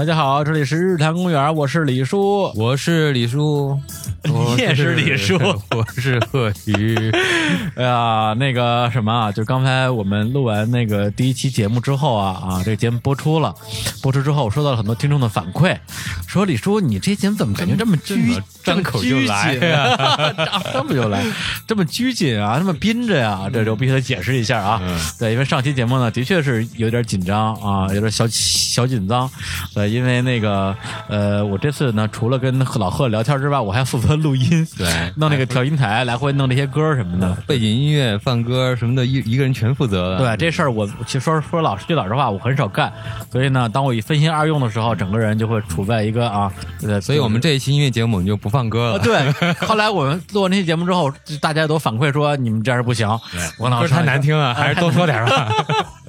[0.00, 3.78] 大家好，这里是日坛公园，我是李叔，我是李叔，
[4.28, 5.38] 你也是李叔，
[5.74, 7.10] 我是贺鱼。
[7.74, 13.54] 哎呀，那个什么啊，就刚才我们录完那个第一期节目之后啊啊，这个节目播出了，
[14.02, 15.74] 播出之后我收到了很多听众的反馈，
[16.26, 20.34] 说李叔你这节目怎么感觉这么拘，张口就来呀，
[20.72, 21.24] 张口就来，
[21.66, 24.82] 这么拘谨啊，这么憋着呀，这就必须得解释一下啊。
[25.18, 29.30] 对，因为上期节目呢，的确是有点紧张啊，有点小小紧张。
[29.74, 30.76] 呃，因为那个
[31.08, 40.18] 呃，我这次呢，除了跟老贺聊天之外，我还负责录音，对，弄那个调音台，来回弄那些歌什么的，背景音乐、放歌什么的，一一个人全负责了。
[40.18, 42.92] 对，这事儿我其实说说老实句老实话，我很少干。
[43.30, 48.98] 所以呢，当我一分心二用的时候，整个人就会处在一个啊，对，所以我们这一期音乐节目我们就不放歌了。
[48.98, 49.32] 对，
[49.66, 53.08] 后来我们做完那期节目之后，大家都反馈说你们这样不行，
[53.58, 55.52] 我老太难听了， 还是多说点吧。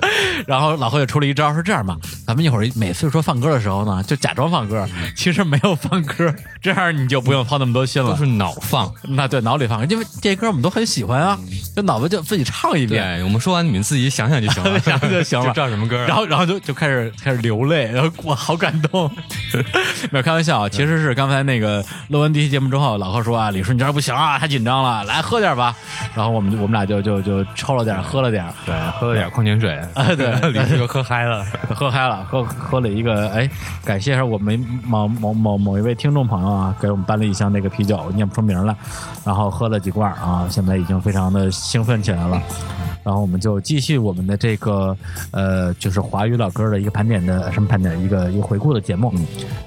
[0.47, 1.95] 然后老何也出了一招，是这样吧？
[2.25, 8.09] 咱们一会儿每次说放歌的时候呢，就假装放歌，其实没有放歌，这样你就不用操那么多心了。
[8.11, 11.37] 都是脑放，那对脑里放，因为这歌我们都很喜欢啊，
[11.75, 13.17] 就脑子就自己唱一遍。
[13.17, 15.51] 对，我们说完你们自己想想就行了， 想想就行了。
[15.53, 15.97] 知道什么歌？
[16.05, 19.09] 然后然后就就开始开始流泪，然后我好感动。
[20.11, 25.75] 没有开玩笑，其实是刚才那个录完第一期节目之后，老何说啊，李叔你这不行啊，太紧张了，来喝点吧。
[26.15, 29.71] 然后我们我们俩就就就抽了点，喝了点，对，喝了点矿泉水。
[29.93, 31.45] 啊，对，李叔喝嗨了，
[31.75, 33.49] 喝嗨了，喝喝了一个，哎，
[33.83, 38.75] 感谢一下我们某某某某一位听众朋友啊，给我们搬了一箱那个啤酒，念不出名来，
[39.25, 42.41] 然后喝了几罐啊，现在已经非常的兴奋起来了。
[43.03, 44.95] 然后我们就继续我们的这个
[45.31, 49.11] 呃，就是华语老歌的一个盘点的什么盘点，一个一个回顾的节目。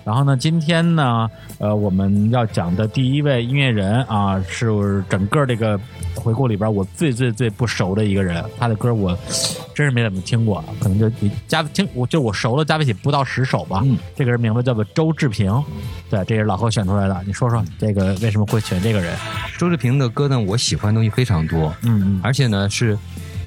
[0.05, 5.78] 然后呢，今天呢，呃，我们要讲的第一位音乐人啊，是整个这个
[6.15, 9.17] 回顾里边我最最最不熟的一个人，他的歌我
[9.75, 11.11] 真是没怎么听过，可能就
[11.49, 13.81] 加听我就我熟了加不起不到十首吧。
[13.84, 15.61] 嗯，这个人名字叫做周志平，
[16.09, 17.21] 对，这是老何选出来的。
[17.27, 19.16] 你说说这个为什么会选这个人？
[19.59, 22.98] 周志平的歌呢，我喜欢的东西非常多，嗯嗯，而且呢是。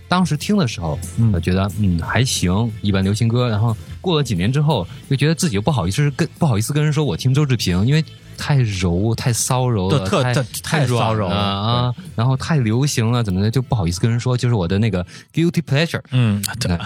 [0.09, 0.97] 当时听的时候，
[1.33, 3.49] 我觉得嗯还行，一般流行歌。
[3.49, 8.01] 然后过了几年之后，就觉得自己又不好意思跟不好意思跟人说我听周志平，因为
[8.37, 10.33] 太柔太骚柔了，特太
[10.63, 11.93] 太骚柔了啊。
[12.15, 16.01] 然后太流行了，怎么的就不好意思跟人说，就是我的那个 guilty pleasure。
[16.11, 16.77] 嗯， 对，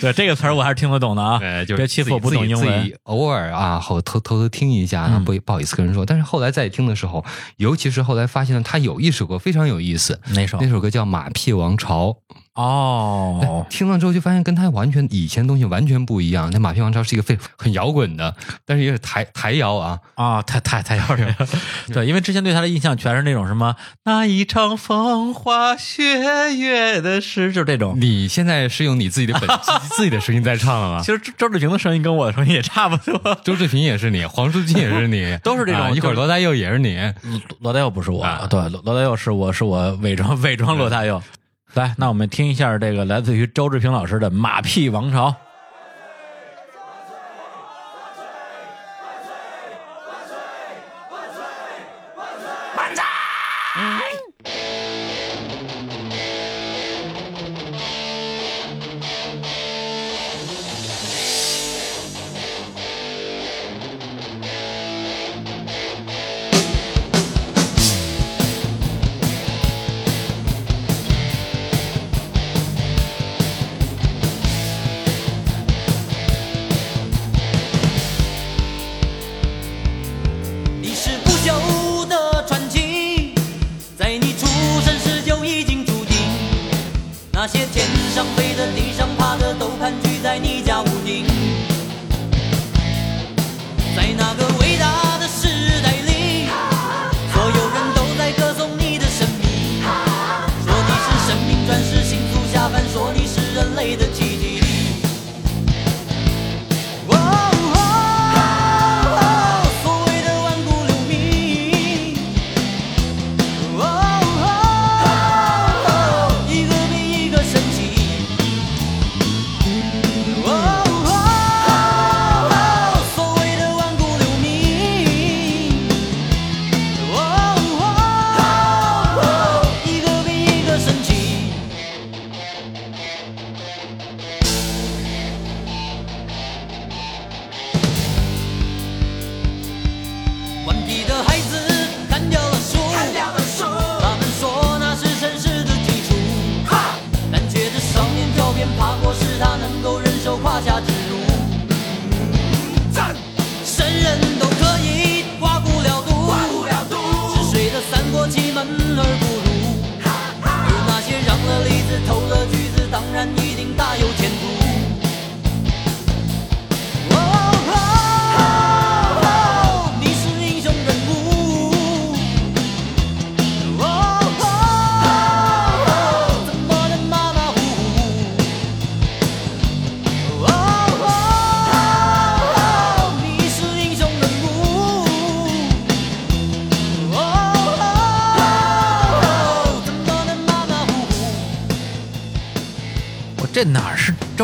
[0.00, 1.40] 对这个词儿我还是听得懂的啊。
[1.66, 2.92] 就别欺负我不懂英文。
[3.04, 6.04] 偶尔啊，好偷偷偷听一下，然后不不好意思跟人说。
[6.04, 7.24] 但是后来再听的时候，
[7.56, 10.58] 尤其是后来发现了他有一首歌非常有意思，哪首？
[10.60, 12.08] 那首歌叫《马屁王朝》。
[12.54, 16.50] 哦，听了之后就发现跟他完全以前东西完全不一样。
[16.52, 18.34] 那《马屁王朝》是一个非很摇滚的，
[18.66, 21.34] 但是也是台台摇啊啊，台台台摇人。
[21.94, 27.94] 对，因为之前对他的印象全是那种什么那一场风花雪月的事，就是这种。
[27.98, 29.48] 你现在是用你自己的本
[29.96, 31.00] 自己的声音在唱了吗？
[31.02, 33.34] 其实周志平的声音跟我的声音也差不多。
[33.42, 35.96] 周志平也是你，黄舒骏也是你，都是这种。
[35.96, 37.00] 一会儿罗大佑也是你，
[37.60, 41.22] 罗大佑不是我，对，罗大佑是我是我伪装伪装罗大佑。
[41.74, 45.30] 来，那我们听一下这个来自于周志平老师的《马屁王朝》。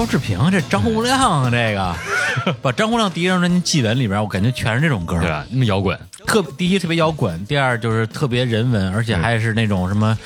[0.08, 1.94] 志平，这张洪亮啊，这个。
[2.62, 5.44] 把张洪亮第一张专辑《祭文》里边，我感觉全是这种歌，对吧？
[5.50, 10.16] 那么摇滚，特第一特别摇滚，第二就是特别人文，而且还是那种什么，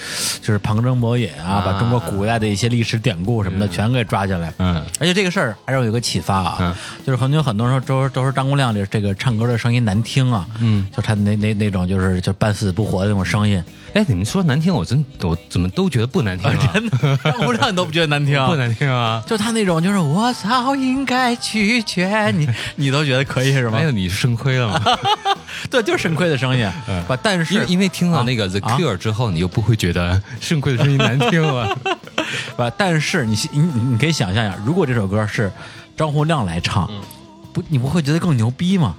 [0.43, 4.53] 就是旁征博引啊，把中国古代的一些历史典故什么的全给抓进来。
[4.59, 6.75] 嗯，而且这个事儿还让我有个启发啊，嗯。
[7.07, 13.63] 就是很多很多人说都都说张洪亮这这个唱歌的声音难听啊，嗯，就他那那那种就是就半死不活的那种声音，
[13.95, 19.23] 哎，你们说难听，我真我怎么都觉得不难听、啊，真的 张洪亮你都不觉得难听，不难听啊。
[19.29, 23.85] 就他那种就是我早应该拒绝你， 你都觉得可以是吗没？
[23.85, 24.81] 有，你是肾亏了吗？
[25.71, 26.67] 对，就是肾亏的声音，
[27.07, 27.19] 吧？
[27.23, 31.77] 但因是为因为听到那个 The 啊 Cure 之后，你又不会觉得肾亏的声音难听了。
[32.57, 32.73] 吧？
[32.79, 35.53] 但是你你你你可以想象一下，如果这首歌是
[35.97, 37.01] 张洪亮来唱，嗯
[37.53, 38.97] 不，你不会觉得更牛逼吗？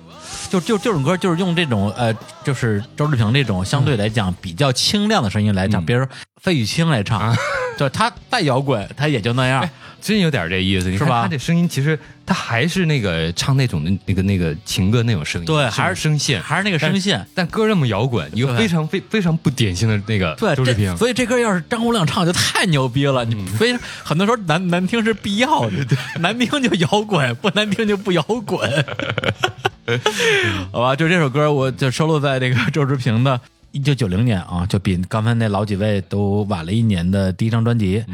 [0.53, 2.13] 就就这种歌，就是用这种呃，
[2.43, 6.09] 就是周志平这种相对来讲比较清亮的声音来唱，嗯比如说
[6.41, 7.35] 费玉清来唱，啊
[7.77, 9.67] 就他带摇滚，他也就那样。
[9.99, 17.25] 真有点这意思，是吧他这声音其实他还是那个唱那种的那个那个情歌那种声音，对，还是声线，还是那个声线。
[17.33, 23.23] 但歌这么摇滚，一个非常非非常不典型的那个对，周志平，所以这歌要是张洪亮唱就太牛逼了。
[23.23, 28.69] 你非常很多时候难难听是必要的，难听就摇滚，不难听就不摇滚。
[30.71, 33.39] 好吧，就这首歌，我就收录在这个 周志平的。
[33.75, 38.05] 一九九零年啊，就比刚才那老几位都晚了一年的第一张专辑，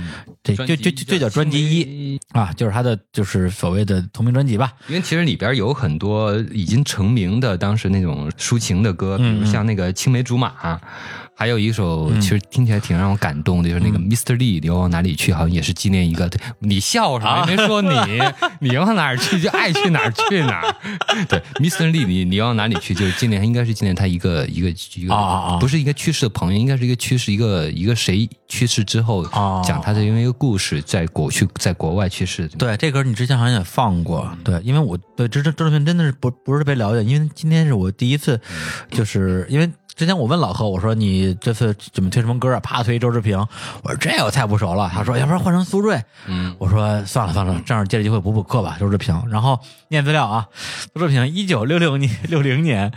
[0.41, 1.81] 这就就就就叫专辑一
[2.13, 4.71] 一，啊，就是他的就是所谓的同名专辑吧。
[4.87, 10.79] 因为其实里边有很多已经成名的当时那种抒情的歌，比嗯如像那个青梅竹马。
[11.39, 14.35] 还有一首，其实听起来挺让我感动的，就是那个 Mr.
[14.35, 15.31] Lee，你要往哪里去？
[15.31, 16.29] 好像也是纪念一个。
[16.59, 17.31] 你笑什么？
[17.31, 17.95] 啊也没说你，
[18.59, 20.75] 你往哪儿去就爱去哪儿去哪儿。
[21.29, 21.89] 对，Mr.
[21.91, 22.93] Lee，你你要往哪里去？
[22.93, 32.49] 就是纪念，应该是纪念他一个一个一个，不是一个去世的朋友，应该是一个去世一个一个谁去世之后啊讲他的因为一个故事，在国去在国外去世。
[32.49, 38.37] 对，这歌你之前好像也放过，对，因为我对这这周志平真的是不不是特别了解，因为今天是我第一次，
[38.91, 39.69] 就是因为
[39.99, 42.59] 之前我问老何，我说你这次准备推什么歌啊？
[42.61, 43.37] 啪推周志平，
[43.83, 48.77] 我说这我太不熟了，他说要不然换成苏芮，嗯，我说算了算了，正好借着机会补补课吧。
[48.79, 49.59] 周志平，然后
[49.89, 50.47] 念资料啊，
[50.95, 52.89] 周志平一九六六年六零年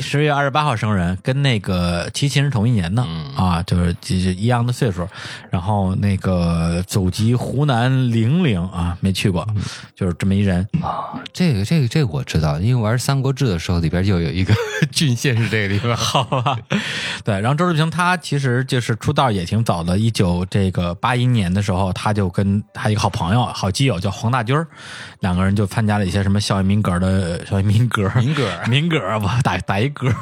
[0.00, 5.08] 十月二十八号生人，跟那个齐秦是同一年的、嗯啊，就是就是一样的岁数。
[5.50, 9.44] 然后那个祖籍湖南零陵啊，没去过，
[9.96, 10.64] 就是这么一人。
[10.80, 14.54] 啊，这个这个这个我知道，因为玩《三国志》的时候里边就有一个
[14.92, 15.96] 郡县是这个地方。
[16.14, 16.58] 好吧，
[17.24, 24.66] 对，然后周志平他其实就是出道也挺早的，一九这个八一年的时候，他就跟他一个好朋友、好基友叫黄大军儿，
[25.20, 30.12] 两个人就参加了一些什么校园民歌的校园民歌、民歌 民歌，吧打打一歌。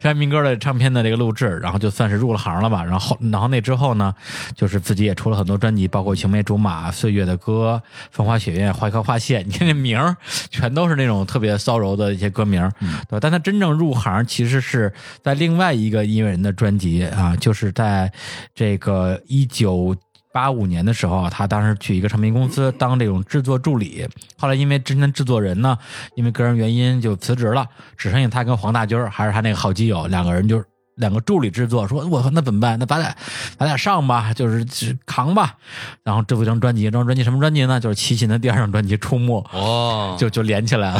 [0.00, 2.84] 校园民歌的唱片的这个录制，然后就算是入了行了吧。
[2.84, 4.14] 然后，然后那之后呢，
[4.54, 10.16] 就是自己也出了很多专辑，包括《青梅竹马》《岁月的歌》《风花雪月》《花开花谢》，你看这名儿，
[10.50, 13.18] 全都是那种特别骚柔的一些歌名儿，对吧？
[13.20, 18.12] 但他真正入行其实是在另外一个音乐人的专辑啊，就是在
[18.54, 19.96] 这个一九。
[20.32, 24.06] 八五年的时候，他当时去一个唱片公司当这种制作助理，
[24.38, 25.76] 后来因为之前的制作人呢，
[26.14, 27.66] 因为个人原因就辞职了，
[27.96, 30.62] 只剩下他跟黄大军儿还是他那个好基友两个人就
[30.96, 32.78] 两个助理制作，说我操那怎么办？
[32.78, 33.14] 那咱俩
[33.56, 34.66] 咱俩上吧，就是
[35.06, 35.54] 扛吧。
[36.02, 37.78] 然后制作一张专辑，这张专辑什么专辑呢？
[37.78, 39.40] 就是齐秦的第二张专辑《出没》。
[39.56, 40.98] 哦， 就就连起来了。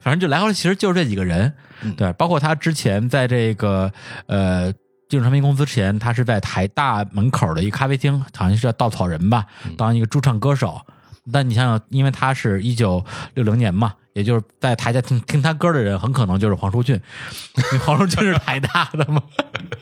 [0.00, 1.52] 反正就来回来，其实就是这几个人，
[1.96, 3.90] 对，包括他之前在这个
[4.26, 4.72] 呃
[5.12, 9.44] 进入唱片公司之前，他是在台大门口的一个咖啡厅，好像是叫稻草人吧，
[9.76, 10.80] 当一个驻唱歌手。
[11.30, 13.04] 但你想想，因为他是一九
[13.34, 17.00] 六零年嘛，也就是在台下听听他歌的人，很可能就是黄舒骏，
[17.84, 19.22] 黄舒骏是台大的嘛。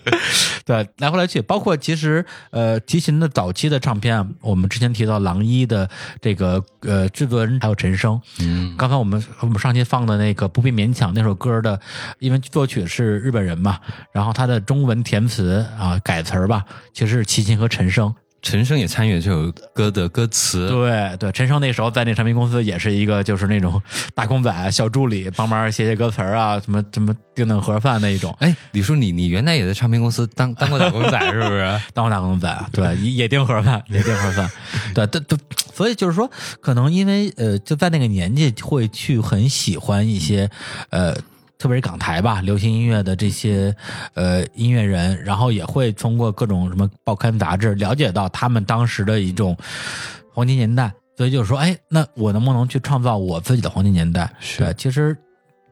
[0.65, 5.89] 对，来回来去，包括其实呃，齐秦的早期的唱片啊，我们之前提到狼一的
[6.21, 11.81] 这个呃制作人还有陈升，嗯，刚才我们我们上期放的那个不必勉强那首歌的，
[12.19, 13.79] 因为作曲是日本人嘛，
[14.13, 18.15] 然后他的中文填词啊改词儿吧，其实是齐秦和陈升。
[18.43, 20.69] 陈升也参与了这首歌的歌词。
[20.69, 23.81] 对对，陈升那时候在那唱片公司也是一个就是那种
[24.15, 28.35] 打工仔、小助理，帮忙写写歌词儿啊，什么什么订订盒饭那一种。
[28.41, 31.81] 哎，李叔，你你原来也在唱片公司当当过打工仔是不是？
[31.93, 34.51] 当过打工仔，对，也也订盒饭，也订盒饭，
[34.95, 35.37] 对，都都，
[35.75, 36.31] 所以就是说，
[36.61, 40.51] 可能因为呃，就在那个年纪会去很喜欢一些
[40.91, 41.17] 呃。
[41.61, 43.77] 特别是港台吧，流行音乐的这些
[44.15, 49.55] 呃音乐人，然后也会通过各种什么报刊杂志了解到他们当时的一种
[50.33, 54.33] 黄金年代，所以就是说，哎，那我能不能去创造我自己的黄金年代？
[54.41, 54.65] 是。
[54.65, 55.15] 对，其实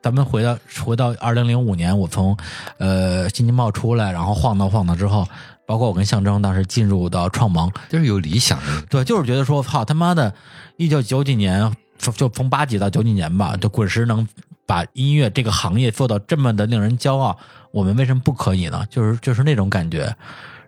[0.03, 2.37] 咱们回到回到二零零五年，我从
[2.77, 5.27] 呃新京报出来，然后晃荡晃荡之后，
[5.67, 10.35] 包括我跟象征当时进入到创盟，就是有理想的，对，就是觉得说，操他妈的，
[10.77, 11.75] 一九九几年
[12.15, 14.29] 就从八几到九几年吧，就滚石能
[14.69, 17.37] 把音乐这个行业做到这么的令人骄傲，
[17.73, 18.87] 我们为什么不可以呢？
[18.89, 20.15] 就是就是那种感觉。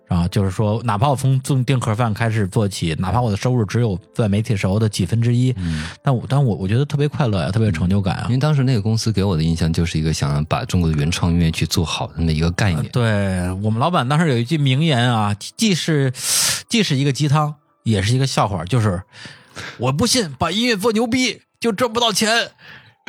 [0.07, 8.31] 啊，就是说，哪怕我从做订盒饭开始做起，哪怕我的收入只有在媒体时候的几分之一，嗯，但我但我我觉得特别快乐呀，特别有成就感啊因。
[8.31, 12.85] 为当时那个公司给我的印象就是一个想要把中国的原创音乐去做好的那么一个概念。
[12.91, 16.11] 对我们老板当时有一句名言啊，既是
[16.67, 19.01] 既是一个鸡汤，也是一个笑话，就是
[19.77, 22.51] 我不信把音乐做牛逼就赚不到钱。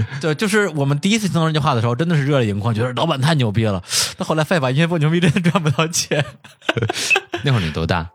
[0.21, 3.83] 对，就是我们第一次听到这句话的时候，真的是热泪盈眶，觉得老板太牛逼了。
[4.17, 6.25] 但后来发现把音乐不牛逼真的赚不到钱。
[7.45, 8.09] 那会儿你多大？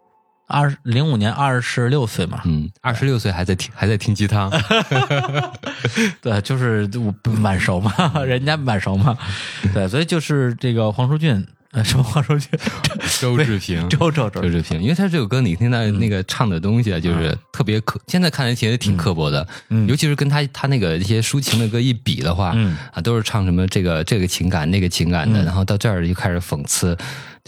[0.49, 4.49] 二零五年二十六岁嘛，嗯，二十六岁还在听还在听鸡汤，
[6.23, 7.91] 对，就是我满熟嘛，
[8.25, 9.17] 人家满熟嘛，
[9.73, 11.45] 对，所以就是这个黄舒骏，
[11.77, 12.49] 呃，什么话说去，
[13.21, 22.75] 周志平，周周周周志平，因为他这首歌你听他那个唱的东西啊，就是特别刻，现在看来其实挺刻薄的，嗯尤其是跟他他那个一些抒情的歌一比的话，嗯。
[22.91, 26.97] 啊，都是唱什么这个这个情感那个情感的，然后到这儿就开始讽刺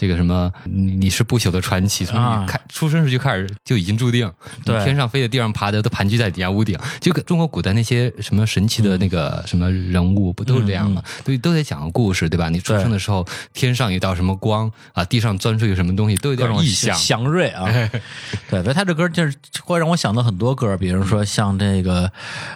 [0.00, 4.32] 这个什么你你是不朽的传奇，从啊你开出生时就开始就已经注定，
[4.64, 11.02] 对天上飞的地上爬的都盘踞在底下屋顶，就跟中国古代那些什么神奇的那个什么人物不都是这样吗？
[11.22, 12.48] 都都得讲个故事，对吧？
[12.48, 16.96] 你出生的时候天上有一道什么光啊，地上钻出一个什么东西，都有各种点意象。
[16.96, 17.68] 祥瑞啊，
[18.48, 22.10] 对，所以他这歌就是会让我想到很多歌，比如说像这个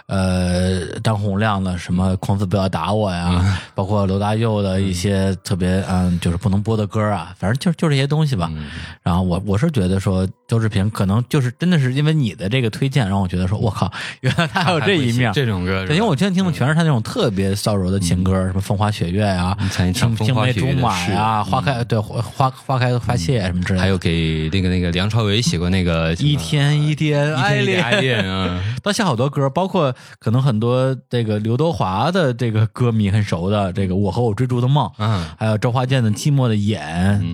[0.07, 8.51] 呃张洪亮的什么“孔子不要打我”呀，包括罗大佑的一些特别嗯就是不能播的歌啊，反正就就这些东西吧。
[9.03, 15.31] 然后我我是觉得说周志平可能就是真的是因为你的这个推荐，让我觉得说我靠， 原来他还有这一面。
[15.33, 23.81] 这种歌，对，因为我之前听的全是他那种特别骚柔的情歌，什么风花雪月呀、你才唱青青梅竹马呀、花开对花花花开花谢什么之类的。
[23.81, 35.25] 还有给那个那个梁朝伟写过那个一天一天一爱恋，天爱恋啊， 当下好多歌，包括可能很多这个刘德华的这个歌迷很熟的，这个《我和我追逐的梦》，嗯。
[35.37, 36.81] 还有周华健的《寂寞的眼》，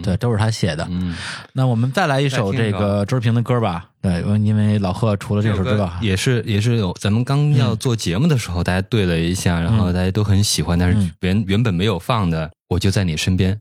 [0.02, 0.88] 对，都是他写的。
[0.90, 1.16] 嗯，
[1.54, 3.90] 那我们再来一首这个周志平的歌吧。
[4.02, 13.60] 对，因为老贺除了这首之外，也是也是有咱们刚要做节目的时候，大家对了一下，然后大家都很喜欢，但是嗯原原本没有放的，我就在你身边。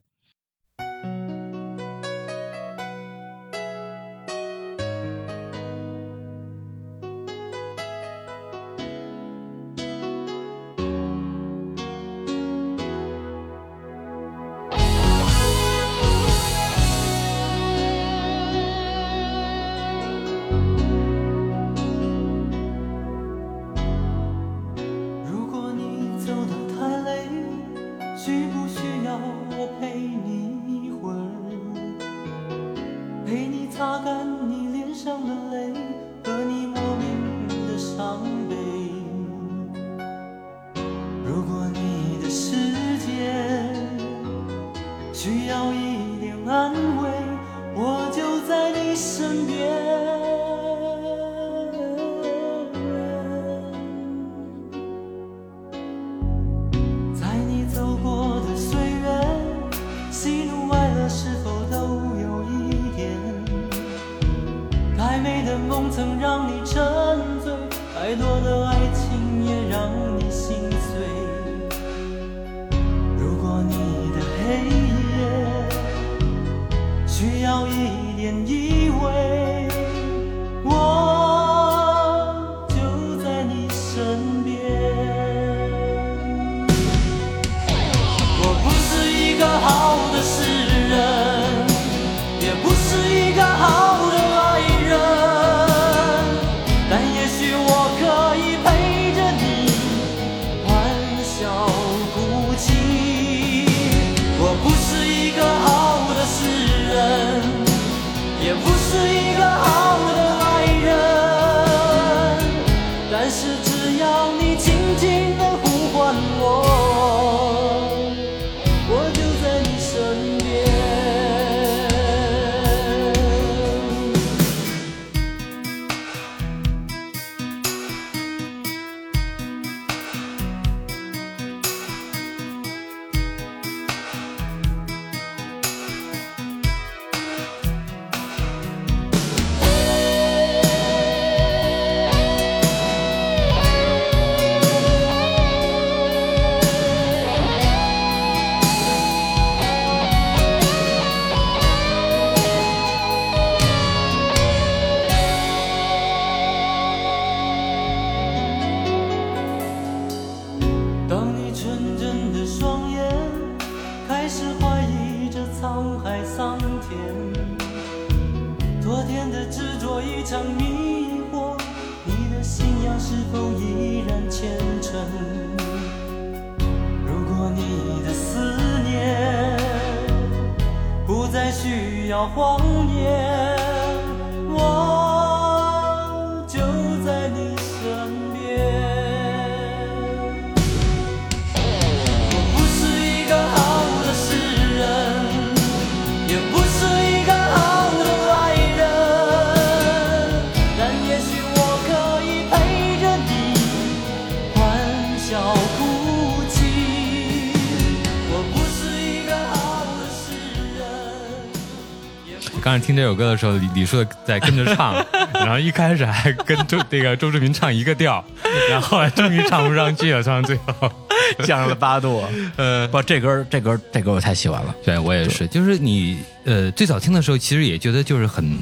[212.62, 214.94] 刚才听这首歌的时候，李李叔在跟着唱，
[215.34, 218.22] 然后一开始还跟周那个周志明唱一个调，
[218.70, 220.92] 然后后来终于唱不上去了，唱到最后，
[221.44, 222.22] 降了八度。
[222.56, 224.74] 呃，不，这歌这歌这歌我太喜欢了。
[224.84, 228.56] 对我也是，就是你呃最早听的时候，其实也觉得就是很。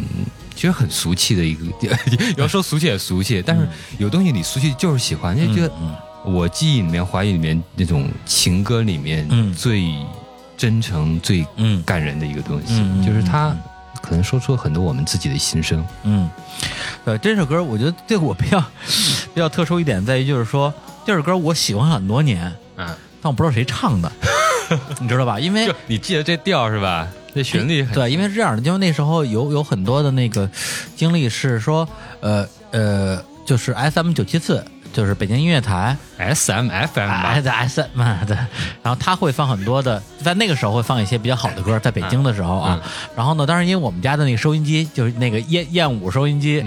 [0.55, 1.67] 其实很俗气的一个，
[2.37, 3.65] 有时候俗气也俗气，但是
[3.97, 5.73] 有东西你俗气就是喜欢，就觉得
[6.25, 9.85] 我记忆里面、怀疑里面那种情歌里面嗯最
[10.57, 13.57] 真诚、最嗯感人的一个东西，就是它
[14.09, 15.85] 可能说出了很多我们自己的心声。
[16.05, 16.29] 嗯，
[17.05, 18.59] 对，这首歌我觉得对我比较
[19.35, 20.73] 比较特殊一点在于，就是说
[21.05, 22.87] 这首歌我喜欢很多年，嗯，
[23.21, 24.11] 但我不知道谁唱的，
[25.01, 25.39] 你知道吧？
[25.39, 27.07] 因为你记得这调是吧？
[27.35, 30.49] 这旋律很对，因为是这样的，因为那时候有有很多的那个
[30.97, 31.87] 经历是说，
[32.21, 37.23] 呃呃，就是 S M 九七四，就是北京音乐台 S M F M 吧。
[37.29, 38.37] 哎，在 S M 对，
[38.83, 42.81] 然后他会放很多的，在那个时候会放一些比较好的歌，在北京的时候啊，
[43.17, 46.65] 然后呢，当时因为我们家的那个收音机就是那个燕燕舞收音机，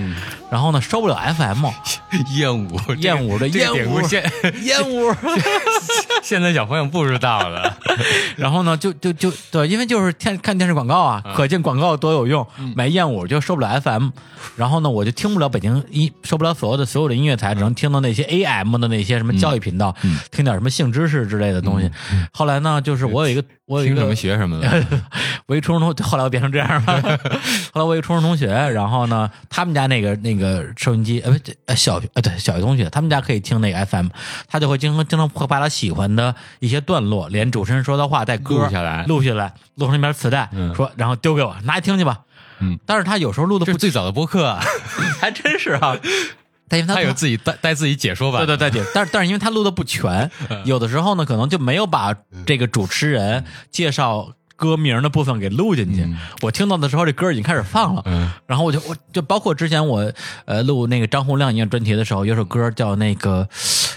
[0.49, 1.65] 然后呢收不了 F M，
[2.35, 4.01] 燕舞，燕舞的这燕舞。
[4.07, 4.23] 现
[4.63, 5.13] 燕舞，
[6.23, 7.77] 现在小朋友不知道了。
[8.35, 14.09] 然后呢就就就对，因为就是看看电视广告啊，可见广告多有用，买燕舞就收不了 FM，
[14.55, 19.95] 然后呢我就听不了北京音，收不了所有的所有的音乐台，只能听到那些 AM 的那些什么教育频道，
[20.32, 21.89] 听点什么性知识之类的东西。
[22.32, 24.86] 后来呢，就是我有一个我有一个听什么学什么的，
[25.47, 27.01] 我一初中同，后来我变成这样了。
[27.73, 34.08] 后来我一个初中同学，然后呢，他们家那个那个收音机，呃，不，呃，小学，呃，对，小学同学，他们家可以听那个 FM，
[34.47, 39.04] 他就会经常经常会把他喜欢的一些段落，连主持人说的话带歌录下来。
[39.06, 40.73] 录下来，录成一盘磁带，嗯。
[40.75, 42.19] 说，然后丢给我，拿去听去吧。
[42.60, 44.62] 嗯，但是他有时候录的不是最早的播客啊，
[45.19, 45.97] 还真是啊，
[46.71, 48.38] 但因为他他有自己带带自己解说吧？
[48.45, 56.07] 对对对对， 但是但是因为他录的不全，嗯有的时候呢，可能就没有把这个主持人介绍歌名的部分给录进去。
[56.41, 60.12] 我听到的时候，这歌已经开始放了，嗯然后我就我就包括之前我
[60.45, 63.47] 呃录那个张洪亮音乐专题的时候，有首歌叫那个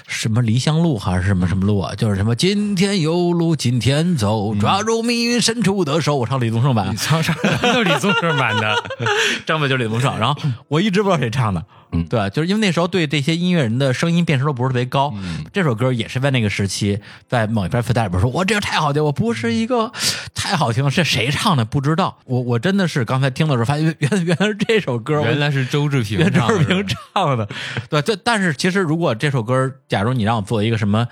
[0.07, 7.35] 什么离乡路还是什么什么路啊，就是什么今天有路今天走，抓住命运伸出的手，我唱李宗盛版你，唱啥？
[7.61, 8.75] 都是李宗盛版的。
[9.45, 11.63] 张伟就是李宗盛，然后我一直不知道谁唱的，
[11.95, 12.05] 嗯。
[12.07, 15.45] 对，就是因为那时候对这些音乐人的声音辨识度不是特别高，嗯。
[15.53, 19.93] 这首歌也是在那个时期，在某一篇磁带里边说，我这个太好听，我不是一个
[20.35, 26.19] 太好听，是谁唱的不知道，我我真的是刚才听的时候发现，原 原原来是这首歌，原来是周志平。
[26.19, 27.49] 原，周志平唱的，
[27.89, 31.07] 对，这但是其实如果这首歌，假如你让我做一个什么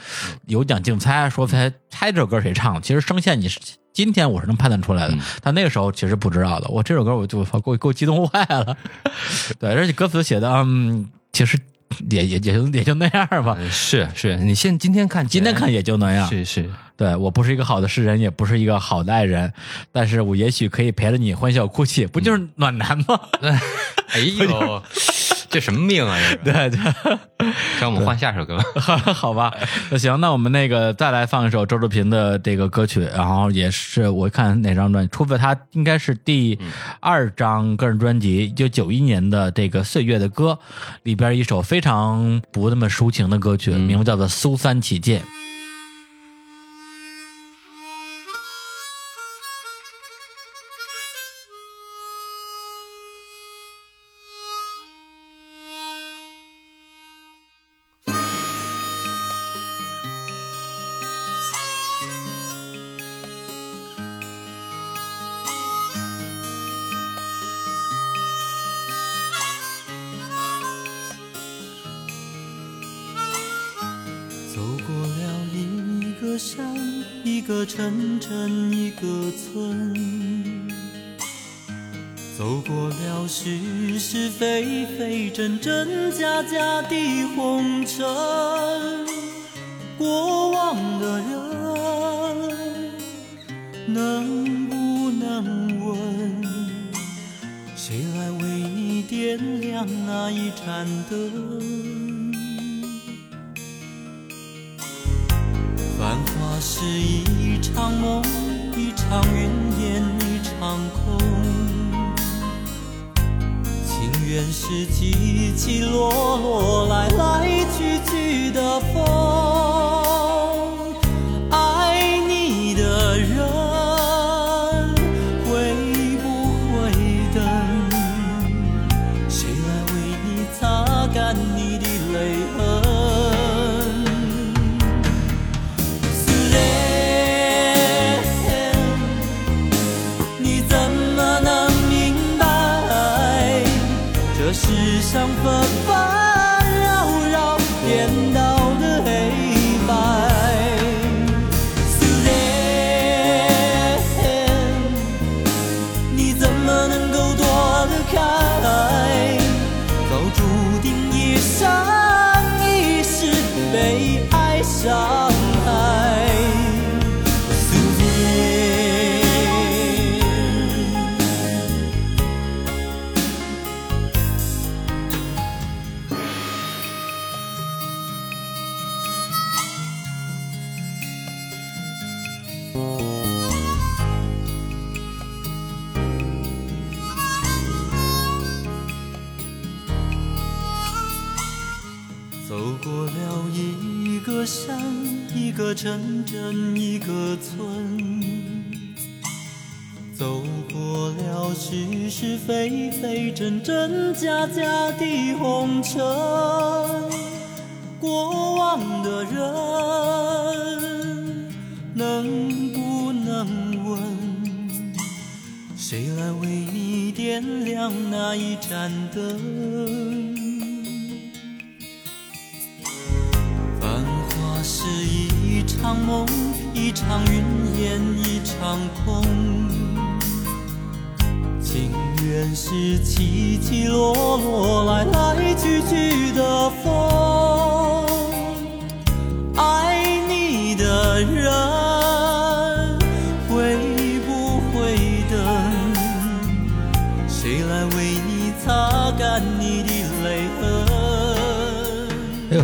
[0.47, 3.61] 有奖竞猜，说猜猜这首歌谁唱的，其实声线你是
[3.92, 6.68] 今天我是能判断出来的，但那个时候其实不知道的。
[6.68, 8.76] 我这首歌我就给我给我激动坏了，
[9.61, 11.59] 对，而且歌词写的嗯，其实
[12.11, 16.26] 也也也就也就那样吧，嗯是是，你现今天看，今天看也就那样。
[16.28, 19.52] 是是，对我不是一个好的诗人，也不是一个好的爱人，
[19.92, 23.20] 但是我也许可以陪着你欢笑哭泣，不就是暖男吗？
[24.09, 24.83] 哎呦，
[25.53, 26.19] 这什么命啊？
[26.43, 27.19] 这个，对 对。
[27.81, 28.65] 让我们换下首歌吧。
[29.12, 29.53] 好吧，
[29.91, 36.59] 那行，那我们那个再来放一首周志平的这个歌曲，然后也是我看哪张专辑，出自他应该是第
[37.01, 40.59] 二张个人专辑，一九九一年的这个《岁月的歌》
[41.03, 45.21] 里边一首非常不那么抒情的歌曲，名字叫做《苏三起见》。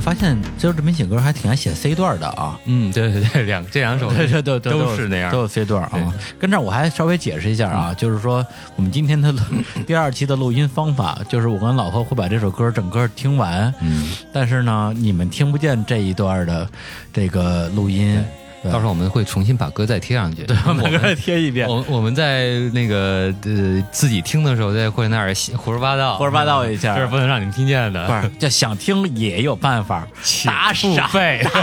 [0.00, 2.58] 发现周志平写歌还挺爱写 C 段的啊。
[2.64, 6.14] 嗯，对对对，两这两首 对对对对，都是那样，都有 C 段啊。
[6.38, 8.44] 跟这儿我还稍微解释一下啊，就是说
[8.76, 9.32] 我们今天的
[9.86, 16.68] 第二期的录音方法，就是我跟老婆会把这首歌整个听完，嗯，但是呢，你们听不见这一段的
[17.12, 18.24] 这个录音，对
[18.64, 20.42] 到时候我们会重新把歌再贴上去。
[20.44, 26.94] 对，我每个人们贴一遍，我我们在那个呃自己听的时候，在会那儿胡说八道，胡说八道一下。
[26.94, 28.06] 这是不能让你们听见的。
[28.06, 30.06] 不是，就想听也有办法，
[30.44, 30.94] 打赏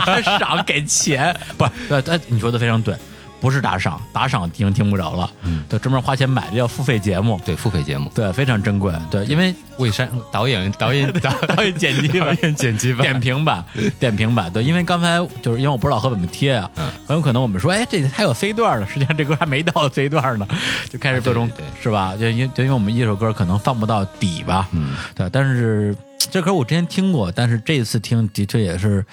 [0.05, 2.95] 打赏给钱，不是，对，对，你说的非常对，
[3.41, 13.63] 不是打赏，打赏听听不着了，嗯，对，专门花钱买的叫付费节目，对付费节目，对，非常珍贵，对，因为魏山导演导演导导演剪辑版、 演剪辑版点评版、
[13.99, 16.85] 点评版，对，因为刚才就是因为我不知道和怎么贴啊，嗯。
[17.07, 20.47] 很有可能我们说，哎，这还有 C 段呢，实际上这歌还没到 C 段呢，
[20.89, 21.49] 就开始各种
[21.81, 22.15] 是吧？
[22.19, 29.05] 就因就因为我们一首歌可能放不到底吧，嗯，对，但是这歌我之前听过，但是这次听的确也是，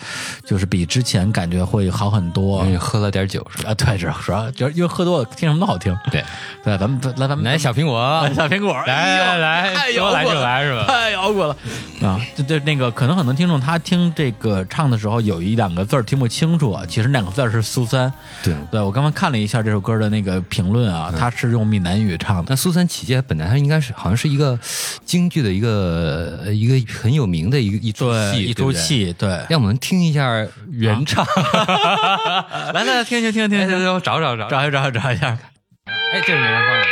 [0.46, 2.64] 就是比之前感觉会好很多。
[2.64, 3.70] 因为喝了点酒是吧？
[3.70, 3.74] 啊。
[3.74, 5.94] 对，是主要就是因为喝多了，听什么都好听。
[6.10, 6.24] 对，
[6.64, 11.56] 对，咱们来，咱们来小苹果，小苹果，来来来就摇滚了来是吧太摇滚了
[12.02, 12.20] 啊！
[12.36, 18.12] 就就那个，可能很多听众他听这个唱的时候有一两个字儿听不清楚啊，其实那两个字儿是苏三。
[18.42, 22.44] 对对我刚刚看了一下这首歌的那个评论啊，他是用闽南语唱的。
[22.48, 24.58] 那苏三起解本来他应该是好像是一个
[25.04, 28.54] 京剧的一个呃一个很有名的一个一出，戏，一。
[28.54, 29.40] 出戏，对。
[29.48, 31.24] 让我们听一下原唱，
[32.74, 35.38] 来来来，听听听听听，我找找找找一找找一下。
[35.86, 36.82] 哎，这是梅兰芳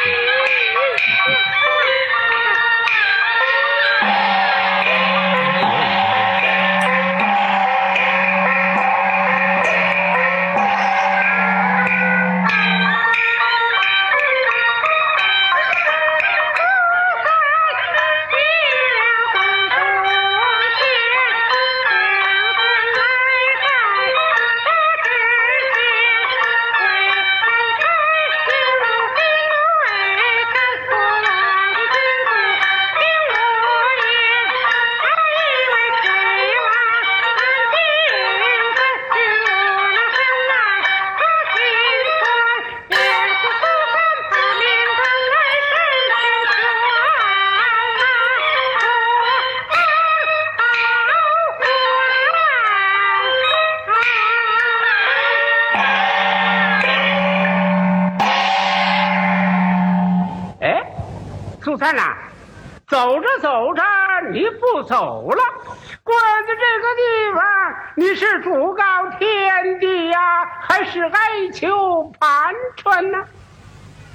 [72.20, 73.18] 求盘川呢？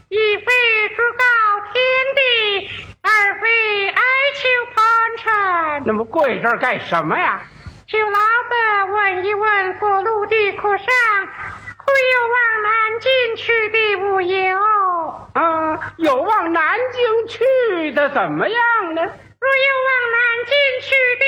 [0.10, 0.46] 一非
[0.96, 1.26] 主告
[1.74, 1.82] 天
[2.16, 2.70] 地，
[3.02, 3.10] 二
[3.42, 4.02] 非哀
[4.36, 4.84] 求盘
[5.18, 5.84] 缠。
[5.88, 7.42] 那么跪这儿干什么呀？
[7.88, 10.88] 就老的问一问过路的客商，
[11.78, 14.60] 可有往南京去的无有？
[15.34, 19.02] 嗯，有往南京去的怎么样呢？
[19.02, 20.90] 若有往南京去
[21.20, 21.26] 的，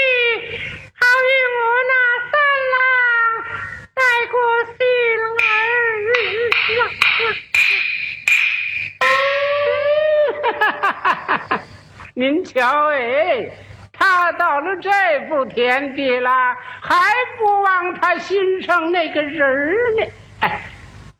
[12.19, 13.47] 您瞧，哎，
[13.93, 14.89] 他到了这
[15.29, 16.31] 步田地了，
[16.81, 16.95] 还
[17.37, 20.07] 不忘他心上那个人儿呢？
[20.39, 20.61] 哎，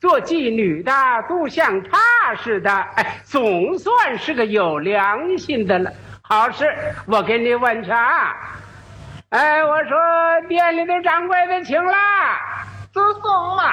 [0.01, 0.91] 做妓女的
[1.29, 5.91] 都像他似的，哎，总算是个有良心的了。
[6.23, 6.65] 好事，
[7.05, 8.35] 我给你问去啊！
[9.29, 9.95] 哎，我说
[10.49, 11.93] 店里的掌柜的请了，
[12.91, 13.71] 都送了。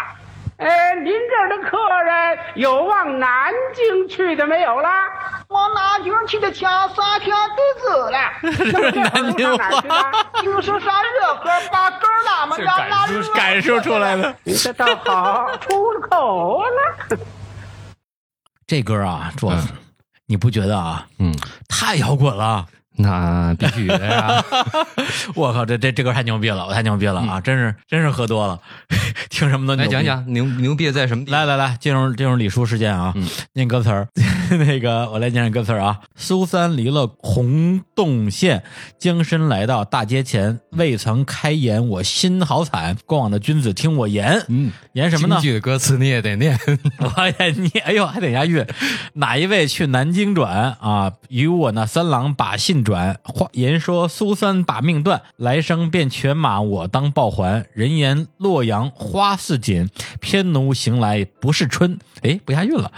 [0.64, 4.88] 哎，您这儿的客人有往南京去的没有了？
[5.48, 7.62] 往南京去的前三天都
[8.72, 10.11] 上哪儿去了？
[10.42, 14.35] 就是上热河把根儿拉们让那热感受出来了。
[14.62, 17.18] 这倒好，出了口了。
[18.66, 19.68] 这歌啊，主要是
[20.27, 21.07] 你不觉得啊？
[21.18, 21.35] 嗯，
[21.68, 22.64] 太摇滚了！
[22.96, 24.42] 那必须的呀。
[25.35, 27.40] 我靠，这这这歌太牛逼了，我太牛逼了啊！
[27.40, 28.61] 真是真是喝多了，
[29.30, 30.24] 听什么都牛逼来讲。
[30.24, 31.40] 讲牛牛逼在什么地方？
[31.40, 33.12] 来来来，进入进入李叔时间啊！
[33.54, 34.09] 念歌词儿，
[34.66, 35.98] 那个我来念念歌词儿啊。
[36.14, 38.62] 苏三离了洪洞县，
[38.98, 42.96] 将身来到大街前，未曾开言，我心好惨。
[43.07, 45.52] 过往的君子听我言，嗯，言什么呢京？
[45.52, 46.59] 剧歌词你也得念。
[46.98, 48.64] 我也你哎呦，还得押韵。
[49.14, 51.12] 哪一位去南京转啊？
[51.28, 53.18] 与我那三郎把信转。
[53.25, 57.66] 话言说苏三把命断，来生便犬马我当报还。
[57.73, 59.88] 人言洛阳花似锦，
[60.20, 61.99] 偏奴行来不是春。
[62.23, 62.92] 哎，不押韵了。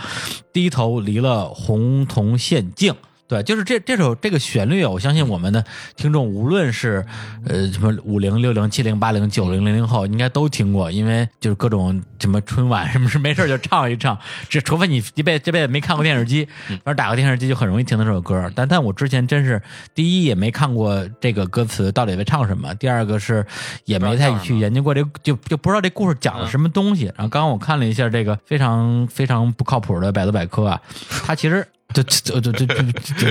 [0.52, 2.94] 低头离了红铜县境。
[3.28, 5.64] 对，就是这这首这个旋律啊，我相信我们的
[5.96, 7.04] 听众无论是
[7.44, 14.16] 呃什么五零、六零、七零、八零、九零、零零后，应该都听过，因为就是各种什么春晚什么是没事就唱一唱，
[14.48, 18.48] 这除非你一辈这辈子没看过电视机，反正打个电视机就很容易听到这首歌。
[18.54, 19.60] 但但我之前真是
[19.92, 23.44] 第一也没看过这个歌词到底在唱什么，第二个是
[23.86, 27.06] 也没太去研究过这个，就就不知道这故事讲了什么东西。
[27.06, 30.80] 然后刚刚我看了一下这个非常非常不靠谱的百度百科啊，
[31.24, 31.66] 它其实。
[31.94, 32.66] 就就就就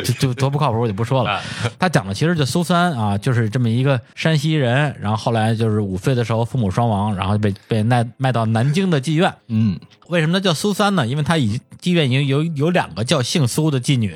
[0.02, 1.40] 就就多不靠谱，我就不说了。
[1.78, 9.32] 他讲的其实就苏三啊，就是这么一个山西人，然后后来就是五岁的时候父母双亡，然后被被卖卖到南京的妓院。
[9.48, 11.06] 嗯，为什么他叫苏三呢？
[11.06, 14.16] 因为他已妓院已经有有两个叫姓苏的妓女，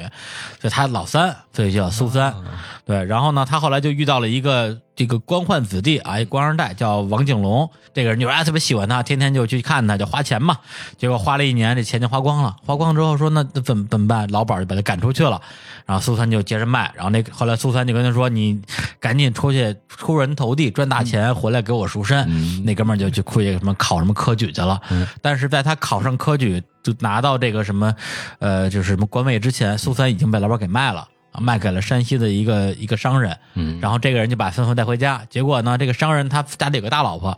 [0.60, 2.34] 所以他老三，所以叫苏三。
[2.90, 10.58] 对，然后呢，他后来就遇到了一个这个官宦子弟啊，一官二代叫王景龙，这个人就哎特别喜欢他，天天就去看他，就花钱嘛。
[10.98, 12.56] 结果花了一年，这钱就花光了。
[12.66, 14.28] 花光之后说那那怎么怎么办？
[14.30, 15.40] 老板就把他赶出去了。
[15.86, 18.60] 然后苏三就接着卖，然后那后来苏三就跟他说：“你
[19.00, 22.66] 赶紧出去出人头地，赚大钱回来给我赎身。
[22.66, 24.82] 那哥们儿就去出去什么考什么科举去了。
[25.22, 27.94] 但是在他考上科举就拿到这个什么
[28.40, 31.08] 呃就是什么官位之前，苏三已经被老板给卖了。
[31.32, 33.80] 啊卖给了山西的一个一个商人，嗯。
[33.82, 37.38] 然后这个人就把孙福带回家，结果呢，这个商人他家里有个大老婆，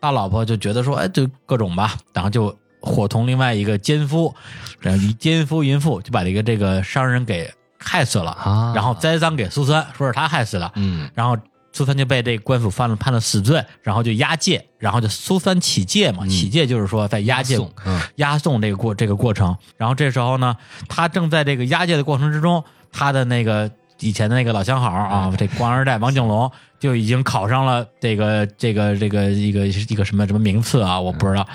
[0.00, 4.34] 大老婆就觉得说，哎，就各种吧，然后就伙同另外一个奸夫，
[4.80, 11.10] 然后以奸夫淫妇就把这个这个商人给害死了，啊然后栽赃给苏三，说是他害死的，嗯。
[11.14, 11.36] 然后
[11.72, 20.56] 苏三就被这官府犯了判了死罪，然后就押解，然后就苏三起戒嘛，起戒就是说在押解押送嗯押送这个过这个过程，然后这时候呢，
[20.88, 31.46] 他正在这个押解的过程之中，他的那个以前的那个老相好啊，这官二代王景龙就已经考上了这个这个这个一个一个什么什么名次啊，我不知道。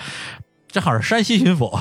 [0.69, 1.80] 正好是山西巡抚，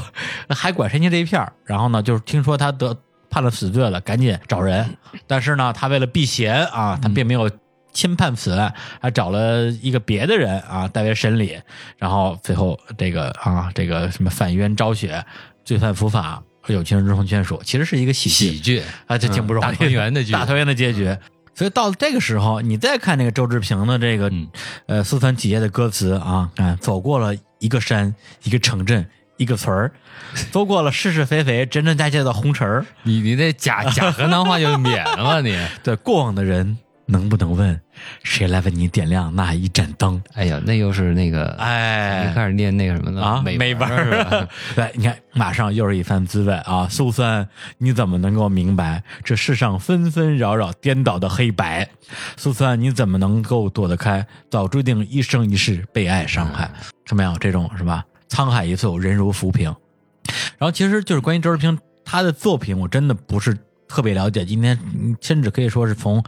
[0.50, 2.96] 还管山西这一片儿然后呢，就是听说他得
[3.28, 4.96] 判了死罪了，赶紧找人。
[5.26, 7.50] 但是呢，他为了避嫌啊，他并没有
[7.96, 11.58] 轻判此案，还找了一个别的人啊代为审理。
[11.96, 15.24] 然后最后这个啊，这个什么反冤昭雪，
[15.64, 21.16] 罪犯伏法，有情人终成眷属，其实是一个喜剧喜剧啊，这挺不容易的，大团圆的剧大团圆的结局。
[21.54, 24.46] 所以到了这个时候，你再看那个周志平的这个、嗯
[24.86, 29.90] 呃四川企业的歌词啊，看走过了一个山，一个城镇，一个村儿，
[30.50, 32.84] 走过了是是非非，真真假假的红尘儿。
[33.04, 35.58] 你你那假假河南话就免了吧你？
[35.82, 37.80] 对过往的人能不能问
[38.22, 40.20] 谁来为你点亮那一盏灯？
[40.34, 46.88] 哎呀，那又是那个，哎一开始念那个什么的啊，美美文文儿是吧儿， 对，你看，马上又是一番滋味啊！
[46.90, 51.88] 苏三，你怎么能够明白这世上纷纷扰扰、颠倒的黑白？
[52.36, 56.70] 苏三，你怎么能够躲得开早注定一生一世被爱伤害？
[57.04, 58.04] 看没有这种是吧？
[58.28, 59.72] 沧海一粟，人如浮萍。
[60.58, 63.56] 然后其实就是关于周志平他的作品，我真的不是
[63.88, 64.44] 特别了解。
[64.44, 66.22] 今天嗯甚至可以说是从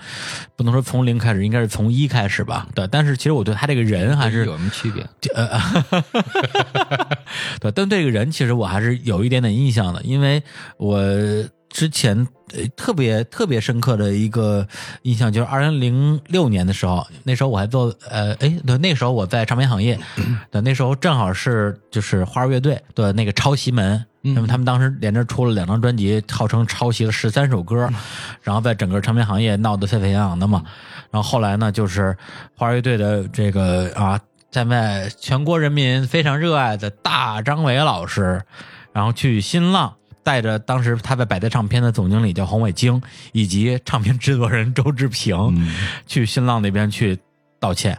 [0.57, 2.67] 不能说从零开始，应该是从一开始吧。
[2.75, 5.07] 对，但是其实我对他这个人还是有什么区别？
[5.35, 5.61] 呃，
[7.61, 10.43] 对，但这个人其实我还是有一点点印象的，因为
[10.77, 10.99] 我
[11.69, 14.67] 之前呃特别特别深刻的一个
[15.03, 19.99] 印象就是二零零六年的时候，那时候我还做呃，哎，对，那时候我在唱片行业，
[20.51, 24.05] 对，那时候正好是就是花儿乐队的那个抄袭门。
[24.21, 27.89] 那么他们当时连着出了两张专辑，号称抄袭了十三首歌，
[28.43, 30.65] 然后在整个唱片行业闹得沸沸扬扬的嘛。
[31.11, 32.15] 然后后来呢，就是
[32.57, 38.43] 花儿乐队的这个啊，站在全国人民非常热爱的大张伟老师，
[38.93, 39.95] 然后去新浪
[40.29, 43.01] 带着当时他在百代唱片的总经理叫洪伟京，
[43.33, 45.67] 以及唱片制作人周志平，
[46.07, 47.19] 去新浪那边去
[47.59, 47.97] 道歉。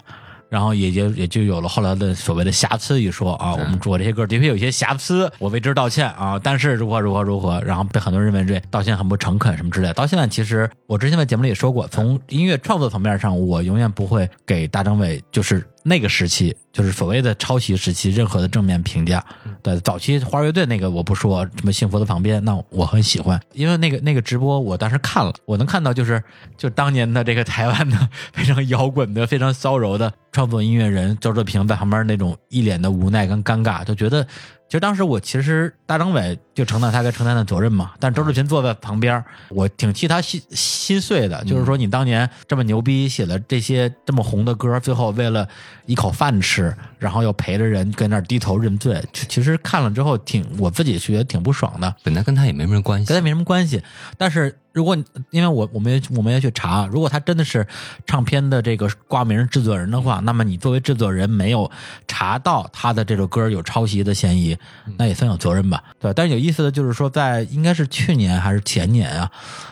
[0.47, 6.39] 然后也就也就有了后来的所谓的瑕疵一说啊，我们我这些歌的确有些瑕疵，我为之道歉啊。
[6.43, 9.93] 但是如何如何如何，然后被很多人认为这道歉很不诚恳什么之类的。
[9.95, 19.23] 到现在其实我之前在节目里也说过，从音乐创作层面上，我永远不会给大张伟就是那个时期，就是所谓的抄袭时期任何的正面评价。
[19.61, 26.23] 对，早期花儿乐队那个我不说，什么幸福的旁边，那我很喜欢，因为那个那个直播我当时看了，我能看到就是
[26.57, 34.25] 就当年的这个台湾的非常摇滚的、非常骚柔的创作音乐人周哲平在旁边那种一脸的无奈跟尴尬，就觉得。
[34.69, 41.43] 其实当时我其实大张伟就承担他该承担的责任嘛，但周志平坐在旁边，我挺替他心心碎的。
[41.43, 45.47] 就是说，你当年这么牛逼，写了这些这么红的歌，最后为了
[45.87, 51.95] 一口饭吃，然后又陪着人跟那儿低头认罪，其其实看了之后挺我自己觉得挺不爽的。
[52.03, 53.23] 本来跟他也没什么关系跟他。
[53.23, 53.81] 没什么关系。
[54.19, 57.67] 但是如果你因为我我们也我们要去查，如果他真的是
[58.05, 61.69] 唱片的这个挂名制作人的话，那么你作为制作人没有
[62.07, 64.57] 查到他的这首歌有抄袭的嫌疑，
[64.95, 65.83] 那也算有责任吧？
[65.99, 66.13] 对。
[66.13, 69.29] 但是有意思的就是说，在应该是去年还是前年啊，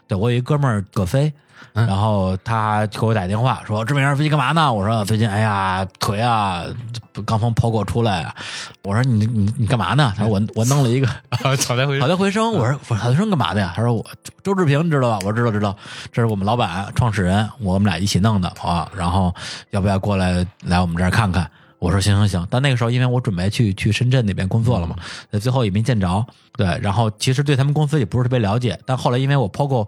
[0.09, 1.31] 对我有一哥们儿葛飞。
[1.73, 6.63] 然后他给我打电话说：“志明，最近干嘛呢？”我说：“最近，哎呀，腿啊，
[7.25, 8.33] 刚从剖过出来啊。”
[8.83, 11.07] 我说：“你你你干嘛呢？”他说：“我我弄了一个
[11.57, 13.73] 草台回草台回声，我说我说好的回声干嘛的呀？
[13.75, 14.03] 他说我
[14.43, 15.17] 周志平你知道吧？
[15.17, 15.75] 我说知道知道，
[16.11, 18.89] 这是我们老板创始人，我们俩一起弄的啊。
[18.95, 19.33] 然后
[19.69, 21.49] 要不要过来来我们这儿看看？
[21.79, 22.47] 我说行行行。
[22.49, 24.95] 但那个时候因为我准备去去深圳那边工作了嘛，
[25.31, 26.25] 那最后也没见着。
[26.55, 29.87] 对，然后其实对他们公司也不是特别了解，但后来因为我 POGO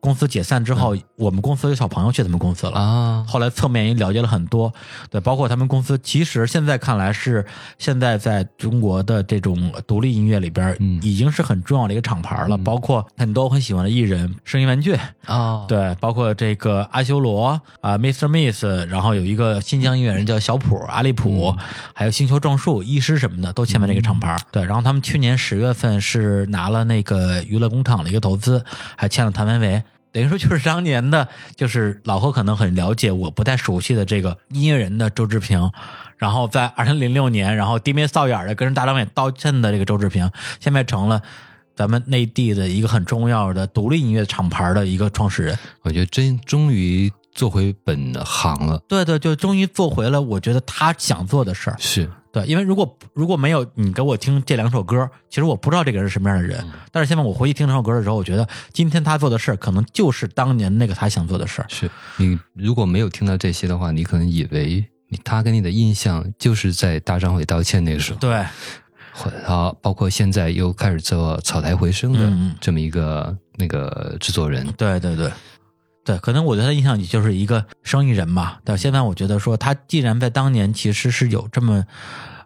[0.00, 4.70] 公司解散之后，我们公司有小朋友去他们公司了啊后来侧面也了解了很多，
[5.08, 7.46] 对，包括他们公司，其实现在看来是
[7.78, 12.58] 现在在中国的这种独立音乐里边，嗯已经是很重要的一个厂牌了。
[12.58, 14.94] 包括很多我很喜欢的艺人，声音玩具，
[15.26, 18.28] 哦， 对，包括这个阿修罗啊、Mr.
[18.28, 21.29] Miss，然后有一个新疆音乐人叫小普、阿利普，
[21.94, 24.36] 还有星球撞树、医师什么的都签在这个厂牌。
[24.50, 28.64] 对，然后他们去年十月份是拿了那个娱乐工厂的一个投资，
[28.96, 29.82] 还签了谭维维。
[30.12, 35.70] 等于说就是当年的，就是老何可能很了解，我不太熟悉的这个音乐人的周志平，
[36.16, 40.28] 然后在二零零六年，然后低眉扫眼的跟人大张伟道歉的这个周志平，
[40.58, 41.22] 现在成了
[41.76, 45.56] 咱们内地的一个很重要的独立音乐厂牌的一个创始人。
[45.82, 48.80] 我觉得真终于做回本行了。
[48.88, 51.76] 对对，就终于做回了我觉得他想做的事儿。
[51.78, 56.64] 是，对，因为如果如果没有你给我听这两首歌，其实我不知道这个人是什么样的人。
[56.90, 61.66] 但是现在我回去听这首歌的时候，我觉得今天他做的事儿，可能就是当年那个他想做的事儿。
[61.68, 68.44] 是你如果没有听到这些的话，你可能以为你他给你的印象就是在大张伟道歉那个时候，对，
[69.12, 75.30] 或啊，包括现在又开始做草台回声的这么一个那个制作人，对对对，
[76.04, 78.56] 对，可能我对他印象里就是一个生意人嘛。
[78.64, 81.84] 但现在我觉得说，他既然在当年其实是有这么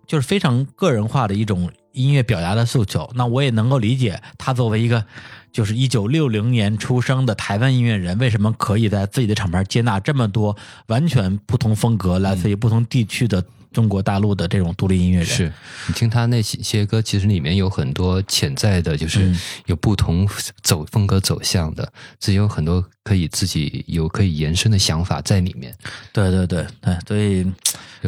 [0.07, 5.05] 就是非常个人化的一种音乐表达的诉求，那我也能够理解他作为一个
[5.55, 10.57] 就是一九六零年出生的台湾音乐人，为什么可以在自己的厂牌接纳这么多
[10.89, 13.41] 完全不同风格、来自于不同地区的
[13.71, 15.27] 中国大陆的这种独立音乐人。
[15.27, 15.53] 是
[15.87, 20.29] 你听他那些些歌，其实里面有很多潜在的，就是嗯有不同
[20.61, 21.89] 走风格走向的，
[22.19, 25.73] 自己有很多可以自己有可以延伸的想法在里面。
[26.13, 27.47] 对对对对，所以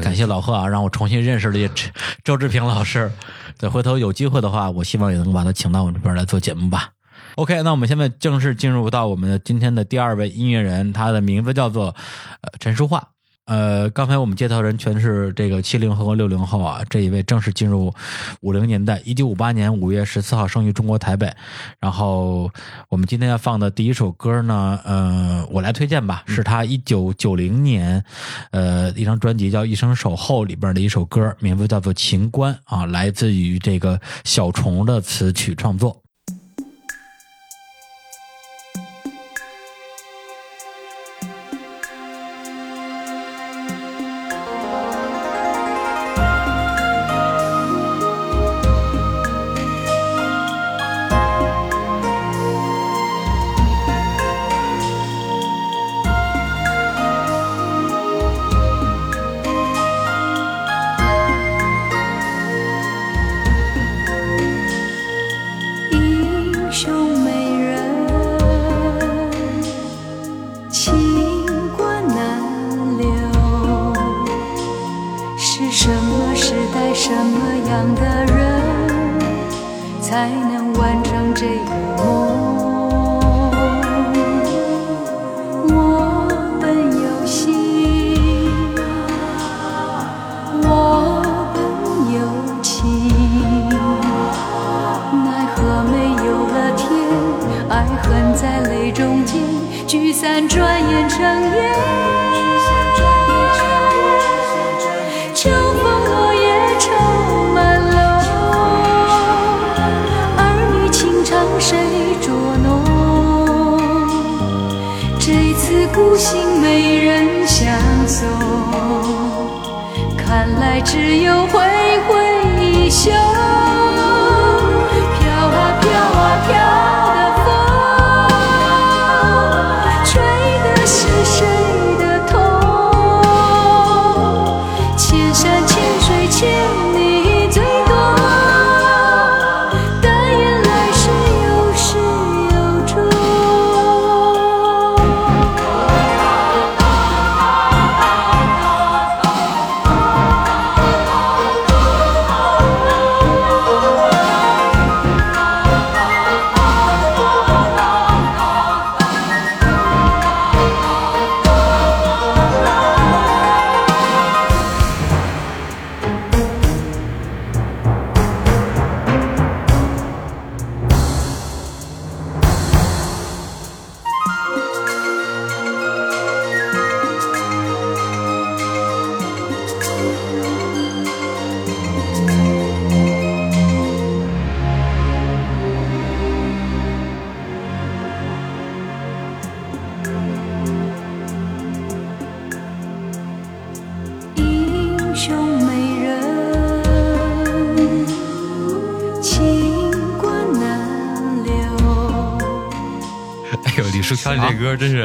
[0.02, 1.90] 感谢老贺啊，让我重新认识了这周
[2.24, 3.08] 周志平老师。
[3.56, 6.90] 对，回头有机会的话，我希望也能把他请到我这边来做节目吧。
[7.36, 11.94] OK，那我们现在正式进入到我们的今天的第二位音乐人，他的名字叫做
[12.40, 13.08] 呃陈淑桦。
[13.44, 17.92] 呃，刚才我们接头人全是这个七零后和六零后啊，这一位正式进入
[18.40, 21.30] 五零年代，一九五八年五月十四号生于中国台北。
[21.78, 22.50] 然后
[22.88, 28.02] 我们今天要放的第一首歌呢，呃，我来推荐吧，是他一九九零年
[28.50, 36.05] 呃一张专辑叫《一生守候》里边的一首歌，名字叫做《情关》啊，来自于这个小虫的词曲创作。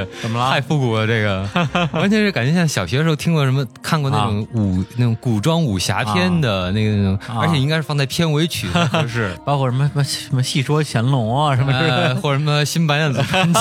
[0.01, 0.51] 是怎么了？
[0.51, 1.47] 太复古了，这个。
[1.93, 7.41] 完全是感觉像小学的时候听过什么，看过那种武、那种古装武侠片的那个那种，啊。
[7.41, 9.35] 而且应该是放在片尾曲才合适。
[9.45, 12.21] 包括什么什么什么戏说乾隆啊，什么之类呃，的。
[12.21, 13.59] 或者什么新白娘子传奇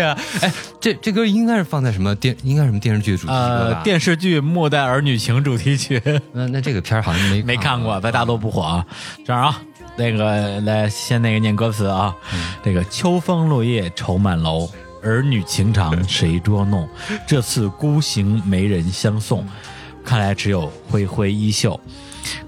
[0.00, 3.80] 呀、 哎，这这歌应该是放在什么电，应该是什么电视剧的主题歌呃，吧？
[3.82, 6.00] 电视剧《末代儿女情》主题曲。
[6.32, 8.84] 那那这个片儿好像没没看过，在大都不火啊。
[9.24, 9.60] 这样啊，
[9.96, 12.14] 那个来先那个念歌词啊，
[12.62, 14.68] 这个秋风落叶愁满楼，
[15.02, 16.88] 儿女情长谁捉弄？
[17.26, 19.46] 这次孤行没人相送，
[20.04, 21.78] 看来只有挥挥衣袖。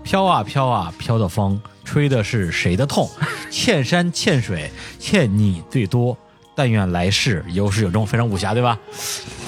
[0.03, 3.09] 飘啊飘啊飘的风，吹的是谁的痛？
[3.51, 6.17] 欠山欠水欠你最多，
[6.55, 8.07] 但愿来世有始有终。
[8.07, 8.79] 非常武侠对吧？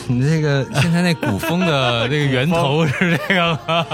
[0.09, 3.87] 你这个现在那古风的这个源头是这个吗？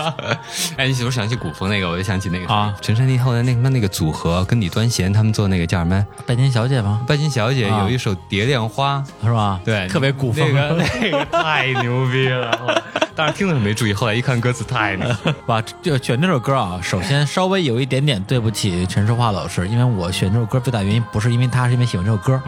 [0.77, 6.07] 哎，你我想起古风那个，我就想起那个啊陈珊妮后来那什么那个组合，跟李端贤他们做那个叫什么？
[6.27, 7.05] 拜金小姐吗？
[7.07, 9.61] 拜金小姐啊有一首《蝶恋花》，是吧？
[9.65, 10.47] 对，特别古风。
[10.53, 12.83] 那个那个太牛逼了。
[13.21, 15.14] 当时听的时候没注意，后来一看歌词太难。
[15.45, 22.41] 哇，就选这首歌啊，首先稍微有一点点对不起陈淑桦老师，因为我选这首歌最大原因不是因为他，是因为喜欢这首歌。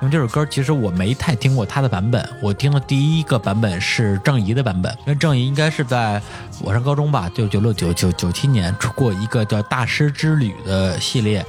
[0.00, 6.20] 因为这首歌其实我没太听过他的版本，我听的第一个版本是郑怡的版本，因为郑怡应该是在
[6.60, 11.46] 我上高中吧，就九六九九九七年出过一个叫《大师之旅》的系列。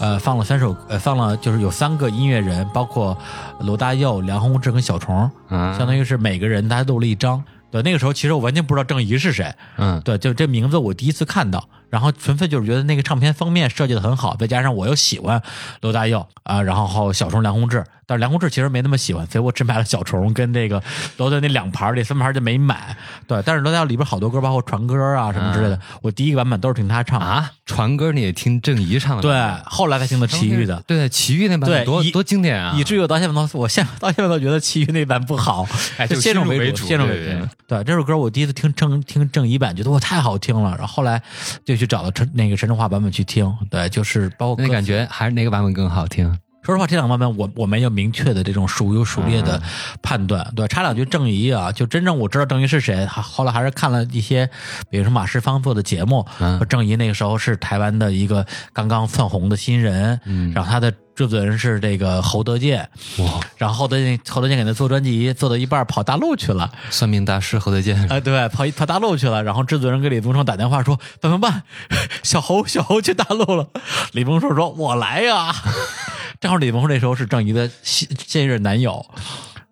[0.00, 3.16] 呃，放了三首，呃，放了就是有三个音乐人，包括
[3.60, 7.44] 罗大佑、梁宏志跟小虫，嗯相当于是每个人他录了一张。
[7.74, 15.40] 对，那个时候其实我完全不知道郑怡是谁，嗯，对，就这名字我第一次看到，然后纯粹就是觉得那个唱片封面设计的很好，再加上我又喜欢
[15.80, 20.82] 罗大佑啊，然后小虫梁宏志，但是梁宏志其实没那么喜欢，所以我只买了小虫跟这个
[21.18, 22.96] 罗大佑那两盘儿，这三盘就没买。
[23.28, 27.20] 对，但是罗大佑里边好多歌，包括传歌啊什么之类的，我第一个版本都是听他唱。
[27.20, 30.82] 啊，传歌你也听郑怡唱的对？，后来才听的齐豫的。
[30.88, 32.74] 对，齐豫那版本对多多经典啊！
[32.76, 35.64] 以至于我到现在都，我现到现在都觉得齐豫那版不好，
[35.96, 37.46] 哎就先入为主先入为对主。
[37.68, 41.22] 对这首歌，我第一次听郑听郑怡版，觉得哇太好听了，然后后来
[41.64, 43.54] 就去找到陈那个陈淑桦版本去听。
[43.70, 46.38] 对，就是包括那感觉还是哪个版本更好听？
[46.64, 49.62] 说实话，这两个版本我我没有明确的这种孰优孰劣的
[50.02, 50.50] 判断。
[50.56, 54.48] 对，插两句郑怡啊，就真正我知道郑怡是谁，后来还是看了一些，
[54.88, 56.56] 比如说马世芳做的节目，嗯。
[56.58, 60.52] 说郑怡那个时候是台湾的一个刚刚窜红的新人，嗯。
[60.54, 62.88] 然后他的制作人是这个侯德健，
[63.18, 67.94] 哇，然后侯德健侯德健给他做专辑，做到一半跑大陆去了，算命大师侯德健。
[68.08, 71.62] 啊、对，跑一跑大陆去了，然后制作人给李宗盛打电话说怎么办？
[72.24, 73.68] 小侯小侯去大陆了，
[74.12, 75.54] 李宗盛说我来呀，
[76.44, 79.02] 正好李宗盛那时候是郑怡的现现任男友，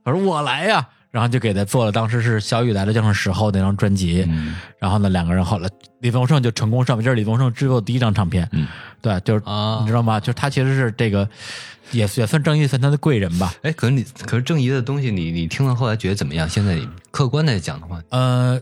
[0.04, 0.88] 我说我来呀。
[1.10, 4.56] 然后就给他做了，当时是小雨来了就是时候那张专辑，嗯。
[4.78, 5.68] 然后呢，两个人后来
[6.00, 8.66] 李宗盛就成功上面，这是李宗盛制作的第一张唱片，嗯，
[9.02, 9.80] 对，就是、啊。
[9.82, 10.18] 你知道吗？
[10.18, 11.28] 就是他其实是这个
[11.90, 16.48] 也也算郑怡算他的贵人吧，哎，可是你可是郑怡的东西你，你听了后来觉得怎么样？
[16.48, 18.58] 现在你客观的讲的话，呃，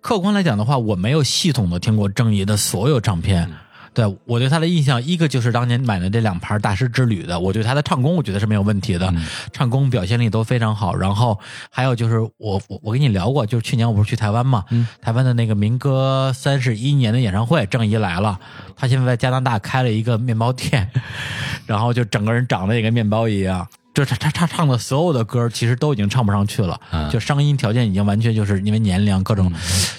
[0.00, 3.50] 客观来讲的话，我没有系统的听过郑怡的所有唱片。
[3.94, 9.12] 对我对他的印象，一个就是当年买的这两盘《大师之旅》的，我对他的唱功我觉得是没有问题的，
[9.52, 10.94] 唱功表现力都非常好。
[10.94, 11.38] 然后
[11.70, 14.64] 还有就是我我我跟你聊过，就是去年我不是去台湾嘛，
[15.00, 18.38] 台湾的那个民歌三十一年的演唱会，郑怡来了，
[18.76, 20.90] 他现在在加拿大开了一个面包店，
[21.66, 23.66] 然后就整个人长得也跟面包一样。
[23.94, 29.52] 就是他他他唱的所有的歌，其实都已经唱不上去了，嗯就声音条件已经完全就是因为年龄各种，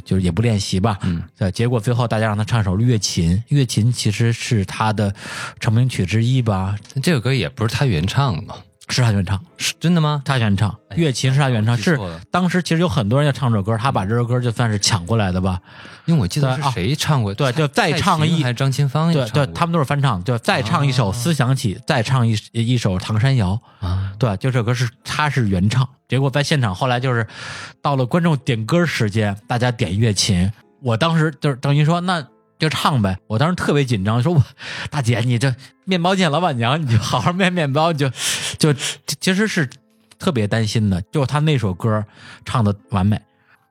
[0.05, 0.97] 就是也不练习吧。
[1.01, 5.13] 嗯，对，结果最后大家让他唱首《月琴》，《月琴》其实是他的
[5.59, 8.55] 成名曲之一吧，这首歌也不是他原唱的嘛？
[8.89, 10.21] 是他原唱，是真的吗？
[10.25, 11.99] 他原唱，哎《乐琴》是他原唱，是
[12.31, 15.59] 当时其实有很多人要唱这首歌，他把这首歌就算是抢过来的吧。
[16.05, 17.33] 因为我记得是谁唱过？
[17.33, 23.59] 对就再唱一还是张清芳也对对，他们都是翻唱，就再唱一首《思想起》，再唱一一首《唐山谣》。
[23.85, 27.27] 啊，对，就这歌是他是原唱，结果在现场后来就是
[27.81, 32.25] 到了观众点歌时间，大家点乐琴，我当时就是等于说那
[32.59, 34.43] 就唱呗，我当时特别紧张，说我
[34.91, 35.55] 大姐你这
[35.85, 38.11] 面包店老板娘，你就好好卖面包，你就
[38.59, 38.73] 就
[39.19, 39.67] 其实是
[40.19, 42.05] 特别担心的，就他那首歌
[42.45, 43.19] 唱的完美。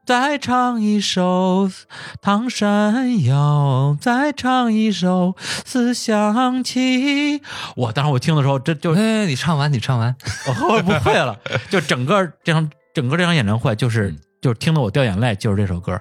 [0.06, 1.68] 再唱一首
[2.22, 5.34] 《唐山谣》，再唱一首
[5.66, 7.38] 《思想起》。
[7.76, 10.16] 我当时我听的时候，这就哎，你唱完，你唱完，
[10.46, 16.00] 我后来不会了，就整个这场整个这场演唱会，就是、就是听得我掉眼泪，就是这首歌，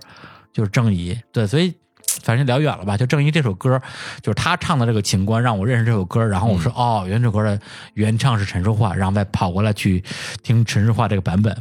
[0.54, 1.20] 就是郑怡。
[1.34, 1.76] 对，所以
[2.24, 3.82] 反正聊远了吧，就正因这首歌，
[4.22, 7.60] 就是他唱的这个情关，让我认识这首歌，然后我说、哦，原首歌的
[7.94, 10.04] 原唱是陈淑桦，然后再跑过来去
[10.44, 11.56] 听陈淑桦这个版本。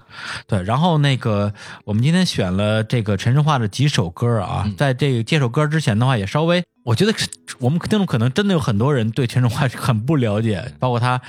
[0.47, 1.53] 对，然后那个
[1.85, 6.65] 我们今天选了这个陈淑桦的几首歌啊，在这个这首歌之前的话，也稍微。
[6.87, 7.12] 我觉得
[7.59, 11.20] 我们听众可能真的有很多人对陈淑桦很不了解，包括他，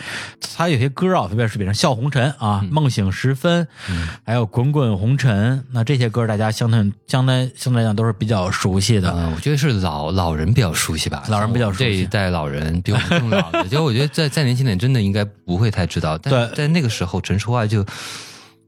[0.56, 3.66] 他有些歌啊，特别是比如《笑红尘》啊，梦醒时分》，
[4.24, 9.12] 还有《滚滚红尘》，那这些歌大家相对相对相对来讲都是比较熟悉的。
[9.12, 16.16] 嗯，我觉得是老老人比较熟悉吧，老人比较熟悉这一代老人比我们更老的，就我觉得再再年轻点，真的应该不会太知道。
[16.20, 17.84] 但对在那个时候，陈淑桦就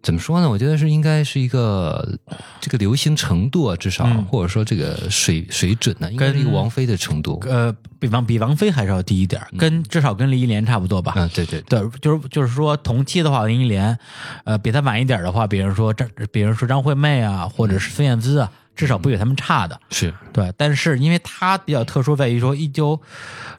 [0.02, 0.50] 怎么说呢？
[0.50, 2.18] 我觉得是应该是一个
[2.62, 7.42] 这个流行程度啊，至少、嗯或者说这个水水准呢，应该是一个王菲的程度。
[7.46, 11.14] 呃，比王比王菲还是要低一点，跟至少跟林忆莲差不多吧。
[11.18, 13.98] 嗯，对对对，就是就是说同期的话，林忆莲，
[14.46, 19.80] 呃，比她晚一点的话，比如说张，比如说张惠妹啊，或者是孙燕姿啊，至少不比他们差的。
[19.90, 23.00] 是，对，但是因为她比较特殊，在于说一九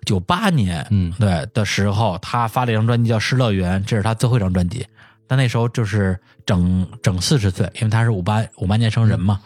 [0.07, 4.87] 九八年，嗯对的时候，她发了一张专辑叫《失乐园》，这是她最后一张专辑。
[5.31, 9.39] 但那时候就是整整四十岁，因为他是五八五八年生人嘛，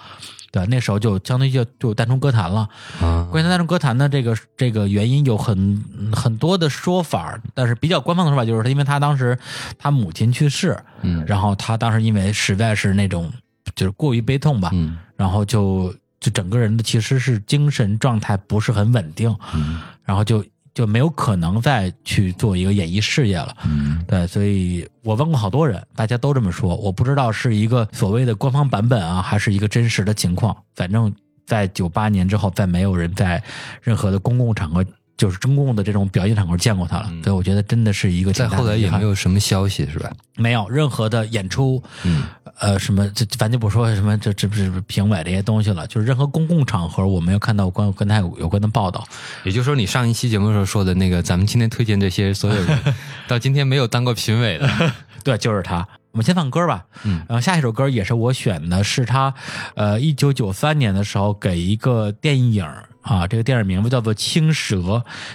[0.51, 2.66] 对，那时候就相当于就就淡出歌坛了。
[3.03, 9.39] 啊，关于他淡出歌坛的这个这个原因有很很多的说法，但是比较官方的说法就是，因为他当时
[9.78, 13.30] 他母亲去世，嗯然后他当时因为实在是那种
[13.76, 20.43] 就是过于悲痛吧，嗯然后就就整个人的其实是精神状态不是很稳定，嗯然后就
[20.75, 23.57] 就没有可能再去做一个演艺事业了。
[23.64, 30.55] 嗯对，所以我问过好多人，大家都这么说，我不知道是一个所谓的官方版本啊，还是一个真实的情况。
[30.75, 31.14] 反正，
[31.47, 33.43] 在九八年之后，再没有人在
[33.83, 34.85] 任何的公共场合
[35.17, 40.11] 就是中共的这种表演场合见过他了，所以我觉得真的是一个挺再后来也没有什么消息是吧？
[40.37, 42.25] 没有任何的演出，嗯，
[42.59, 49.07] 呃，什么这咱就不说什么这这不是评委这些东西了，就是任何公共场合我没有看到关跟他有有关的报道。
[49.45, 52.79] 也就是说，你上一期节目的时候说的那个，咱们今天推荐这些所有人，
[53.29, 54.69] 到今天没有当过评委的，
[55.23, 55.87] 对，就是他。
[56.11, 59.35] 我们先放歌吧，嗯然后下一首歌也是我选的，是他，
[59.75, 62.65] 呃，一九九三年的时候给一个电影
[63.05, 64.77] 啊，这个电影名字叫做《青蛇》，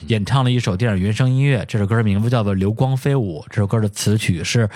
[0.07, 4.67] 演唱了一首电影原声音乐，这首歌名字叫做《流光飞舞》，这首歌的词曲是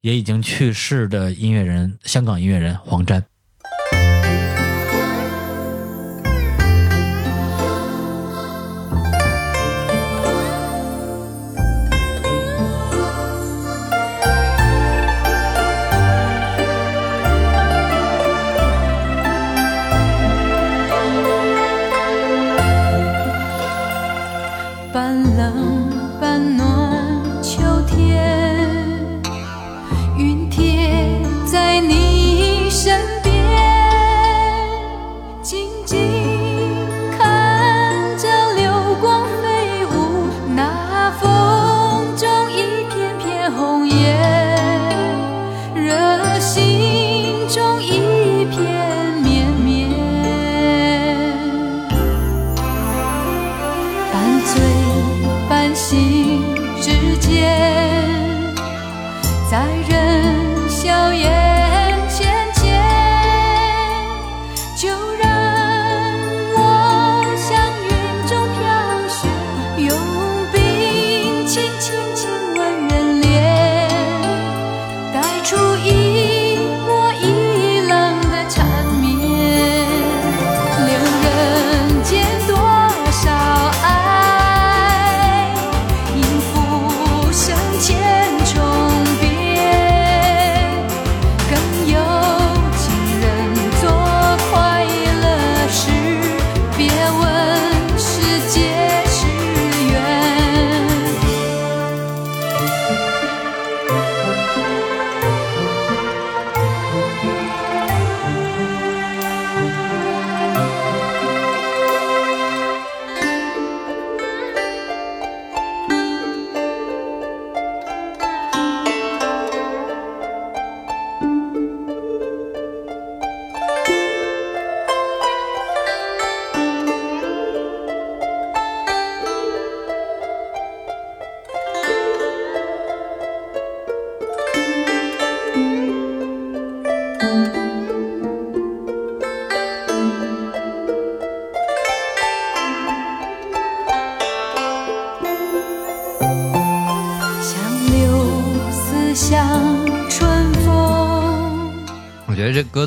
[0.00, 3.22] 也已经去世的音乐人，香港音乐人黄沾。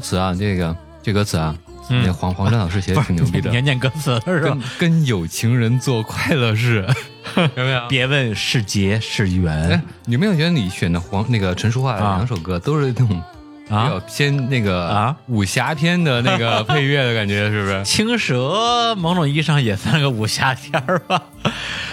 [0.02, 1.56] 词啊，这个这歌词啊，
[1.90, 4.92] 嗯那黄黄沾老师写的挺牛逼的你， 念念歌词是吧跟？
[4.92, 6.86] 跟有情人做快乐事，
[7.56, 7.88] 有没有？
[7.88, 14.04] 别问是劫是缘有没有觉得你选的黄那个陈淑桦两首歌都是那种比较啊。
[14.08, 17.84] 偏那个啊武侠片的那个 配乐的感觉，是不是？
[17.86, 21.22] 青蛇某种意义上也算个武侠片儿吧，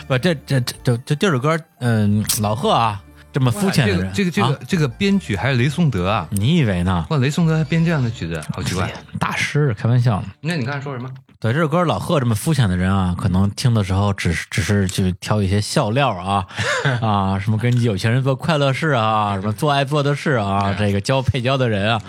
[0.09, 3.01] 不，这这这这这这首歌，嗯，老贺啊，
[3.33, 6.27] 这么肤浅的人，这个这个这啊个这个编曲还是雷颂德啊！
[6.31, 7.07] 你以为呢？
[7.11, 8.91] 哇，雷颂德还编这样的曲子，好奇怪。
[9.19, 10.29] 大师，开玩笑呢。
[10.41, 11.09] 那你刚才说什么？
[11.41, 16.45] 对这首歌，老贺这么肤浅的人啊， 可能听的时候只是只是去挑一些笑料啊
[17.01, 22.03] 啊，什么跟有钱人做快乐事啊，什么做爱做的事啊，这个交配交的人啊，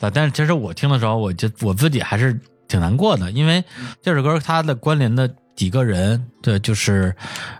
[0.00, 2.36] 啊 但是其实我听的时候，我就我自己还是
[2.66, 3.62] 挺难过的，因为
[4.02, 7.14] 这首歌它的关联的几个人，对，就是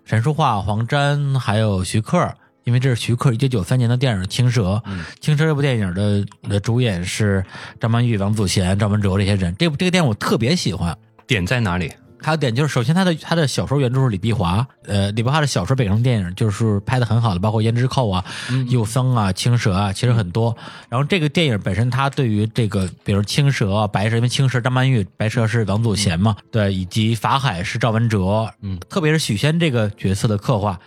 [0.05, 2.35] 陈淑桦、黄沾还有徐克。
[2.69, 4.83] 因为这是徐克一九九三年的电影《青蛇》，
[5.21, 7.43] 青蛇》这部电影的的主演是
[7.81, 9.57] 张曼玉、王祖贤、赵文卓这些人。
[9.59, 10.95] 这部这个电影我特别喜欢，
[11.27, 11.91] 点在哪里？
[12.21, 18.23] 还有点就是，首先他的他的小说原著是李碧华，呃，李碧华的小说改成电影就是拍的很好的，包括《胭脂扣》啊、
[18.69, 20.55] 幼僧啊、青蛇啊，其实很多。
[20.91, 30.79] 然后这个电影本身，它对于这个，比如青蛇啊、白蛇，因为青蛇张曼玉，白蛇是王祖贤嘛，对，以及法海是赵文哲，嗯，特别是许仙这个角色的刻画。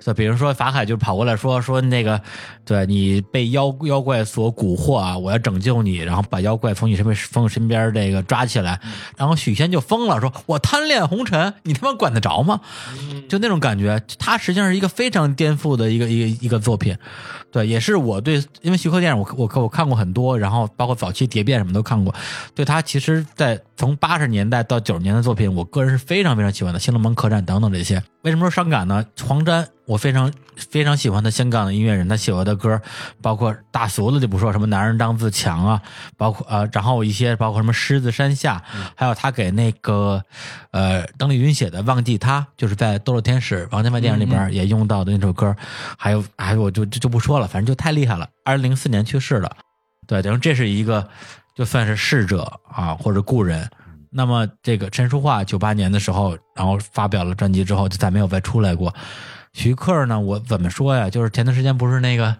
[0.00, 2.20] 就比如说法海就跑过来说说那个，
[2.64, 8.80] 对你被妖妖怪所蛊惑啊，我要拯救你，然后把妖怪从你身边从你身边这个抓起来，
[9.16, 12.58] 然后许仙就疯了，说我贪贪恋红尘，你他妈管得着吗？
[13.28, 16.96] 就那种感觉，它实际上是一个非常颠覆的一个一个一个作品。
[17.52, 22.14] 对，也是我对，因为徐克电影我我我看过很多，然后包括早期蝶变什么都看过。
[22.54, 28.02] 对他，其实，在从八十年代到九十年代的作品，我个人是非常非常喜欢的，《新龙门客栈》等等这些。
[28.20, 29.06] 为什么说伤感呢？
[29.22, 32.78] 黄沾，我非常非常喜欢的香港的音乐人，他写过的歌，
[33.22, 35.80] 包括大俗的就不说，什么男人当自强啊，
[36.18, 38.62] 包括呃，然后一些包括什么狮子山下，
[38.94, 40.22] 还有他给那个
[40.72, 45.56] 呃邓丽君写的《忘记他》，就是在《斗罗天使》王家卫电影里边也用到的那首歌，
[45.96, 48.28] 还有还有我就就就不说了，反正就太厉害了。
[48.44, 49.50] 二零零四年去世了，
[50.06, 51.08] 对，等于这是一个
[51.60, 53.68] 就算是逝者啊或者故人。
[54.08, 58.94] 那么这个陈淑桦九八年的时候，然后发表了专辑之后，就再没有再出来过。
[59.52, 61.10] 徐克呢，我怎么说呀？
[61.10, 62.34] 就是前段时间不是那个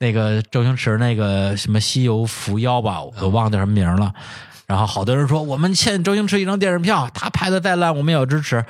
[0.00, 4.12] 那个周星驰那个什么《西游伏妖》吧，我都忘掉什么名了。
[4.66, 8.64] 然后好多人说我们欠周星驰一张电影票，他拍的再烂我们也要支持。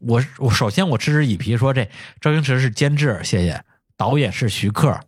[0.00, 1.86] 我我首先我嗤之以鼻，说这
[2.22, 3.62] 周星驰是监制，谢谢，
[3.98, 4.98] 导演是徐克，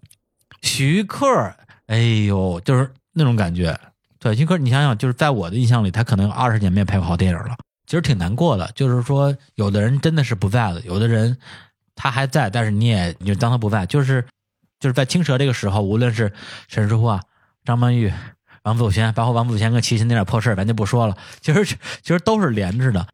[0.60, 1.26] 徐克，
[1.86, 3.78] 哎呦，就是那种感觉。
[4.18, 7.56] 对，徐克，你想想，就是在我的印象里，他可能有二十年没拍过好电影了，
[7.86, 8.70] 其实挺难过的。
[8.74, 11.36] 就是说，有的人真的是不在了，有的人
[11.94, 13.86] 他还在，但是你也你就当他不在。
[13.86, 14.22] 就是
[14.78, 16.30] 就是在青蛇这个时候，无论是
[16.68, 17.20] 陈淑桦、
[17.64, 18.12] 张曼玉、
[18.64, 21.16] 王祖贤，包括王祖贤跟齐秦那点破事儿，咱就不说了。
[21.40, 23.06] 其实其实都是连着的。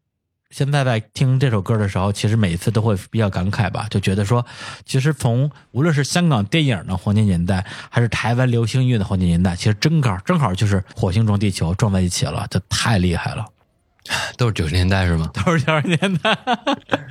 [0.53, 4.45] 现在在听这首歌的时候，其实每一次都会比较感慨吧，就觉得说，
[4.85, 13.47] 其实从无论是香港电影的黄金年代，还是台湾流行音乐的黄金年代，其实正好正好就是火星撞地球撞在一起了，这太厉害了，
[14.37, 15.31] 都是九十年代是吗？
[15.43, 16.37] 都是九十年代。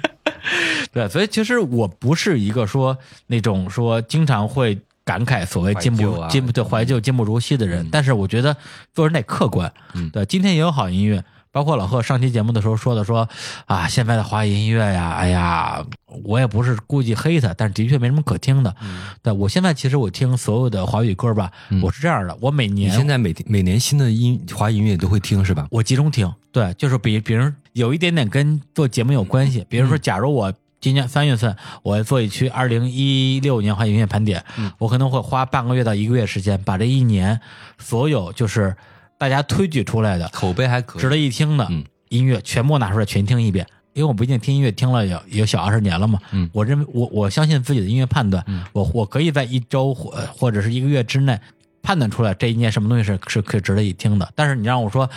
[0.93, 8.57] 对，所以其实我不是一个说那种说经常会感慨所谓进步进步对怀旧进不如昔的人，但是我觉得
[8.95, 9.73] 做人得客观。
[9.95, 13.29] 嗯对，今天也有好音乐，包括老贺上期节目的时候说的说
[13.67, 15.85] 啊，现在的华语音乐呀，哎呀，
[16.25, 18.75] 我也不是故意黑他，但是的确没什么可听的。
[19.23, 25.69] 对我现在其实我听所有的华语歌吧，我是这样的，我每你年现在每每年新的音华语音乐都会听是吧？
[25.71, 34.43] 我集中听，对，就是比比如有一点点跟做节目有关系，比如说，假如我今年三月份我做一期二零一六年华语音乐盘点，
[34.79, 37.39] 我可能会花半个月到一个月时间，把这一年
[37.79, 38.75] 所有就是
[39.23, 43.65] 大家推举出来的口碑还可以，值得一听的嗯音乐全部拿出来全听一遍。
[43.93, 51.39] 因为我毕竟听音乐听了有有小二十年了嘛，嗯我认为我我相信自己的音乐判断，我我可以在一周或或者是一个月之内
[51.83, 54.29] 判断出来这一年什么东西是是可以值得一听的。
[54.35, 55.09] 但是你让我说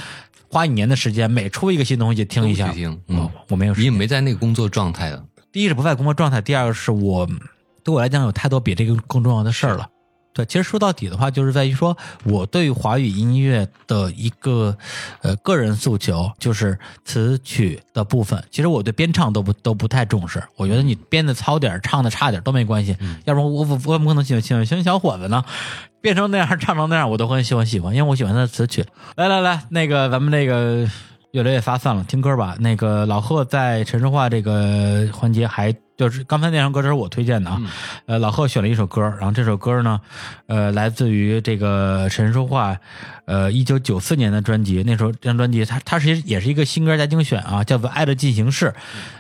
[0.52, 3.90] 花一年的时间，每出一个新东西听一下，听嗯我我没有时间。
[3.90, 5.26] 你也没在那个工作状态了。
[5.52, 7.28] 第一是不在工作状态，第二个是我
[7.84, 9.90] 对我来讲有太多比这个更重要的事儿了。
[10.36, 14.78] 对，其实说到底的话，就是在于说我对于华语音乐的一个
[15.22, 18.44] 呃个人诉求，就是词曲的部分。
[18.52, 22.98] 其实我对编唱都不都不太重视，我觉得你编的糙点儿，唱的差点儿都没关系。
[23.24, 25.42] 要不然我我我怎么可能喜欢喜欢喜欢小伙子呢？
[26.02, 28.86] 变成那样，唱成那样，我都很喜欢喜欢，因为我喜欢他的词曲。
[29.16, 30.86] 来来来，那个咱们那个
[31.32, 32.58] 越来越发散了，听歌吧。
[32.60, 37.62] 那个老贺在陈淑桦这个环节还就是刚才那首歌，这是我推荐的啊。
[38.06, 40.00] 呃，老贺选了一首歌，然后这首歌呢，
[40.48, 42.78] 呃，来自于这个陈淑桦，
[43.26, 44.84] 呃，一九九四年的专辑。
[44.86, 48.68] 那时候这张专辑，它它是也是一个新歌加精选啊，叫做《爱的进行式》，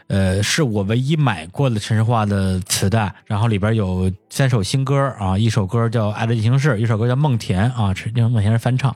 [0.07, 3.13] 呃，是我唯一买过的陈淑桦的磁带。
[3.25, 8.95] 然后里边有三首新歌啊，一首歌叫《爱的进行式》，一首歌叫《梦田》啊，是梦田是翻唱，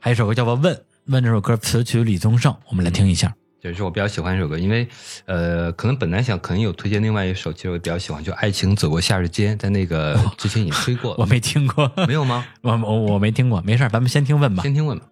[0.00, 0.74] 还有一首歌叫做《问》。
[1.06, 3.34] 问这首歌词曲李宗盛，我们来听一下。
[3.60, 4.88] 这是我比较喜欢这首歌，因为
[5.26, 12.46] 呃，可能本来想可能有推荐另外一首，其实我比较喜欢，就《爱情走过夏日街》，在那个之前已经推过了， 我没听过，没有吗？
[12.62, 14.62] 我我我没听过，没事儿，咱们先听问吧。
[14.62, 15.04] 先听问吧。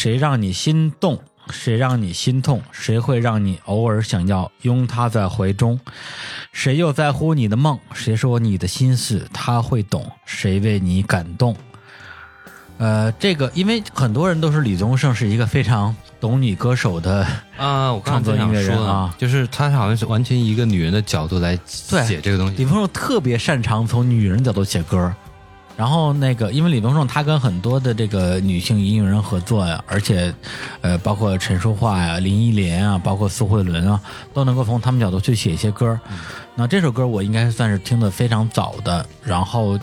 [0.00, 1.20] 谁让你心动？
[1.50, 2.62] 谁让你心痛？
[2.70, 5.80] 谁会让你偶尔想要拥他在怀中？
[6.52, 7.76] 谁又在乎你的梦？
[7.94, 10.08] 谁说你的心思他会懂？
[10.24, 11.56] 谁为你感动？
[12.76, 17.26] 呃，这个因为很多人都是李宗盛是一个非常懂女歌手的，
[17.56, 22.56] 啊，我刚才创作音乐人想说啊就是他好像是完全一个女人的角度来写这个东西。
[22.56, 25.12] 李宗盛特别擅长从女人角度写歌。
[25.78, 30.34] 然后那个，因为李宗盛他跟很多的这个女性音乐人合作呀，而且，
[30.80, 34.00] 呃，包括陈淑桦呀、林忆莲啊，包括苏慧伦啊，
[34.34, 35.96] 都能够从他们角度去写一些歌。
[36.56, 39.78] 那这首歌我应该算是听的非常早的，然后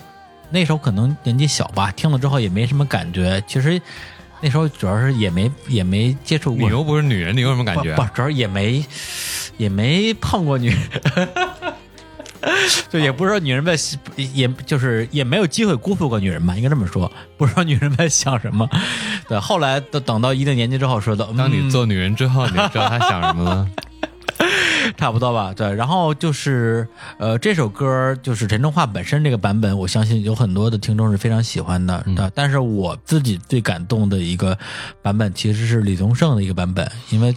[0.50, 3.42] 那时候可能年纪小吧，听了之后也没什么感觉。
[3.46, 3.80] 其实
[4.42, 7.96] 那时候主要是也没也没接触过你又不是女人，你有什么感觉？
[7.96, 8.84] 不，不主要也没
[9.56, 11.28] 也没碰过女人，
[12.88, 13.76] 就也不是说女人在，
[14.16, 18.68] 也就是也没有机会辜负过女人吧，应该这么说，不知道女人们想什么。
[19.28, 23.68] 对，后来等等到一定年纪之后，说的，当你嗯做女人之后，你知道她想什么了？
[24.96, 25.74] 差不多吧，对。
[25.74, 26.86] 然后就是
[27.18, 32.04] 呃，这首歌就是陈淑桦本身这个版本，我相信有很多的听众是非常喜欢的。
[32.14, 34.56] 对，但是我自己最感动的一个
[35.02, 37.34] 版本其实是李宗盛的一个版本，因为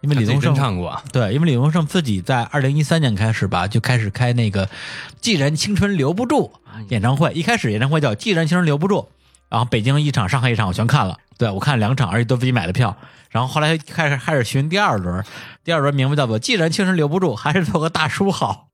[0.00, 4.68] 因为李宗盛唱过，对，因为李宗盛自己在二零一三年开始吧，就开始开那个
[5.20, 6.52] “既然青春留不住”
[6.88, 7.32] 演唱会。
[7.32, 9.08] 一开始演唱会叫“既然青春留不住”，
[9.50, 12.96] 然后北京一场、上海一场我全看了，对我看了两场，而且都自己买的票。
[13.30, 15.24] 然后后来开始开始巡第二轮，
[15.64, 18.65] 第二轮名字叫做“既然青春留不住，还是做个大叔好”。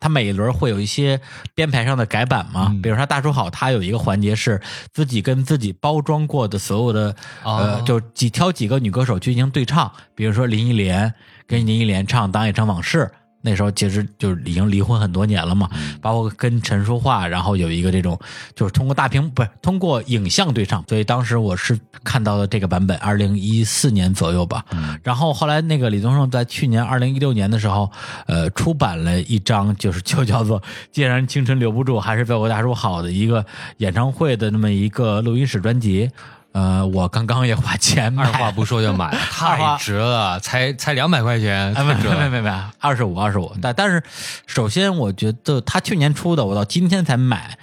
[0.00, 1.20] 他每一轮会有一些
[1.54, 4.60] 编排上的改版嘛，比如说大叔好，他有一个环节是
[4.92, 11.12] 自己跟自己包装过的所有的、呃，哦就几挑几个女歌手去进行对唱，比如说林忆莲
[11.46, 12.98] 跟林忆莲唱《当一场往事》，
[13.40, 15.70] 那时候其实就是已经离婚很多年了嘛，
[16.00, 18.18] 包括跟陈淑桦，然后有一个这种
[18.54, 24.64] 就是通过大屏不是通过影像对唱，所以当时我是看到了这个版本，二零一四年左右吧。
[25.02, 27.90] 然后后来那个李宗盛在去年二零一六年的时候，
[28.26, 30.60] 呃，出版了一张就是就叫做
[30.90, 36.10] 《既然青春留不住，还是为我大叔好》的一个演唱会的那么一个录音室专辑。
[36.52, 42.16] 呃，我刚刚也花钱买二话不说就买了， 太值了，才才两百块钱，啊，没太值了。
[42.18, 43.54] 没没没，二十五二十五。
[43.60, 44.02] 但但是，
[44.46, 47.56] 首先我觉得他去年出的，我到今天才买，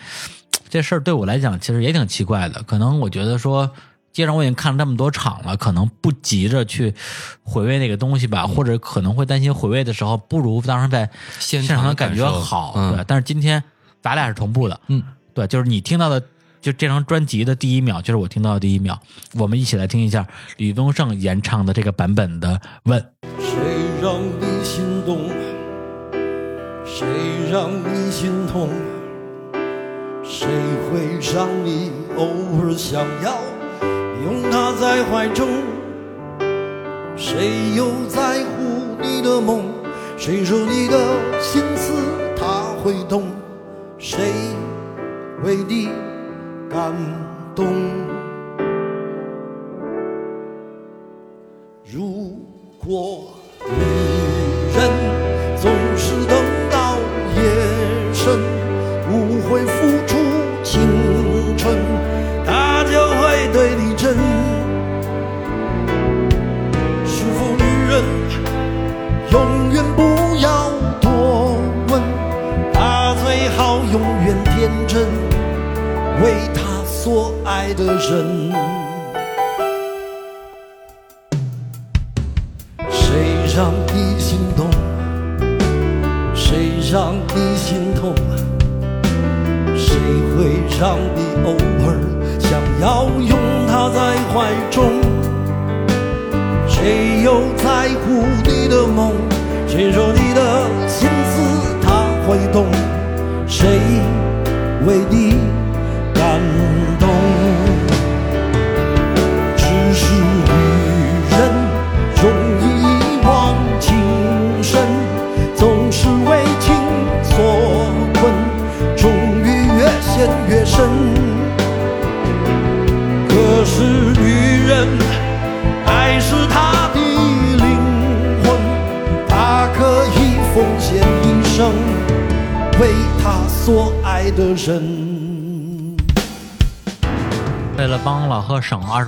[0.69, 2.61] 这事儿对我来讲其实也挺奇怪的。
[2.63, 3.69] 可能我觉得说，
[4.13, 6.93] 既然我已经看了这么多场了，可能不急着去
[7.43, 11.09] 回味那个东西吧，或者可能会担心回味的时候不如当时在
[11.39, 12.73] 现现场场的感觉好。
[12.77, 13.61] 嗯对，但是今天
[14.01, 16.21] 咱俩是同步的，嗯，对，就是你听到的。
[16.65, 18.99] 就这张专辑的第一秒，就是我听到的第一秒。
[19.35, 20.25] 我们一起来听一下
[20.57, 22.99] 李宗盛演唱的这个版本的《问》。
[23.37, 23.55] 谁
[24.01, 25.29] 让你心动？
[26.83, 27.05] 谁
[27.51, 28.69] 让你心痛？
[30.23, 30.47] 谁
[30.89, 32.25] 会让你偶
[32.57, 33.37] 尔想要
[34.23, 35.47] 拥他在怀中？
[37.15, 39.65] 谁又在乎你的梦？
[40.17, 40.97] 谁说你的
[41.39, 41.93] 心思
[42.35, 43.27] 他会懂？
[43.99, 44.17] 谁
[45.43, 45.89] 为你
[46.69, 46.93] 感
[47.55, 47.65] 动？
[51.85, 52.39] 如
[52.83, 53.31] 果
[53.69, 53.75] 女
[54.75, 55.24] 人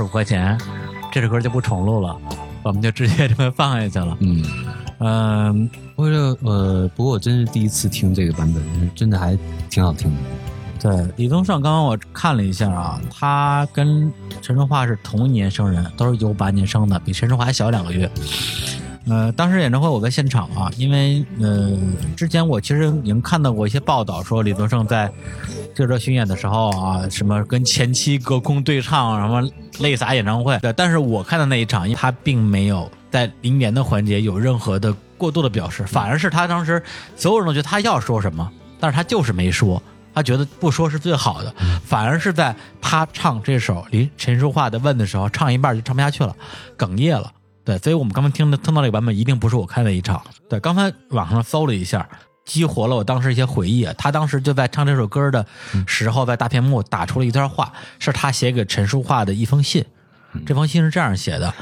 [0.08, 0.58] 五块钱，
[1.12, 2.18] 这首歌就不重录了，
[2.64, 4.18] 我们就直接这么放下去了。
[4.22, 4.42] 嗯，
[5.00, 6.16] 嗯，我就
[6.50, 8.64] 呃，不过我真是第一次听这个版本，
[8.96, 9.38] 真的还
[9.70, 10.18] 挺好听的。
[10.80, 14.10] 对，李宗盛，刚刚我看了一下啊，他跟
[14.42, 18.10] 陈淑桦是同一年生人，都是九八年生的，比陈淑桦还小两个月。
[19.10, 21.78] 呃，当时演唱会我在现场啊，因为呃，
[22.16, 25.12] 之前我其实已经看到过一些报道，说李宗盛在
[25.78, 29.48] 这周巡演的时候啊，什么跟前妻隔空对唱，什么
[29.80, 30.58] 泪洒演唱会。
[30.58, 36.82] 对，但是我看的那一场，因为他并没有在临演的环节有任何的过度的表示，反而是他当时
[37.16, 39.80] 所有人都觉得他要说什么，但是他就是没说。
[40.16, 41.54] 他觉得不说是最好的，
[41.86, 46.36] 反而是在他唱这首林陈淑桦的《问》的时候，唱一半就唱不下去了，
[46.76, 47.32] 哽咽了。
[47.64, 50.20] 对，所以我们刚刚听的听到这个版本，一定不是我看的一场。
[50.50, 52.10] 对，刚才网上搜了一下，
[52.48, 53.88] 激活了我当时一些回忆。
[53.98, 55.46] 他当时就在唱这首歌的
[55.86, 59.86] 时候，在大屏幕打出了一段话，是他写给陈淑桦的一封信。
[60.46, 61.54] 这封信是这样写的：“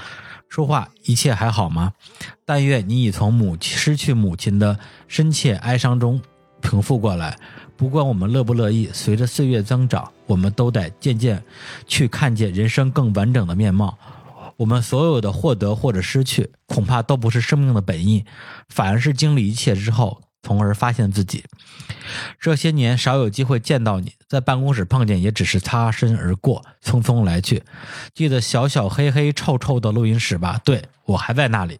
[0.48, 1.94] 淑桦，一切还好吗？
[2.46, 4.78] 但愿你已从母亲失去母亲的
[5.08, 6.22] 深切哀伤中
[6.62, 7.38] 平复过来。
[7.78, 11.44] 不管我们乐不乐意，随着岁月增长，我们都得渐渐
[11.88, 13.98] 去看见人生更完整的面貌。
[14.58, 18.24] 我们所有的获得或者失去，恐怕都不是生命的本意，
[18.70, 21.44] 反而是经历一切之后，从而发现自己。
[22.40, 27.64] 这些年少有机会见到你，在办公室碰见也只是擦身而过，匆匆来去。
[28.14, 30.62] 记得小小黑黑臭臭的录音室吧？
[30.64, 31.80] 对我还在那里。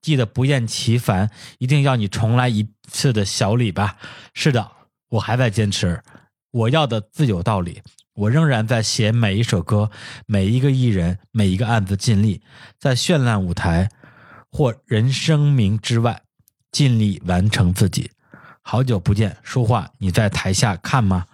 [0.00, 3.98] 记得不厌其烦，一定要你重来一次的小李吧？
[4.32, 4.72] 是的，
[5.10, 6.02] 我还在坚持。
[6.50, 7.82] 我要的自有道理。
[8.14, 9.90] 我仍然在写每一首歌，
[10.26, 12.42] 每一个艺人，每一个案子，尽力
[12.78, 13.88] 在绚烂舞台
[14.50, 16.22] 或人生名之外，
[16.72, 18.10] 尽力完成自己。
[18.62, 21.26] 好久不见，说话你在台下看吗？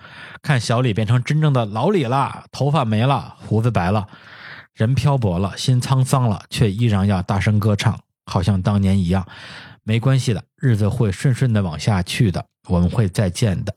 [0.43, 4.07] 看小李变成真正的老李了，头发没了，胡子白了，
[4.73, 9.27] 人漂泊了，心沧桑了，却依然要大声歌唱，好像当年一样。
[9.83, 13.75] 没关系的，日子会顺顺的往下去的，我们会再见的。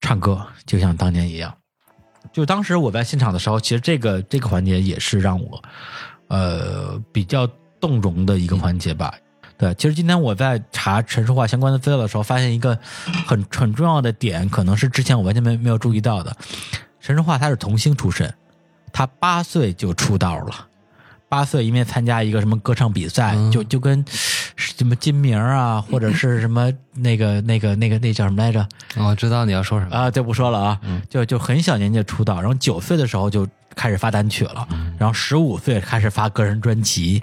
[0.00, 1.54] 唱歌就像当年一样。
[2.32, 5.62] 就当时我在现场的时候，其实这个这个环节也是让我，
[6.28, 7.46] 呃，比较
[7.80, 9.14] 动容的一个环节吧。
[9.58, 12.78] 对，其实今天我在查陈淑桦相关的资料的时候，发现一个
[13.26, 16.36] 很很重要的点，可能是之前我完全没没有注意到的。
[17.00, 18.34] 陈淑桦他是童星出身，
[18.92, 20.66] 他八岁就出道了。
[21.28, 24.04] 八岁因为参加一个什么歌唱比赛，就就跟
[24.54, 28.64] 什么金明啊，或者是什么那个那个那个那叫什么来着？
[28.96, 29.96] 我知道你要说什么。
[29.96, 30.80] 啊，就不说了啊，
[31.10, 37.20] 就就很小年纪出道，然后九岁的时候就开始发单曲了，然后十五岁开始发个人专辑，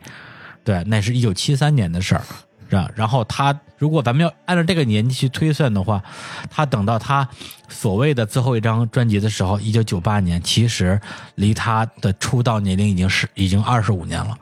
[0.64, 2.24] 对，那是一九七三年的事儿，
[2.70, 2.90] 是吧？
[2.96, 6.02] 然后他如果咱们要按照这个年纪去推算的话，
[6.50, 7.28] 他等到他
[7.68, 11.00] 所谓的最后一张专辑的时候，一九九八年，其实
[11.36, 14.38] 离他的出道年龄已经是已经二十五年了。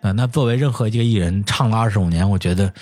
[0.00, 2.72] 啊，那作为任何一个艺人唱了二十五年，我觉得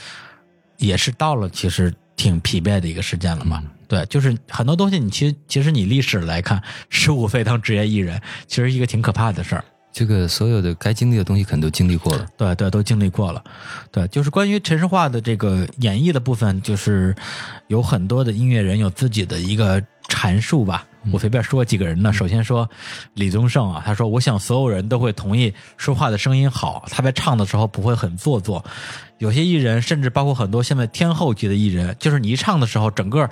[0.77, 3.63] 也是到了其实挺疲惫的一个时间了嘛。
[3.89, 9.65] 对，就是很多东西，你其实其实你历史来看，十五岁当职业艺人，其实一个挺可怕的事儿。
[9.97, 12.27] 这个所有的该经历的东西，可能都经历过了。
[12.37, 13.43] 对对，都经历过了。
[13.91, 17.17] 对，就是关于陈世化的这个演绎的部分，就是
[17.69, 20.87] 有很多的音乐人有自己的一个阐述吧。
[21.11, 22.13] 我随便说几个人呢。
[22.13, 22.69] 首先说
[23.15, 28.63] 李宗盛啊，他说：“我想所有人都会同意，说话的声音好，他在唱的时候不会很做作。
[29.17, 33.31] 有些艺人，甚至包括很多现在天后级的艺人，就是你一唱的时候，整个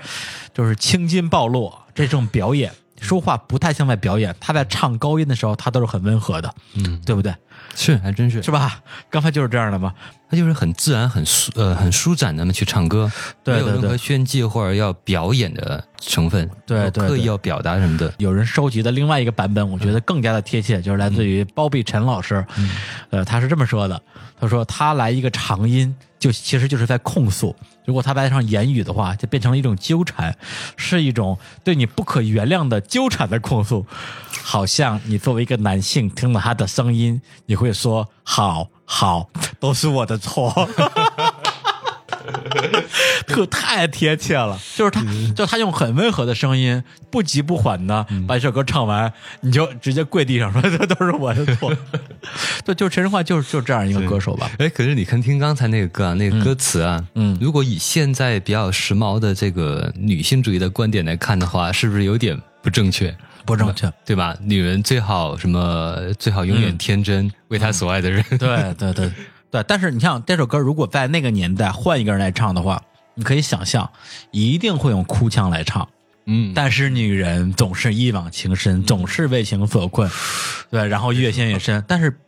[0.55, 2.73] 就是青筋暴露，这种表演。”
[3.05, 7.33] 说话不太像在表演，他在唱高音的时候，他都是很温和的，嗯，对不对？
[7.77, 8.81] 是还真是，是吧？
[9.11, 9.93] 刚才就是这样的嘛。
[10.35, 13.09] 他就是很自然、很舒呃很舒展的去唱歌，
[13.45, 18.13] 对对对没有任何炫技或者要表演的成分，对刻意要表达什么的。
[18.19, 22.45] 有人收集的另外一个版本，我觉得更加的贴切，就是来自于包碧晨老师。
[23.11, 24.03] 呃，他是这么说的：
[24.41, 27.55] 他说他来一个长音，就其实就是在控诉；
[27.85, 30.37] 如果他来上言语的话，就变成了一种纠缠，
[30.77, 33.87] 是一种对你不可原谅的纠缠的控诉。
[34.43, 40.53] 好像你作为一个男性，听了他的声音，你会说：“好好，都是我的错。
[43.27, 45.05] ”特太贴切了，就是他，
[45.35, 51.71] 就他用很温和的声音，不急不缓的把这首歌唱完，你就直接跪地上说 这都是我的错。
[52.65, 54.51] 对，就陈淑桦就是就这样一个歌手吧。
[54.59, 63.15] 哎，可是你看听刚才那个歌啊，那个歌词啊，嗯如果以现在比较时髦的这个女性主义的观点来看的话，是不是有点不正确？
[63.45, 64.37] 不正确，对吧？
[64.41, 65.97] 女人最好什么？
[66.19, 68.25] 最好永远天真，为她所爱的人。
[68.39, 69.11] 对 对对
[69.51, 69.65] 对。
[69.67, 72.83] 但是你像这首歌，如果在那个年代换一个人来唱的话，
[73.15, 73.89] 你可以想象，
[74.33, 75.89] 一定会用哭腔来唱。
[76.27, 80.11] 嗯，但是女人总是一往情深，总是为情所困，
[80.71, 81.83] 对，然后越陷越深。
[81.87, 82.19] 但是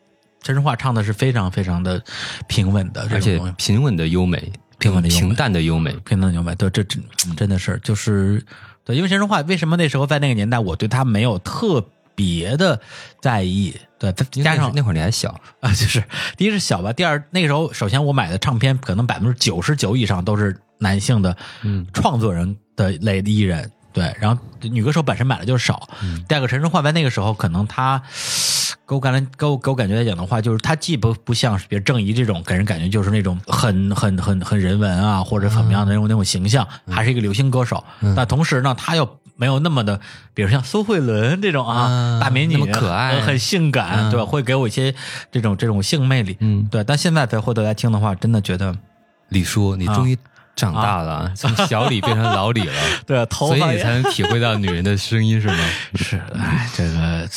[0.42, 2.00] 陈淑桦唱的是非常非常的
[2.46, 5.92] 平稳的，而且平稳的优美，平稳的优美平淡的优美。
[6.04, 7.02] 平淡的优美，对，这真
[7.34, 8.44] 真的是就是
[8.86, 11.84] 对，因为陈淑桦为什么那时候在那个年代，我对他没有特
[12.14, 12.80] 别的
[13.20, 16.02] 在意，对，再加上那会儿你还小，啊， 就是
[16.36, 25.88] 第一是小吧，第二那个时候，首先我买的唱片可能百分之九十九以上都是男性的嗯创作人的类的艺人，对，然后女歌手本身买的就少。
[26.28, 28.02] 第二个陈淑桦在那个时候，可能她
[28.86, 37.82] 给我感觉给我给我感觉来讲的话，就是她既不不像是比如郑怡这种给人感觉就是那种很很很很人文啊，或者怎么样的那种那种形象，还是一个流行歌手。
[38.14, 39.98] 但同时呢，她又没有那么的，
[40.34, 44.26] 比如像苏慧伦这种啊，啊大美女，那么可爱呃很性感，嗯对吧？
[44.26, 44.94] 会给我一些
[45.32, 46.36] 这种这种性魅力。
[46.40, 46.84] 嗯对。
[46.84, 48.76] 但现在再回头来听的话，真的觉得，
[49.30, 50.16] 李叔，你终于
[50.56, 52.72] 长大了，从小李变成老李了，
[53.06, 55.58] 对啊头发所以你才能体会到女人的声音，是吗？
[55.94, 57.28] 是，哎，这个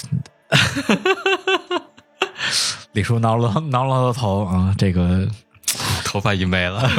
[2.93, 5.28] 李叔挠了挠了挠头啊，这个
[6.03, 6.89] 头发已没了。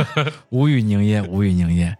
[0.50, 1.96] 无语凝噎，无语凝噎。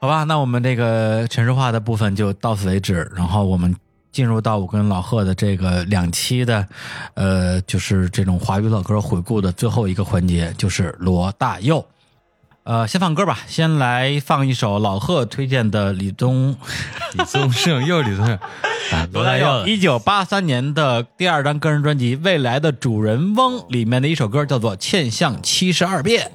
[0.00, 3.74] 好吧，那我们这个陈述化的部分就到此为止，然后我们
[4.12, 6.66] 进入到我跟老贺的这个两期的，
[7.14, 11.84] 呃，就是这种华语老歌回顾的最后一个环节，就是罗大佑。
[12.64, 16.56] 呃，先放歌吧，先来放一首老贺推荐的李宗。
[17.12, 18.36] 李宗盛又是李宗盛，
[18.92, 19.66] 啊罗大佑。
[19.66, 26.32] 一九八三年的第二张个人专辑《未来的主人翁》里面的一首歌叫做《欠相七十二变》。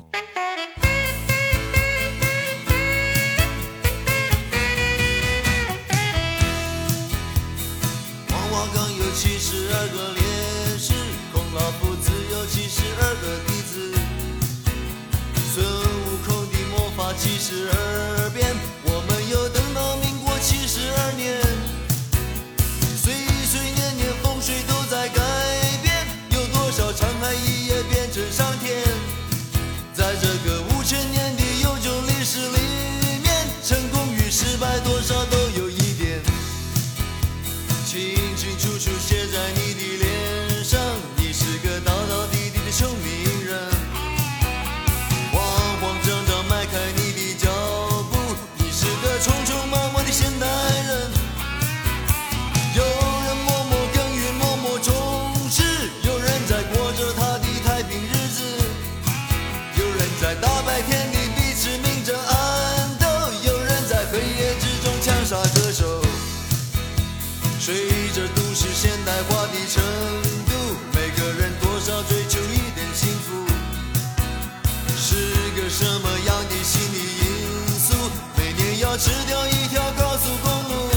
[79.00, 80.90] 吃掉一条高速公路，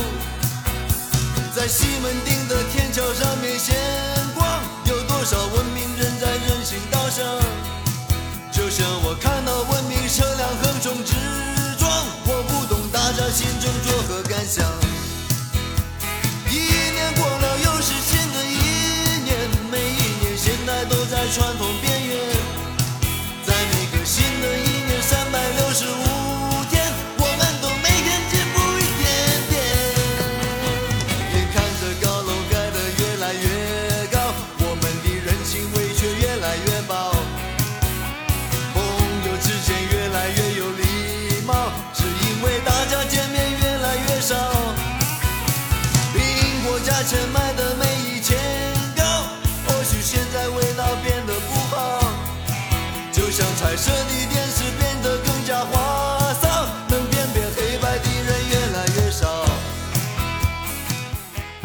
[1.55, 3.77] 在西门町的天桥上面闲
[4.35, 4.45] 逛，
[4.83, 7.25] 有多少文明人在人行道上？
[8.51, 11.13] 就像我看到文明车辆横冲直
[11.79, 11.89] 撞，
[12.25, 14.82] 我不懂大家心中作何感想。
[47.05, 48.37] 钱买的没以前
[48.95, 49.03] 高
[49.65, 51.99] 或许现在味道变得不好
[53.11, 59.45] 就像彩色的电视变得更加花哨能辨别黑白的人越来越少。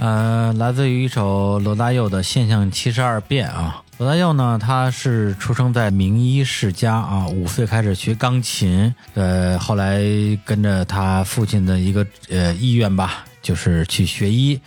[0.00, 3.82] 嗯来自于一首罗大佑的现象七十二变啊。
[3.98, 10.00] 罗大佑呢他是出生在名医世家啊五岁开始学钢琴呃后来
[10.44, 14.60] 跟着他父亲的一个呃意愿吧就是去学医。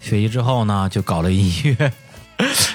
[0.00, 1.92] 学习之后呢，就搞了音乐。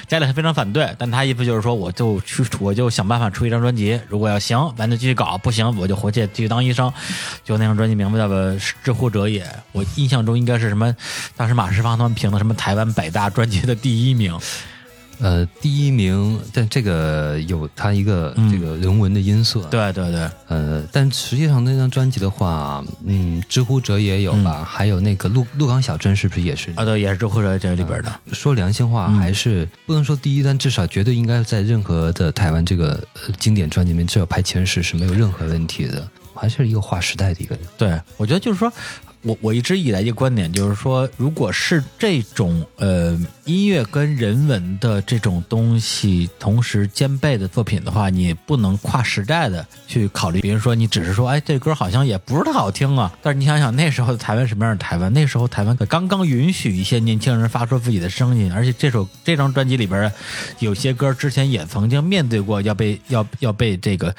[0.06, 3.98] 家里还非常反对，但他意思就是说，我就去，我就想办法出一张专辑。
[4.08, 6.92] 如果要行，咱就继续搞；不行，我就回去继续当医生。
[7.42, 8.36] 就那张专辑名字叫做
[8.84, 9.42] 《知乎者也》，
[9.72, 10.94] 我印象中应该是什么？
[11.34, 14.38] 当时马世芳他们评的什么台湾百大专辑的第一名。
[15.20, 26.72] 呃，第一名，但这个有它一个嗯这个人文的因素。，对对对，呃，但实际上那张专辑的话，嗯，知乎者也有吧，还有那个鹿鹿港小镇是不是也是？
[26.76, 28.12] 啊对，也是知乎者这里边的。
[28.32, 37.64] 说良心话，还是不能说第一，但至少绝对应该在任何的台湾这个呃经典专辑里面，至少排前十是没有任何问题的，还是一个划时代的一个人。
[37.78, 38.72] 对，我觉得就是说，
[39.24, 50.40] 我我一直以来一个观点就是说，如果是这种呃音乐跟人文的这种东西同时兼备的作品的话，你不能跨时代的去考虑。
[50.40, 53.12] 比如说，你只是说，哎，这歌好像也不是特好听啊。
[53.22, 55.12] 但是你想想，那时候的台湾什么样的台湾？
[55.12, 60.12] 那时候台湾可刚刚允许一些年轻人发出自己的声音，而且这首这张专辑里边
[60.58, 64.14] 有些歌之前也曾经面对过要被要要被这个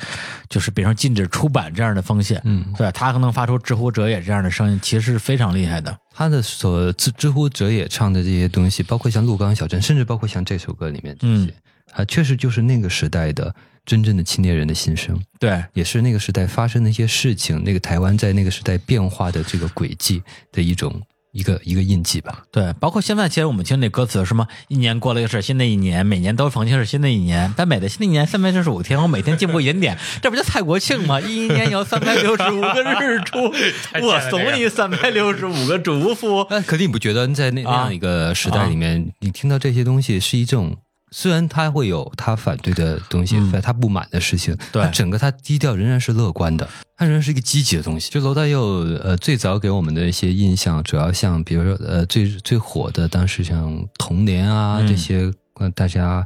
[0.50, 2.42] 就是比如说禁止出版这样的风险。
[2.44, 5.98] 嗯对他可能发出知乎者也这样的声音，其实是非常厉害的。
[6.14, 11.54] 他的所知知乎者也唱的这些东西，包括像鹿港小镇，甚至包括像这首歌里面这些，
[11.92, 13.54] 啊，确实就是那个时代的
[13.86, 21.02] 真正的青年人的心声，对，也是那个时代发生的一些事情，那个台湾在那个时代变化的这个轨迹的一种
[21.36, 22.44] 一个一个印记吧。
[22.50, 31.20] 对，包括现在，其实我们听那歌词什么，一年过了又是新的一年，每年都逢庆是新的一年，但每的新的一年三百六十五天，我每天进步一点点，这不就蔡国庆吗？
[31.28, 33.54] 一年有三百六十五个日出，
[34.02, 36.48] 我 送你三百六十五个祝福。
[36.50, 40.78] 那肯定不觉得在那那啊样一个时代里面，你听到这些东西是一种。
[41.12, 44.84] 虽然他会有他反对的东西，他不满的事情，嗯对。
[44.84, 46.68] 他整个他低调仍然是乐观的，
[46.98, 48.12] 他仍然是一个积极的东西。
[48.12, 48.62] 就罗大佑，
[49.04, 54.88] 呃，最早给我们的一些印象，主要像比如说，呃，最最火的当时像《童年》啊、嗯。
[54.88, 56.26] 这些，呃，大家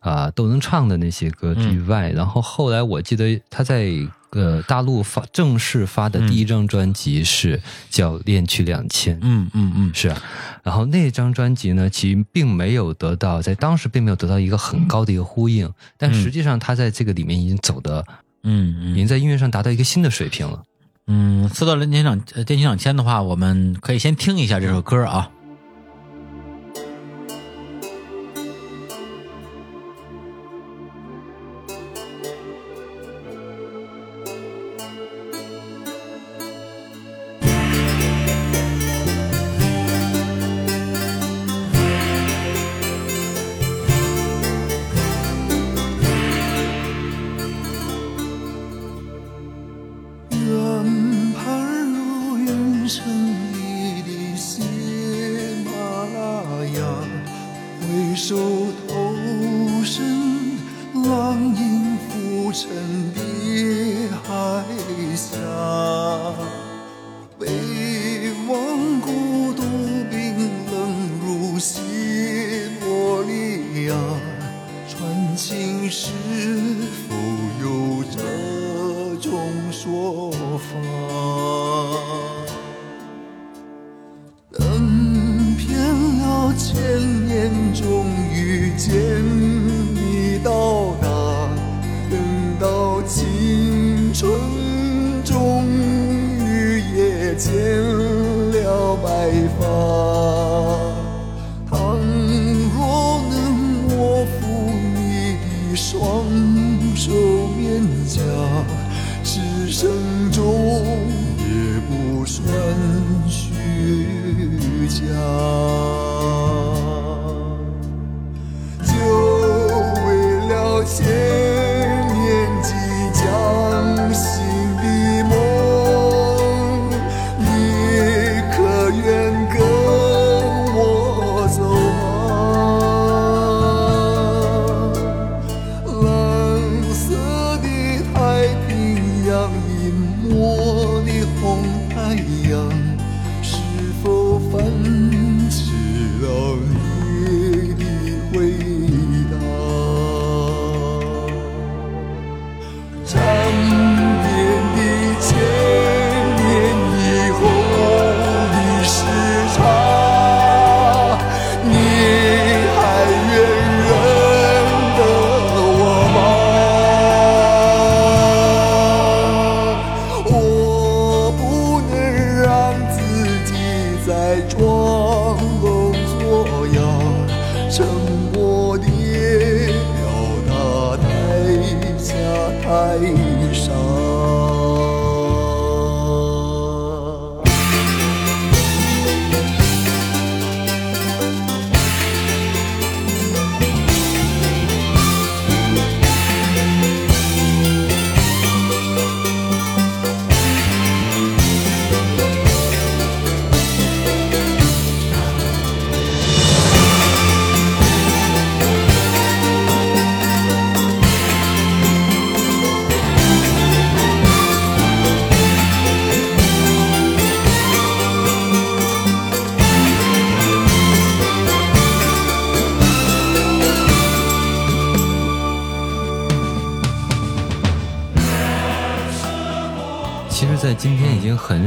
[0.00, 1.86] 啊、都能唱的那些歌之嗯。
[1.86, 3.90] 外，然后后来我记得他在
[4.30, 10.22] 呃大陆发正式发的第一张专辑是叫《恋曲两千》，嗯嗯嗯，是啊，
[10.62, 18.04] 然后那张专辑呢，其实并没有得到在当时并没有得到一个很高的一个呼应，但实际上他在这个里面已经走的，
[18.44, 20.62] 嗯已经在音乐上达到一个新的水平了。
[21.08, 25.28] 嗯，说到恋曲两呃电曲两千的话，我们可以先听一下这首歌啊。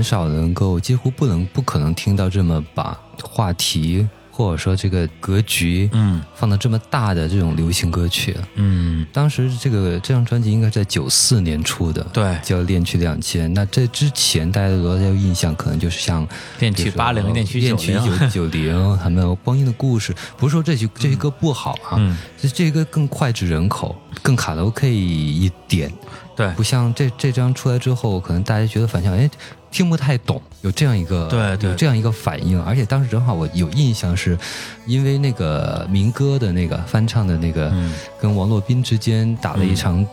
[0.03, 8.35] 很少能够，几乎不能、不可能听到这么把话题或者说这个格局，嗯放到这么大的这种流行歌曲。
[8.55, 13.49] 嗯，当时这个这张专辑应该在九四年出的，对叫《恋曲两千》。
[13.53, 16.27] 那这之前大家对罗大印象可能就是像
[16.59, 20.11] 恋曲八零恋曲恋曲九九零， 还有《光阴的故事》。
[20.35, 25.89] 不是说这些这些歌不好啊，嗯这这些歌更脍炙人口，更卡拉 OK 一点。
[26.35, 29.29] 对不像这这张出来之后，可能大家觉得反向，哎，
[29.73, 32.61] 听不太懂，有这样一个对对有这样一个反应。
[32.63, 34.37] 而且当时正好我有印象是，
[34.85, 40.05] 因为那个民歌的那个翻唱的那个，嗯跟王洛宾之间打了一场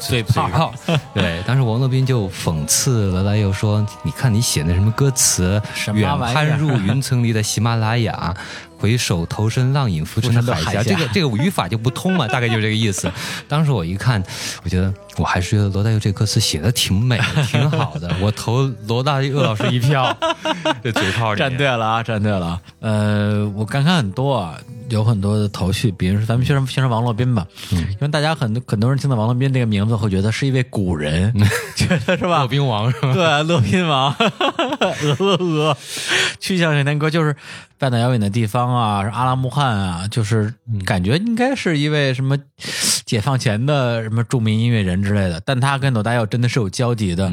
[0.00, 0.74] 嘴炮炮。
[1.14, 5.60] 对，当时王洛宾就讽刺罗大佑说：“你看你写的什么歌词，
[5.94, 8.34] 远攀入云层里的喜马拉雅。
[8.78, 13.10] ”回首投身浪影浮沉的海峡，这个这个语法就不通嘛， 大概就是这个意思。
[13.48, 14.22] 当时我一看，
[14.62, 19.97] 我觉得我还是觉得罗大佑这歌词写的挺美的，挺好的， 我投罗大佑老师一票。
[20.82, 22.60] 这嘴炮里面站对了啊，站对了啊。
[22.80, 24.54] 呃，我感慨很多啊，
[24.88, 31.32] 有很多的头绪，比如说咱们先说先说王洛宾吧，嗯因为大家很多很多人听到王洛宾这个名字会觉得是一位古人，
[31.74, 32.38] 觉得是吧？
[32.40, 33.12] 洛宾王是吧？
[33.12, 35.76] 对，乐宾王，鹅鹅鹅，
[36.40, 37.34] 去向少年歌就是
[37.78, 40.52] 半岛遥远的地方啊，阿拉木汗啊，就是
[40.84, 42.36] 感觉应该是一位什么
[43.04, 47.32] 解放前的什么著名音乐人之类的，但他跟罗大佑真的是有交集的。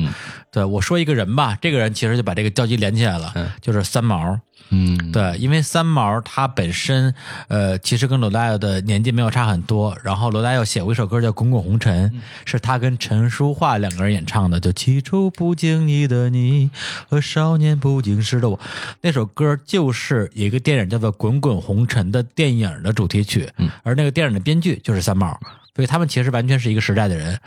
[0.52, 4.40] 对我说一个人吧，这个人其实就把这个交集连起来了，嗯就是三毛。
[4.70, 7.14] 嗯，对，因为三毛他本身，
[7.50, 9.96] 呃，其实跟罗大佑的年纪没有差很多。
[10.02, 12.10] 然后罗大佑写过一首歌叫《滚滚红尘》，
[12.46, 16.72] 是他跟陈淑桦两个人演唱的，就起初不经意的你
[17.08, 18.60] 和少年不经事的我。
[19.02, 23.50] 那首歌就是一个电影叫做《滚滚红尘》的电影的主题曲，
[23.84, 25.40] 而那个电影的编剧就是三毛。
[25.76, 27.38] 所以他们其实完全是一个时代的人，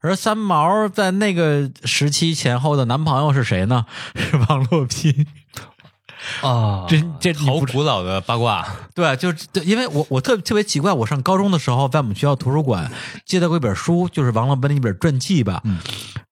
[0.00, 3.86] 而三毛在那个时期前后的男朋友是谁呢？
[4.14, 5.26] 是 王洛宾。
[6.42, 8.64] 啊， 这这好古老的八卦。
[8.94, 12.88] 对，就是对，因为我我特特别奇怪，我上高中的时候在我们学校图书馆
[13.26, 15.78] 借到过一本书，就是王洛宾的一本传记吧，嗯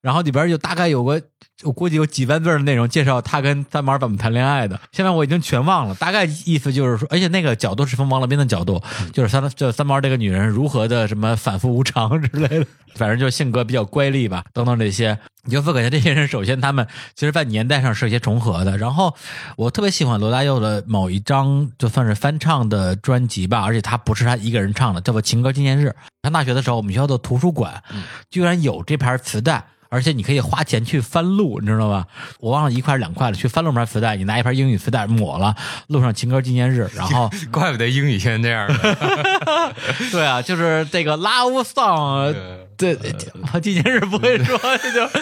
[0.01, 1.21] 然后里边就大概有个
[1.63, 19.15] 我估计有几万字的内容介绍他跟三毛怎么谈恋爱的，现在我已经全忘了，大概意思就是说，而且那个角度是从王洛宾的角度，嗯就是三就三毛这个女人如何的什么反复无常之类的，反正就是性格比较乖戾吧，等等这些，你就会感觉这些人首先他们其实在年代上是有一些重合的，然后
[19.57, 25.89] 我特别喜欢罗大佑的某一张就算是翻唱的专辑吧，而且他不是他一个人唱的，叫做《情歌纪念日》。
[26.23, 27.83] 上大学的时候，我们学校的图书馆
[28.31, 29.63] 居然有这盘磁带。
[29.91, 32.07] 而且你可以花钱去翻录，你知道吧？
[32.39, 33.37] 我忘了一块两块了。
[33.37, 35.55] 去翻录盘磁带，你拿一盘英语磁带抹了，
[35.89, 39.75] 录上情歌纪念日， 然后怪不得英语现在这样的。
[40.13, 42.33] 对啊，就是这个 love song，
[42.77, 42.97] 对，
[43.53, 45.21] 我 纪念日不会说，这就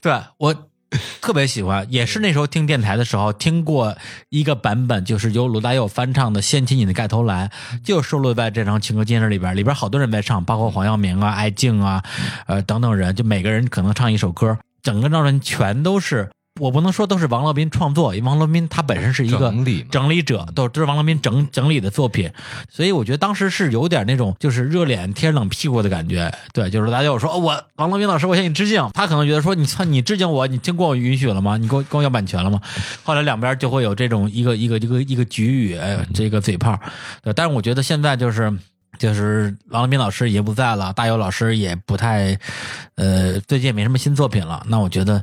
[0.00, 0.67] 对我
[1.20, 3.96] 特别喜欢，也是那时候听电台的时候听过
[4.30, 7.50] 一个版本，就是由罗大佑翻唱的《掀起你的盖头来》，
[7.84, 12.02] 就收录在这张情歌精神里边，里边好多人在唱，包括黄耀明啊、艾静啊，
[12.46, 16.30] 呃等等人，就每个人可能唱一首歌，整个让人全都是。
[16.58, 22.30] 我不能说都是王洛宾创作，因为王洛宾他本身是一个整理整理者，都都是王洛宾整整理的作品，
[22.70, 26.32] 所以我觉得当时是有点那种就是热脸贴冷屁股的感觉。
[26.52, 31.56] 对，就是大家有说、哦我王洛宾老师，我向你致敬，他可能觉得说你操你致敬我，你经过我允许了吗？
[31.56, 32.60] 你给我跟我要版权了吗？
[33.04, 36.78] 后来两边就会有这种一个一个一个一个局语，哎，这个嘴炮。
[37.22, 38.52] 对，但是我觉得现在就是。
[38.98, 42.38] 就是王洛宾老师已经不在了，大友老师也不太，
[42.94, 44.64] 呃，最近也没什么新作品了。
[44.68, 45.22] 那我觉得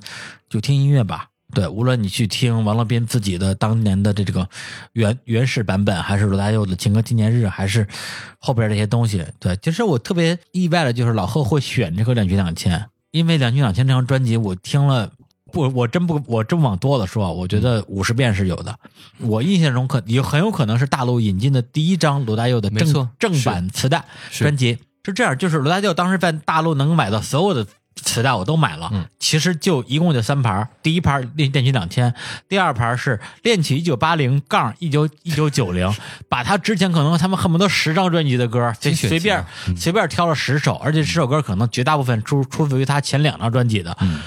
[0.50, 1.28] 就听音乐吧。
[1.54, 4.48] 对，无论你去听王洛宾自己的当年的这个
[4.94, 7.88] 原原始版本，还是罗大佑的《情歌纪念日》，还是
[8.40, 12.80] 后边这些东西，对，其实我特别意外的就是老贺会选这个《两局两千》，
[13.12, 15.12] 因为《两局两千》这张专辑我听了。
[15.56, 18.77] 不，我真不，我真不往多了说，我觉得五十遍是有的。
[19.19, 27.65] 我印象中可也很有可能是大陆引进的第一张罗大佑的正正版磁带专辑，是这样，就是罗大佑当时在大陆能买到所有的
[27.95, 28.90] 磁带，我都买了。
[28.91, 32.14] 嗯，其实就一共就三盘儿，第一盘儿练练曲两千，
[32.49, 35.90] 第二盘是练曲一九八零杠一九一九九零，
[36.27, 39.45] 把他之前可能他们恨不得十张专辑的歌，随精选集随便
[39.77, 44.19] 随便挑了十首，而且十首歌可能绝大部分出出自于他前两张专辑的，嗯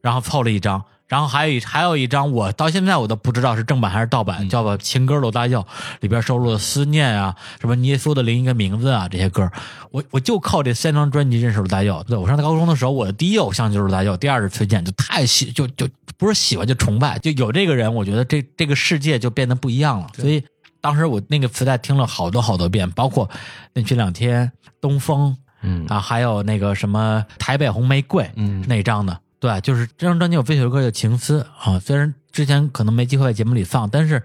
[0.00, 0.82] 然后凑了一张。
[1.08, 5.60] 然后还有一还有一张，我到现在我都不知道是正版还是盗嗯版，叫做《情歌罗大佑》，
[5.98, 9.50] 里边收录了《思念》啊，什么《耶稣的另一个名字》啊这些歌，
[9.90, 12.00] 我我就靠这三张专辑认识罗大佑。
[12.04, 20.06] 对我上高中的时候，我的第一偶像就是罗大佑，第二是崔健，就太喜就就不是喜欢就崇拜，就有这个人，我觉得这这个世界就变得不一样了。
[20.16, 20.44] 所以
[20.80, 23.26] 当时我那个磁带听了好多好多遍，包括
[23.72, 24.46] 《连续两天》
[24.80, 25.32] 《东风》，
[25.62, 31.40] 嗯啊，还有那个什么《台北红玫瑰》，嗯那一张的，对，就是这张专辑有非首歌叫《情思》
[31.70, 34.22] 啊，虽然之前可能没机会在节目里放，但是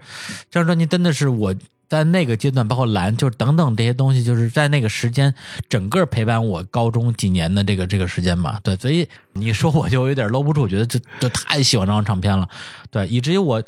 [0.50, 1.54] 这张专辑真的是我
[1.88, 5.34] 在那个阶段，包括蓝，就是等等这些东西，就是在那个时间
[5.68, 12.48] 整个陪伴我高中几年的这个这个时间吧，对，所以你说我就有点搂不住，我觉得这这太喜欢这张唱片了，
[12.90, 13.62] 对，以至于我。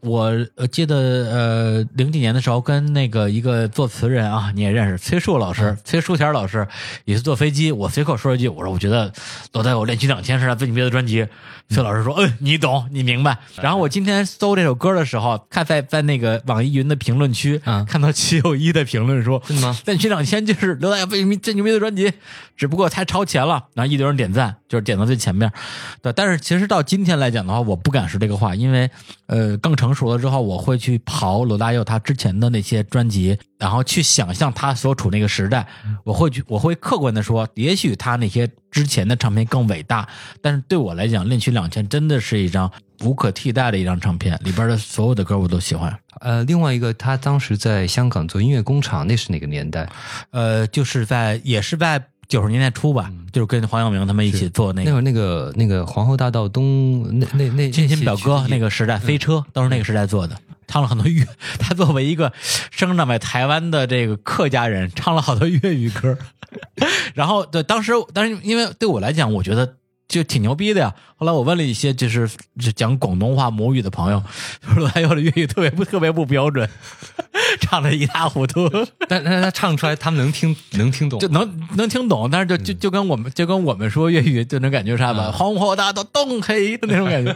[0.00, 6.66] 我呃记得呃零几年的时候，跟那个一个作词人啊，你也认识崔树老师，崔树田老师，
[7.04, 9.12] 也是坐飞机，我随口说一句，我说我觉得
[9.52, 11.26] 老大我练习两天》是他最牛逼的专辑。
[11.70, 22.12] 崔老师说：“嗯，你懂，你明白。”然后我今天搜这首歌的时候，看在在那个网易云的评论区，嗯看到齐友一的评论说：“真的吗《恋曲两千》就是刘大佑最牛逼最牛逼的专辑，
[22.56, 25.52] 只不过太超前了。”然后一堆人点赞，就是点到最前面。
[26.00, 28.90] 对，但是其实到今天来讲的话，我不敢说这个话，因为
[29.26, 35.66] 呃，更成熟了之后，我会去刨罗大佑他之前的那些专辑，然后去想象他所处那个时代，
[36.02, 40.08] 我会去，我会客观的说，也许他那些之前的唱片更伟大，
[40.40, 42.70] 但是对我来讲，《恋曲两千》真的是一张
[43.02, 45.96] 无可替代的一张唱片，里边的所有的歌我都喜欢。
[46.20, 49.88] 呃，另外一个，他当时在香港做音乐工厂，那是哪个年代？
[50.30, 60.36] 呃，就是在也是在九十年代初吧，就是跟黄耀明他们一起做那个那会儿那个那个皇后大道东那那那 亲亲表哥那个个时代，飞车都是那个时代做的，
[60.66, 61.26] 唱了很多粤。
[61.58, 62.32] 他作为一个
[62.70, 66.18] 生长在台湾的这个客家人，唱了好多粤语歌。
[67.14, 69.76] 然后对，当时当时因为对我来讲，我觉得
[70.08, 70.94] 就挺牛逼的呀。
[71.16, 72.28] 后来我问了一些就是
[72.58, 74.22] 就讲广东话母语的朋友，
[74.74, 76.68] 说他有的粤语特别不特别不标准，
[77.60, 78.68] 唱的一塌糊涂。
[79.08, 87.34] 但但是他唱出来，他们能听能听懂就，能能听懂，但是就就就跟我们就跟我们说粤语就能感觉啥吧，嗯红火大道东黑的那种感觉，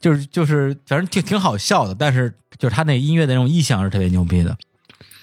[0.00, 4.56] 就是就是反正挺挺好笑的，但是就是他那音乐的那种意象是特别牛逼的。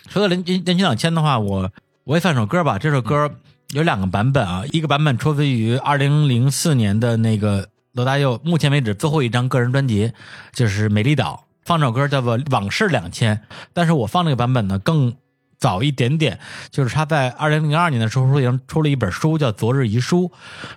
[0.10, 1.70] 说到连连连曲两千的话，我
[2.06, 3.30] 我也放首歌吧，这首歌
[3.72, 10.14] 有两个版本啊，一个版本出自于二零零四年的那个罗大佑目前为止最后一张个人专辑，
[10.54, 13.36] 就是《美丽岛》，放这首歌叫做《往事两千》，
[13.74, 15.16] 但是我放这个版本呢更
[15.58, 16.40] 早一点点，
[16.70, 20.32] 就是他在二零零二年的时候出了出了一本书叫《昨日遗书》，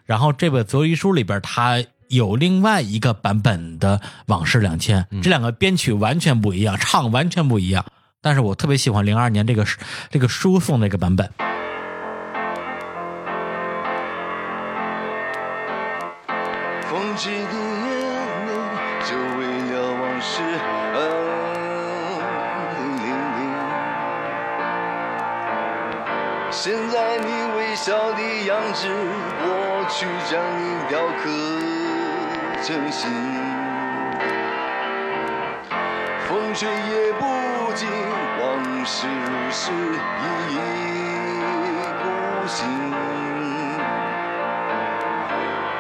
[0.04, 7.84] 然后这本《昨日遗书》里边他有另外一个版本的《往事两千》，这两个编曲完全不一样，唱完全不一样，
[8.20, 9.64] 但是我特别喜欢零二年这个
[10.10, 11.30] 这个书送那个版本。
[28.80, 28.88] 样子，
[29.42, 31.22] 我去将你雕刻
[32.62, 33.02] 成形。
[36.26, 37.22] 风吹也不
[37.74, 37.88] 惊，
[38.40, 40.24] 往事如是，依
[40.54, 40.56] 依
[42.00, 42.04] 不
[42.46, 42.58] 醒。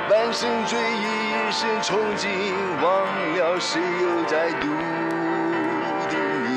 [0.08, 2.28] 半生追忆，一生憧憬，
[2.82, 2.84] 忘
[3.34, 4.66] 了谁又在读
[6.08, 6.12] 叮
[6.44, 6.48] 咛。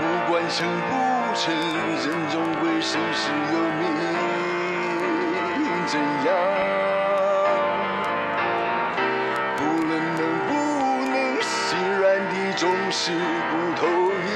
[0.00, 0.02] 不
[0.32, 0.90] 管成不
[1.34, 3.82] 成，人终归生死有命，
[5.86, 6.28] 怎样？
[9.56, 10.50] 不论能不
[11.10, 11.48] 能，心
[11.98, 14.28] 软的总是骨头硬。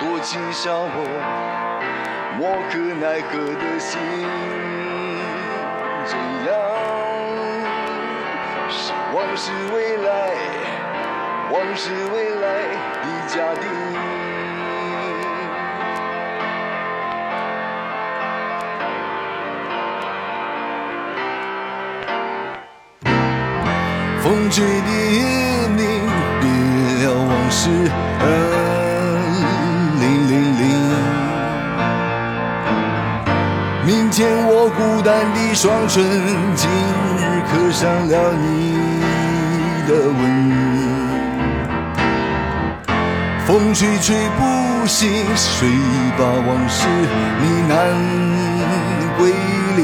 [0.00, 0.96] 多情笑我，
[2.38, 2.40] 莫
[2.70, 3.98] 可奈何的心，
[6.04, 6.16] 怎
[6.46, 6.48] 样？
[8.70, 10.08] 是往事未来，
[11.50, 12.46] 往事未来
[13.02, 13.62] 的家庭。
[24.20, 25.18] 风吹的夜
[25.78, 25.80] 里，
[26.40, 26.44] 别
[27.06, 27.70] 了往事，
[28.20, 28.22] 啊，
[30.00, 30.62] 零零零。
[33.86, 34.18] 明天
[34.48, 36.04] 我孤单的双唇，
[36.54, 36.68] 今
[37.16, 37.20] 日
[37.50, 38.76] 刻上了你
[39.88, 40.67] 的吻。
[43.48, 45.66] 风吹吹不醒，谁
[46.18, 46.86] 把往事
[47.40, 47.72] 呢喃
[49.16, 49.32] 归
[49.74, 49.80] 零？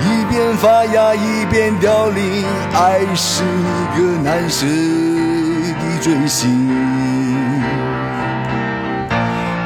[0.00, 6.68] 一边发芽一边凋零，爱是一个难舍的追寻。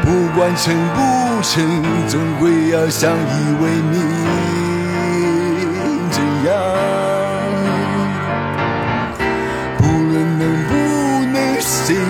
[0.00, 4.00] 不管成不成，总归要相依为命。
[6.10, 6.16] 怎
[6.46, 6.50] 样，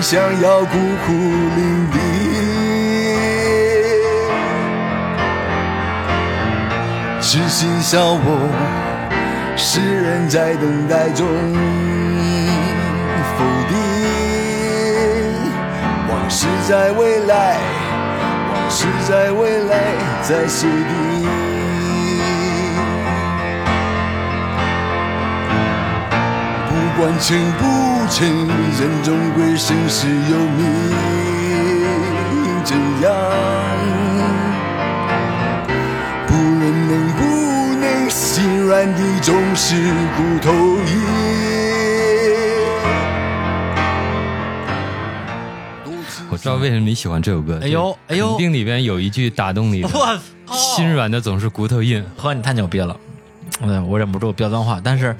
[0.03, 1.13] 想要孤苦
[1.55, 1.95] 伶仃？
[7.21, 8.27] 痴心笑我，
[9.55, 11.25] 世人在等待中
[13.31, 13.71] 否定，
[16.09, 17.57] 往事在未来，
[18.51, 19.77] 往事在未来
[20.21, 21.12] 在写定。
[27.03, 27.65] 管成不
[28.09, 28.25] 成，
[28.79, 30.65] 人终归生死有命，
[32.63, 32.75] 这
[33.05, 33.13] 样。
[36.25, 37.21] 不论能不
[37.81, 39.75] 能，心软的总是
[40.15, 41.03] 骨头硬。
[46.29, 47.59] 我知道为什么你喜欢这首歌。
[47.61, 49.85] 哎呦哎呦肯定里边有一句打动你
[50.49, 52.01] 心软的总是骨头硬。
[52.15, 52.95] 呵，你太牛逼了！
[53.59, 55.13] 嗯，我忍不住飙脏话，但是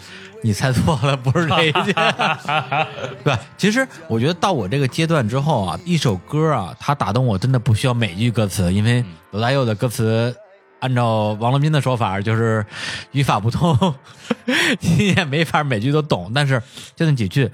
[0.43, 1.93] 你猜错了，不是这一句。
[3.23, 10.35] 对，其实我觉得到我这个阶段之后啊，一首歌啊，它打动我真的不需要每句歌词，因为罗大佑的歌词，
[10.81, 12.65] 按照王洛宾的说法，就是
[13.13, 13.95] 语法不通，
[14.81, 16.31] 你也没法每句都懂。
[16.35, 16.61] 但是
[16.95, 17.49] 就那几句，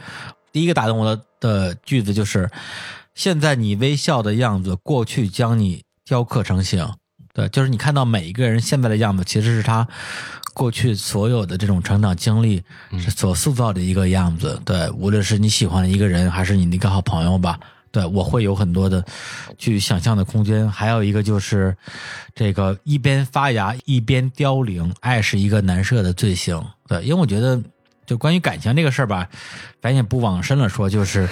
[0.51, 2.49] 第一个打动我的的句子就是
[3.13, 6.91] ：“现在你微笑的样子，过去将你雕刻成形。”
[7.31, 9.87] 对，就是你看到每一个人现在的样子，其实是他
[10.59, 12.61] 过去所有的这种成长经历
[12.99, 14.61] 是所塑造的一个样子。
[14.65, 17.57] 对，无论是你喜欢的一个人，还是你的一个好朋友吧，
[17.93, 19.01] 对我会有很多的
[19.57, 20.69] 去想象的空间。
[20.69, 21.73] 还有一个就是
[22.35, 26.61] 这个一边发芽一边凋零，爱是一个难赦的罪行。
[26.89, 27.57] 对，因为我觉得
[28.05, 29.29] 就关于感情这个事儿吧，
[29.81, 31.25] 咱也不往深了说，就是。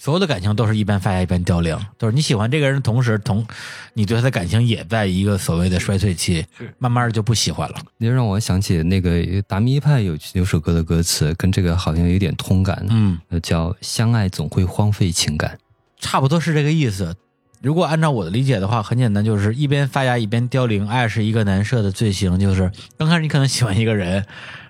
[0.00, 3.46] 所有的感情都是一边发芽一边凋零，就是你喜欢这个人的同时，同
[3.92, 6.42] 你对他的感情也在一个所谓的衰退期，
[6.78, 7.76] 慢慢的就不喜欢了。
[7.98, 15.58] 你就让我想起那个达米派有有首歌的歌词，跟这个好像有点通感，嗯，呃叫“相爱总会荒废情感
[15.98, 17.14] 差不多是这个意思。
[17.60, 22.40] 如果按照我的理解的话，很简单，就是一边发芽一边凋零，爱是一个难赦的罪行。
[22.40, 24.24] 就是刚开始你可能喜欢一个人，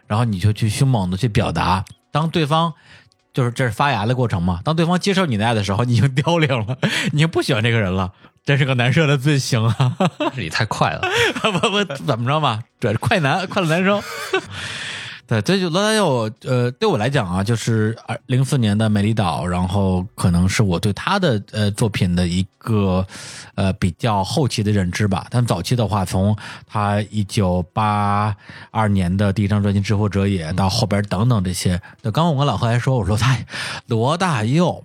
[0.09, 2.75] 然后你就去凶猛的去表达，当对方
[3.33, 6.77] 就是这是发芽的过程嘛，当对方接受你的爱的时候，你已经凋零了，
[7.13, 8.13] 你已经不喜欢这个人了，
[8.45, 9.97] 这是个难受的罪行啊！”，
[10.35, 11.03] 这里太快了。
[11.41, 12.61] 不不，怎么着吧？
[12.81, 14.03] 这快男快乐男生。
[15.31, 23.07] 对，这就罗大佑，呃，对我来讲啊，就是二零四年的《美丽岛》，然后可能是我对他的呃作品的一个
[23.55, 25.29] 呃比较后期的认知吧。
[25.31, 26.37] 但早期的话，从
[26.67, 28.35] 他一九八
[28.73, 33.39] 二年的第一张专辑《知乎者也》到后边等等这些，对，刚刚我跟老何还说，我说他
[33.87, 34.83] 罗大佑。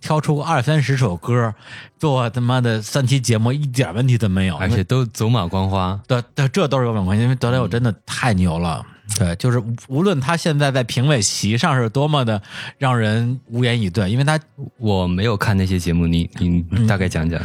[0.00, 1.52] 挑出个二三十首歌，
[1.98, 6.00] 做他妈的三期节目一点问题都没有，而且都走马观花。
[6.06, 8.82] 对对，这都是有关系，因为德莱友真的太牛了。
[9.18, 12.40] 对，就是无无论他现在在评委席上是多么的
[12.78, 14.38] 让人无言以对，因为他
[14.78, 17.40] 我没有看那些节目，你你你大概讲讲，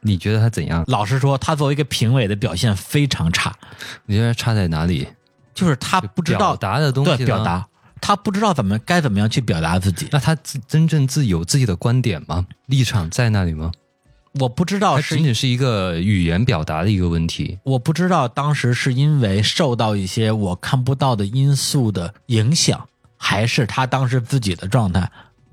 [0.00, 0.84] 你觉得他怎样？
[0.86, 3.54] 老实说，他作为一个评委的表现非常差，
[4.06, 5.06] 你觉得差在哪里？
[5.54, 7.66] 就是他不知道表达的东西对表达，
[8.00, 10.08] 他不知道怎么该怎么样去表达自己。
[10.10, 12.46] 那他自真正自有自己的观点吗？
[12.66, 13.70] 立场在那里吗？
[14.40, 17.58] 我不知道是仅仅是一个语言表达的一个问题。
[17.64, 25.10] 我不知道当时是因为受到一些我看不到的因素的影响，还是他当时自己的状态。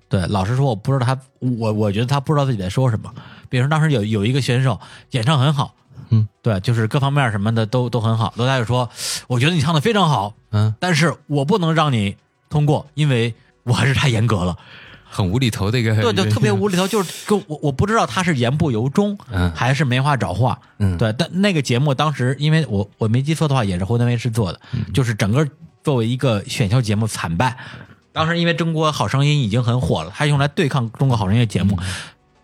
[0.07, 3.14] 对，老实说，我不知道他，我我觉得他不知道自己在说什么。
[3.49, 4.80] 比如说当时有有一个选手
[5.11, 5.76] 演唱很好，
[6.10, 8.34] 嗯，对，就是各方面什么的都都很好。
[8.38, 8.89] 罗大佑说
[9.27, 12.15] ：“我觉得你唱的非常好，嗯，但是我不能让你
[12.49, 14.57] 通过，因为我还是太严格了。”
[15.10, 21.11] 很无厘头的一个，对，就特别无厘头，就是跟我我不知道他是言不由衷，嗯还是没话找话，嗯对。
[21.14, 25.48] 但那个节目当时，因为我我没记错的话，也是湖南卫视做的，嗯就是整个
[25.84, 27.57] 作为一个选秀节目惨败。
[28.11, 31.88] 当时因为《中国好声音》已经很火了，他用来对抗《中国好声音》的节目，嗯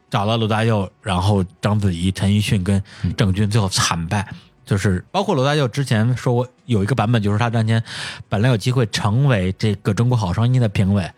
[0.09, 4.25] 找了罗大佑，然后章子怡、陈奕迅跟嗯郑钧，最后惨败。
[4.65, 7.83] 就是包括罗大佑之前说过有一个版本，就是他当年
[8.27, 11.09] 本来有机会成为这个《中国好声音》的评委，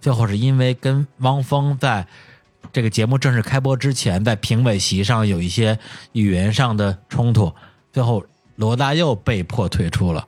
[0.00, 2.06] 最后是因为跟汪峰在
[2.72, 5.78] 这个节目正式开播之前，在评委席上有一些
[6.12, 7.52] 语言上的冲突，
[7.92, 8.24] 最后
[8.56, 10.26] 罗大佑被迫退出了。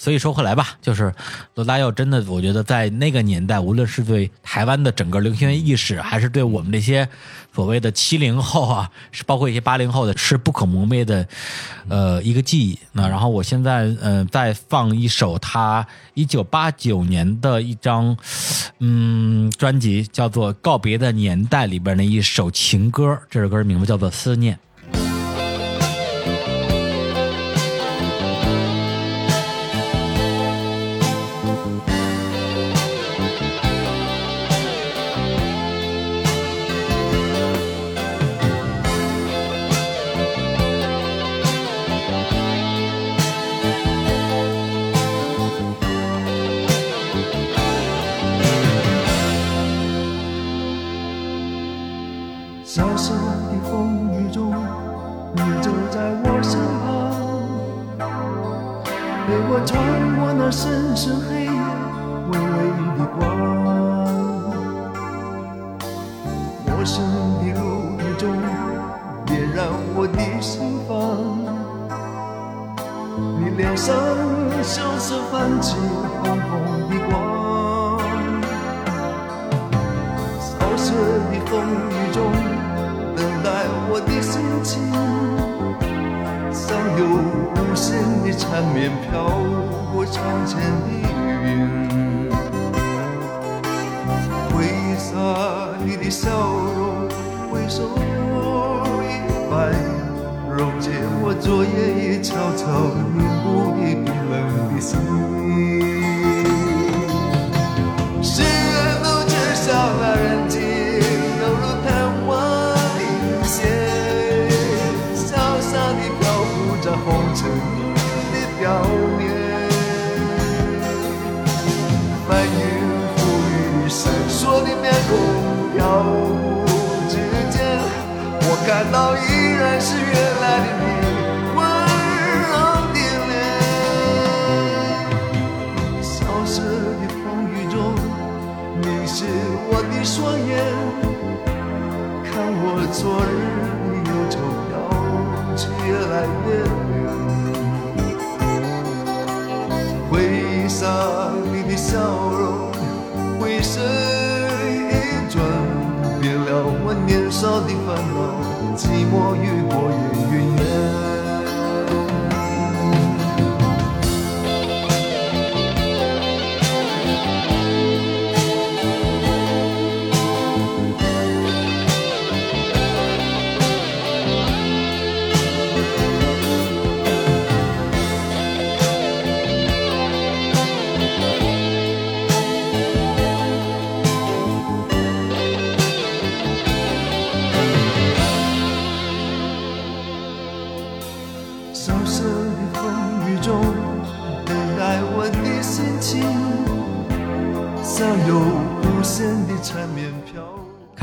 [0.00, 1.12] 所以说回来吧，就是
[1.56, 7.06] 罗大佑真的，我觉得在那个年代，无论是对台湾的整个流行乐意识，还是对我们这些
[7.54, 11.28] 所谓的七零后啊，是包括一些八零后的，是不可磨灭的，
[11.90, 12.78] 呃，一个记忆。
[12.92, 18.16] 那然后我现在呃再放一首他一九八九年的一张
[18.78, 24.54] 嗯专辑，叫做《告别的年代》里边的一首情歌，这首歌名字叫做《思念》。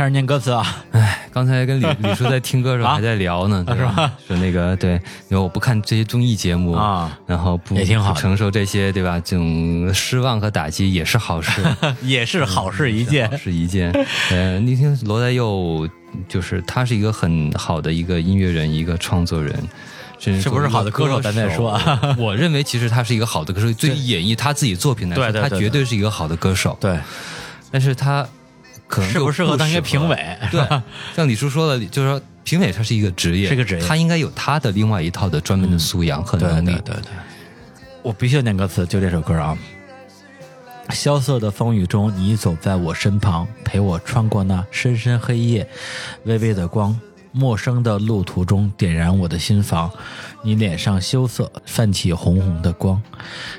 [0.10, 4.12] 念歌词啊，哎，刚才跟李 李叔在听歌的时候啊还在聊呢，对吧？
[4.28, 4.94] 说那个对，
[5.30, 9.20] 因为我不看这些综艺节目啊，然后不也挺好承受这些对吧？
[9.24, 11.62] 这种失望和打击也是好事，
[12.02, 13.30] 也是好事一件。
[13.38, 13.92] 是一件。
[14.32, 15.88] 呃，你听罗大佑，
[16.28, 19.54] 就是他是一个很好的一个音乐人，一个创作人。
[20.20, 26.76] 甚至是不是好的歌手咱再说啊我认为其实他是一个好的歌手，对于演绎他自己作品来说，对对对他绝对是一个好的歌手。
[26.82, 26.98] 对，
[27.70, 28.28] 但是他
[28.88, 30.16] 可能适不适合当一个评委
[30.52, 30.66] 对，
[31.16, 36.72] 像李叔说的，就是说评委他是一个职业，是个职业他应该有他的另外一套的专门的素养和能力。
[36.86, 37.12] 对对对，
[38.02, 39.58] 我必须要念歌词，就这首歌啊。
[40.92, 45.68] 萧瑟的风雨中，你走在我身旁，陪我穿过那深深黑夜，
[46.24, 46.98] 微微的光。
[47.38, 49.92] 陌生的路途中，点燃我的心房。
[50.44, 53.02] 你脸上羞涩，泛起红红的光。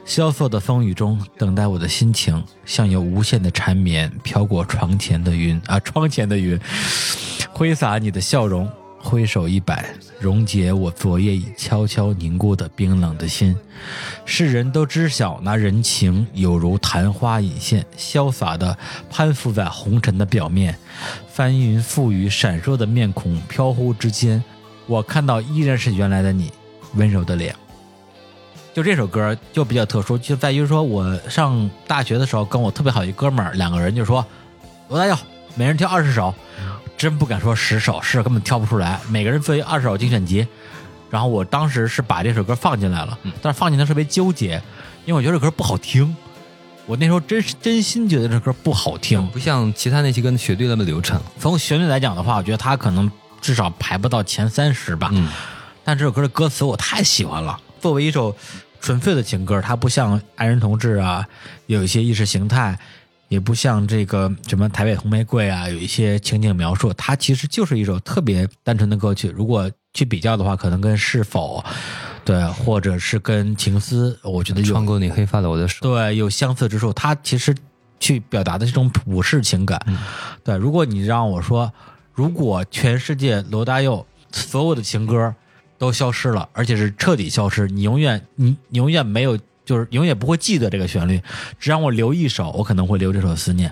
[0.04, 6.58] 萧瑟的风雨中，等待我的心情，像有无限的缠绵飘过床前的云啊，窗前的云，
[7.52, 8.68] 挥洒你的笑容，
[9.00, 13.56] 挥手一摆，溶解我昨夜已悄悄凝固的冰冷的心。
[14.24, 18.76] 世人都知晓那人情有如昙花一现，潇洒的
[19.08, 20.76] 攀附在红尘的表面。
[21.32, 24.42] 翻云覆雨，闪烁的面孔飘忽之间，
[24.86, 26.50] 我看到依然是原来的你，
[26.94, 27.54] 温柔的脸。
[28.74, 34.24] 就这首歌就比较特殊，就在于说我上大学的时候，跟我特别好一哥们儿，两个人就说
[34.88, 35.16] ：“罗大佑，
[35.54, 36.34] 每人挑二十首。”
[36.98, 38.98] 真不敢说十首，是根本挑不出来。
[39.08, 40.44] 每个人做一二十首精选集，
[41.08, 44.60] 然后我当时是把这首歌放进来了，但是放进来特别纠结，
[45.06, 46.14] 因为我觉得这歌不好听。
[46.86, 51.22] 我那时候真是真心觉得这歌不好听，不像其他那些歌的旋律那么流畅。
[51.38, 53.08] 从旋律来讲的话，我觉得它可能
[53.40, 55.08] 至少排不到前三十吧。
[55.12, 55.30] 嗯，
[55.84, 57.60] 但这首歌的歌词我太喜欢了。
[57.80, 58.36] 作为一首
[58.80, 61.24] 纯粹的情歌，它不像《爱人同志》啊，
[61.66, 62.76] 有一些意识形态，
[63.28, 66.92] 也不像这个什么《台北红玫瑰》啊，有一些情景描述。
[66.94, 69.28] 它其实就是一首特别单纯的歌曲。
[69.28, 71.60] 如果去比较的话，可能跟《是否》
[72.24, 76.92] 对，或者是跟《情思》，我觉得有穿过你黑发的我的手，对，有相似之处。
[76.92, 77.54] 它其实
[77.98, 79.80] 去表达的这种普世情感。
[80.44, 81.72] 对，如果你让我说，
[82.12, 85.34] 如果全世界罗大佑所有的情歌
[85.78, 89.38] 都消失了，而且是彻底消失，你永远你你永远没有，
[89.68, 91.20] 就是永远不会记得这个旋律。
[91.60, 93.68] 只让我留一首，我可能会留这首《思念》。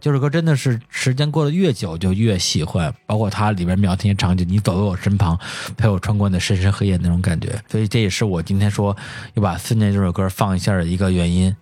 [0.00, 5.38] 这首歌真的是时间过得越久就越喜欢，包括它里边描写场景，你走在我身旁，
[5.76, 7.56] 陪我穿过那深深黑夜那种感觉。
[7.70, 8.94] 所以这也是我今天说
[9.34, 11.54] 要把《思念》这首歌放一下的一个原因。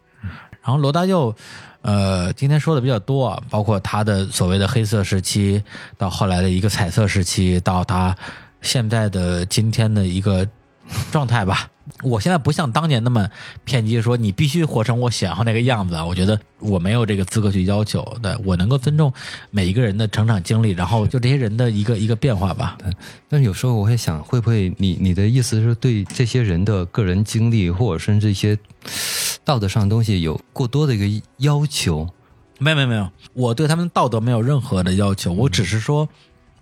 [0.62, 1.36] 然后罗大佑，
[1.82, 5.62] 呃，今天说的比较多，包括他的所谓的黑色时期，
[5.98, 8.16] 到后来的一个彩色时期，到他
[8.62, 10.48] 现在的今天的一个
[11.12, 11.69] 状态吧。
[12.02, 13.28] 我现在不像当年那么
[13.64, 16.04] 偏激，说你必须活成我想要那个样子啊。
[16.04, 19.12] 我觉得我没有这个资格去要求，对我能够尊重
[19.50, 22.76] 每一个人的成长经历，然后就这些人的一个一个变化吧。
[23.28, 28.58] 但是有时候我会想，会不会你你的意思是对这些人的个人经历，或者甚至一些
[29.44, 32.08] 道德上的东西有过多的一个要求？
[32.58, 36.08] 没有没有没有，我对他们道德没有任何的要求，我只是说，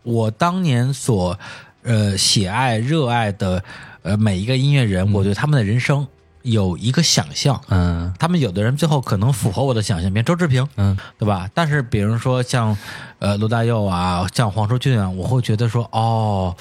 [0.02, 1.38] 我当年所
[1.82, 3.62] 呃喜爱热爱的
[4.02, 6.06] 呃每一个音乐人，我对他们的人生
[6.42, 7.60] 有一个想象。
[7.68, 11.48] 嗯他们有的人最后可能符合我的想象，比如周志平，嗯，对吧？
[11.54, 12.76] 但是比如说像
[13.18, 16.54] 呃罗大佑啊，像黄舒骏啊，我会觉得说哦，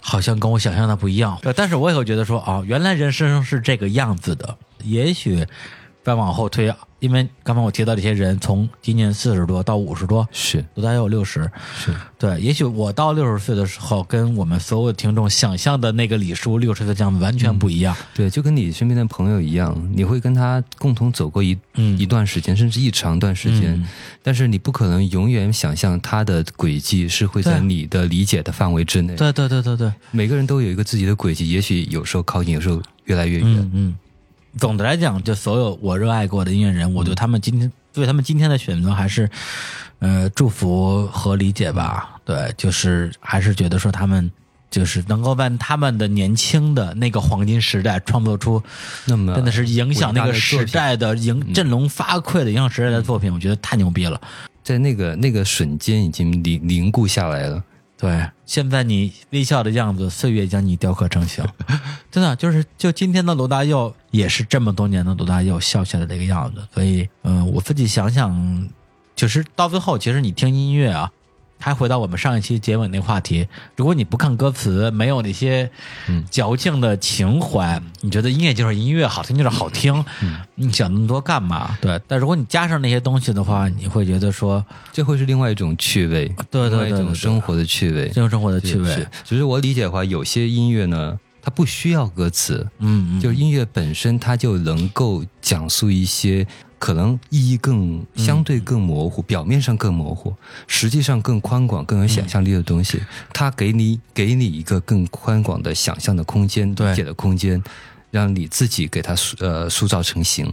[0.00, 1.38] 好像跟我想象的不一样。
[1.42, 4.56] 对，但是我也会觉得说哦，原来人生是这个样子的。
[4.84, 5.46] 也许
[6.04, 12.40] 再往后推，因为刚刚我提到这些人，从今年四十多到五十多，是都大佑六十，是对。
[12.40, 17.94] 也许我到六十岁的时候，跟我们所有的听众想象的那个李叔六十岁这样完全不一样。
[18.14, 23.86] 对，就跟你身边的朋友一样，你会跟他共同走过一、嗯一段时间，甚至一长段时间，嗯
[24.22, 29.14] 但是你不可能永远想象他的轨迹是会在你的理解的范围之内。
[29.14, 33.46] 对对对对对，每个人都有一个自己的轨迹，也许有时候靠近，有时候越来越远。
[33.46, 33.96] 嗯嗯。
[34.58, 39.30] 总的来讲，就所有我热爱过的音乐人，我对他们今天对他们今天的选择还是，
[40.00, 42.20] 呃，祝福和理解吧。
[42.24, 44.30] 对，就是还是觉得说他们
[44.70, 48.62] 就是能够在他们的年轻的那个黄金时代创作出，
[49.06, 54.20] 那么真的是影响那个时代的影振聋发聩的影响时代的作品，我觉得太牛逼了。
[54.62, 57.64] 在那个那个瞬间已经凝凝固下来了。
[58.00, 61.44] 对，现在你微笑的样子，岁月将你雕刻成形。
[62.12, 66.64] 真的，就是就今天的罗大佑，也是这么多年的罗大佑笑起来的这个样子。
[66.72, 68.68] 所以，嗯、我自己想想，
[69.16, 71.10] 就是到最后，其实你听音乐啊，
[71.58, 75.70] 还回到我们上一期结尾那个话题，如果你不看歌词，没有那些
[76.30, 80.04] 矫情的情怀，你觉得音乐就是音乐，好听就是好听，
[80.54, 81.76] 你想那么多干嘛？
[81.80, 89.08] 对，但如果你加上那些东西的话，你会觉得说，这会是另外一种趣味，对对另外一种生活的趣味，这种生活的趣味是。
[89.24, 96.46] 只是我理解的话，有些音乐呢，它不需要歌词，嗯嗯，就是音乐本身它就能够讲述一些
[96.78, 100.34] 可能意义更相对更模糊、表面上更模糊，
[100.66, 103.02] 实际上更宽广、更有想象力的东西，
[103.32, 107.62] 它给你给你一个更宽广的想象的空间、对理解的空间，
[108.10, 110.52] 让你自己给它塑呃塑造成型。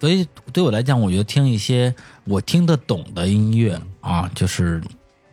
[0.00, 1.94] 所以对我来讲，我觉得听一些
[2.24, 4.82] 我听得懂的音乐啊，就是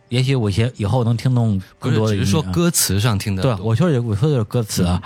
[0.08, 5.02] 也许我些以后能听懂更多的只是说歌词上听的对，我说的我说的是歌词啊。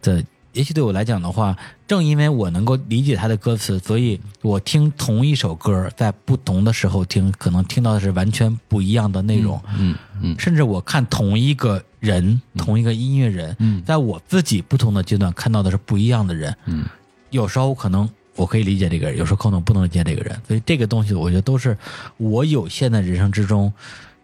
[0.00, 0.24] 对，
[0.56, 1.54] 也许对我来讲的话，
[1.86, 9.60] 正因为我能够理解他的歌词，所以我听同一首歌，在不同的时候听，可能听到的是完全不一样的内容。
[9.78, 16.56] 嗯嗯甚至我看同一个人，同一个音乐人，嗯在我自己不同的阶段看到的是不一样的人。
[16.64, 16.86] 嗯，
[17.28, 21.76] 有时候可能我可以理解这个人，有时候可能不能理解这个人，所以这个东西我觉得都是
[22.16, 23.70] 我有限的人生之中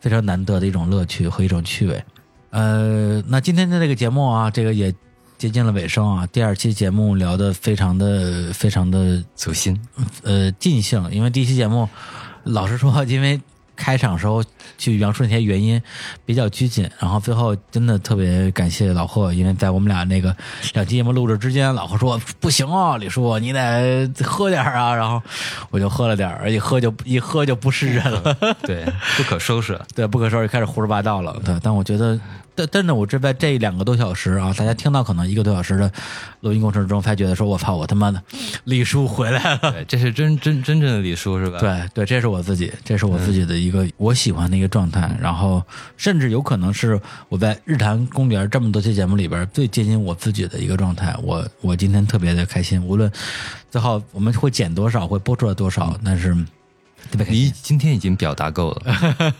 [0.00, 2.02] 非常难得的一种乐趣和一种趣味。
[2.48, 4.94] 呃，那今天的这个节目啊，这个也
[5.42, 6.24] 接近了尾声啊。
[6.28, 9.76] 第二期节目聊的非常的非常的走心，
[10.22, 11.88] 呃尽兴，因为第一期节目
[12.44, 13.40] 老实说，因为
[13.82, 14.44] 开场时候
[14.78, 15.82] 去描述那些原因
[16.24, 20.34] 比较拘谨，然后最后真的特别感谢老贺，因为在我们俩那个
[20.74, 25.20] 两期节目录制之间，老贺说不行啊，李叔你得喝点儿啊，然后
[25.70, 28.36] 我就喝了点儿，一喝就一喝就不是人了。
[28.62, 28.84] 对，
[29.16, 29.76] 不可收拾。
[29.96, 31.36] 对，不可收拾，开始胡说八道了。
[31.44, 32.20] 对，但我觉得，
[32.54, 35.90] 但真的，我这在这两个多小时啊，大家听到可能一个多小时的
[36.40, 38.22] 录音过程中，才觉得说，我操，我他妈的
[38.64, 39.72] 李叔回来了。
[39.72, 41.58] 对，这是真真真正的李叔是吧？
[41.58, 45.10] 对对，这是我自己，这是我自己的一个我喜欢的一个状态。
[45.20, 45.60] 然后，
[45.96, 51.16] 甚至有可能是我在日坛公园这么多期节目里边最接近我自己的一个状态。
[51.22, 53.10] 我我今天特别的开心，无论
[53.70, 56.34] 最后我们会剪多少，会播出来多少，但是
[57.10, 57.50] 特别开心你。
[57.50, 59.32] 今天已经表达够了，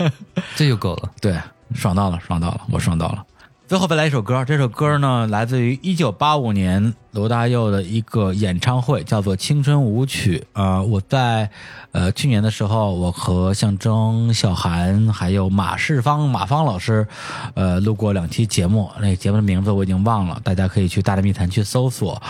[0.57, 1.13] 这就够了。
[1.21, 1.39] 对，
[1.75, 3.25] 爽到了，爽到了，我爽到了。
[3.73, 10.37] 最后再来一首歌，这首歌呢来自于一九八五年罗大佑的一个演唱会，叫做《青春舞曲》。
[10.53, 11.49] 呃，我在
[11.93, 17.07] 呃去年的时候，我和象征、小韩还有马世芳、马芳老师，
[17.55, 18.91] 呃，录过两期节目。
[19.01, 22.21] 那个节目的名字我已经忘了，大家可以去大内密谈去搜索。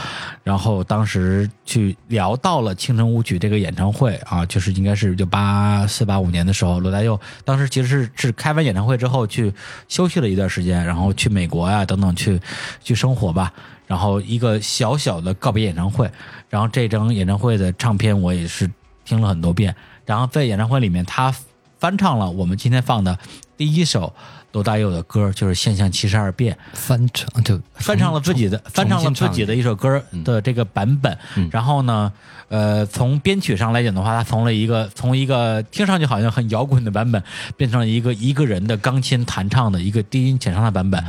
[0.45, 9.53] 然后当时去聊到了《青春舞曲》这个演唱会啊，就是应该是就八四八五年的时候，罗大佑当时其实是是开完演唱会之后去
[9.89, 12.41] 休息了一段时间，然后去美国呀、等等去
[12.83, 13.53] 去生活吧。
[13.87, 16.11] 然后一个小小的告别演唱会，
[16.49, 18.71] 然后这张演唱会的唱片我也是
[19.05, 19.75] 听了很多遍。
[20.07, 21.35] 然后在演唱会里面，他
[21.79, 23.19] 翻唱了我们今天放的
[23.63, 24.13] 第一首
[24.51, 26.53] 罗大佑的歌，就是《现象七十二变》。
[26.73, 31.17] 翻唱就翻唱了自己的翻唱了自己的一首歌的这个版本。
[31.37, 32.13] 嗯然后呢，
[32.49, 37.23] 呃，从编曲上来讲的话，它从了一个从一个听上去好像很摇滚的版本，
[37.57, 41.01] 变成了一个一个人的钢琴弹唱的一个低音浅唱的版本。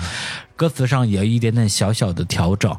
[0.55, 2.71] 歌词上也有一点点小小的调整。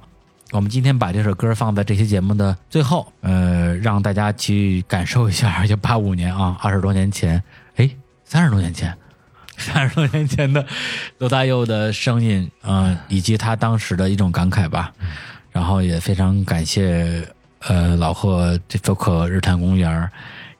[0.53, 7.43] 我们今天把这首歌放在这期节目的最后，呃，让大家去感受一下，就八五年啊，二十多年前，
[7.75, 7.91] 哎，
[8.25, 8.97] 三十多年前，
[9.57, 10.65] 三十多年前的
[11.19, 14.93] 罗大佑的声音，嗯、以及他当时的一种感慨吧。
[15.53, 17.27] 然后也非常感谢
[17.61, 20.11] 呃老贺这做客日坛公园，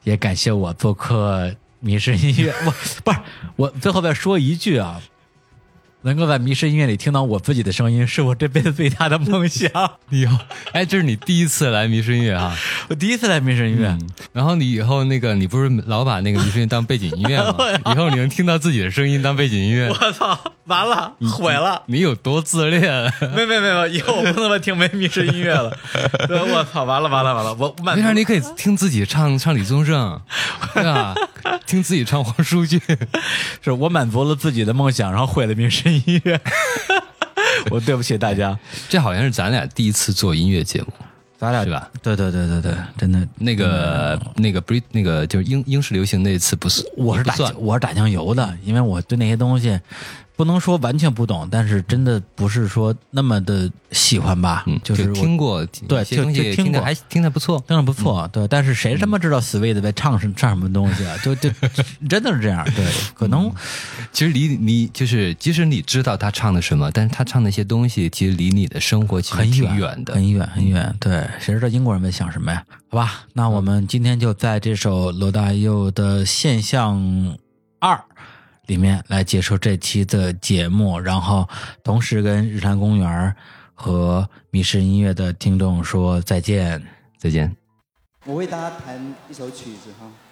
[0.03, 2.53] 也感谢我做客迷失音乐。
[2.65, 2.71] 我
[3.03, 3.19] 不是
[3.57, 5.01] 我最后再说一句啊，
[6.05, 9.69] 能够在迷失音乐里听到我自己的声音，是我这辈子最大的梦想。
[10.11, 10.37] 以后，
[10.71, 12.55] 哎，这是你第一次来迷失音乐啊。
[12.89, 13.97] 我第一次来迷失音乐，
[14.31, 17.55] 然后你以后那个，你不是老把那个迷失音乐当背景音乐吗？
[17.91, 21.81] 以后你能听到自己的声音当背景音乐，我操，完了，毁了。
[21.87, 23.11] 你有多自恋？
[23.35, 25.75] 没没没没，以后我不能再听没迷失音乐了。
[26.29, 30.21] 我操，完了完了完了，我没事，你可以听自己唱唱李宗盛，
[30.75, 31.15] 对吧？
[31.65, 32.79] 听自己唱黄舒骏，
[33.63, 36.39] 是我满足了自己的梦想，然后毁了迷失音乐。
[37.71, 38.57] 我对不起大家，
[38.89, 40.87] 这好像是咱俩第一次做音乐节目，
[41.37, 41.89] 咱俩是吧？
[42.01, 49.79] 对对对对对，真的，那个那个不是那个就是英英式流行那一次不是，我是打我是打酱油的，因为我对那些东西
[50.35, 61.17] 不能说完全不懂，但是真的不是说那么的喜欢吧，嗯，就是我听过对就就听过还听着不错，听着不错，对，但是谁他妈知道 Sweet 在唱什唱什么东西啊？
[61.23, 61.49] 就就
[62.09, 63.49] 真的是这样，对，可能
[64.11, 70.13] 其实离你就是，即使你知道他唱的什么，但是他唱那些东西，其实离你的生活其实很远的。
[70.13, 70.95] 很远很远。
[70.99, 72.63] 对，谁知道英国人在想什么呀？
[72.89, 77.37] 好吧，那我们今天就在这首罗大佑的《现象
[77.79, 77.95] 二》
[78.67, 81.47] 里面来结束这期的节目，然后
[81.83, 83.35] 同时跟日坛公园
[83.73, 86.81] 和迷失音乐的听众说再见。
[87.17, 87.55] 再见。
[88.25, 90.24] 我为大家弹一首曲子哈。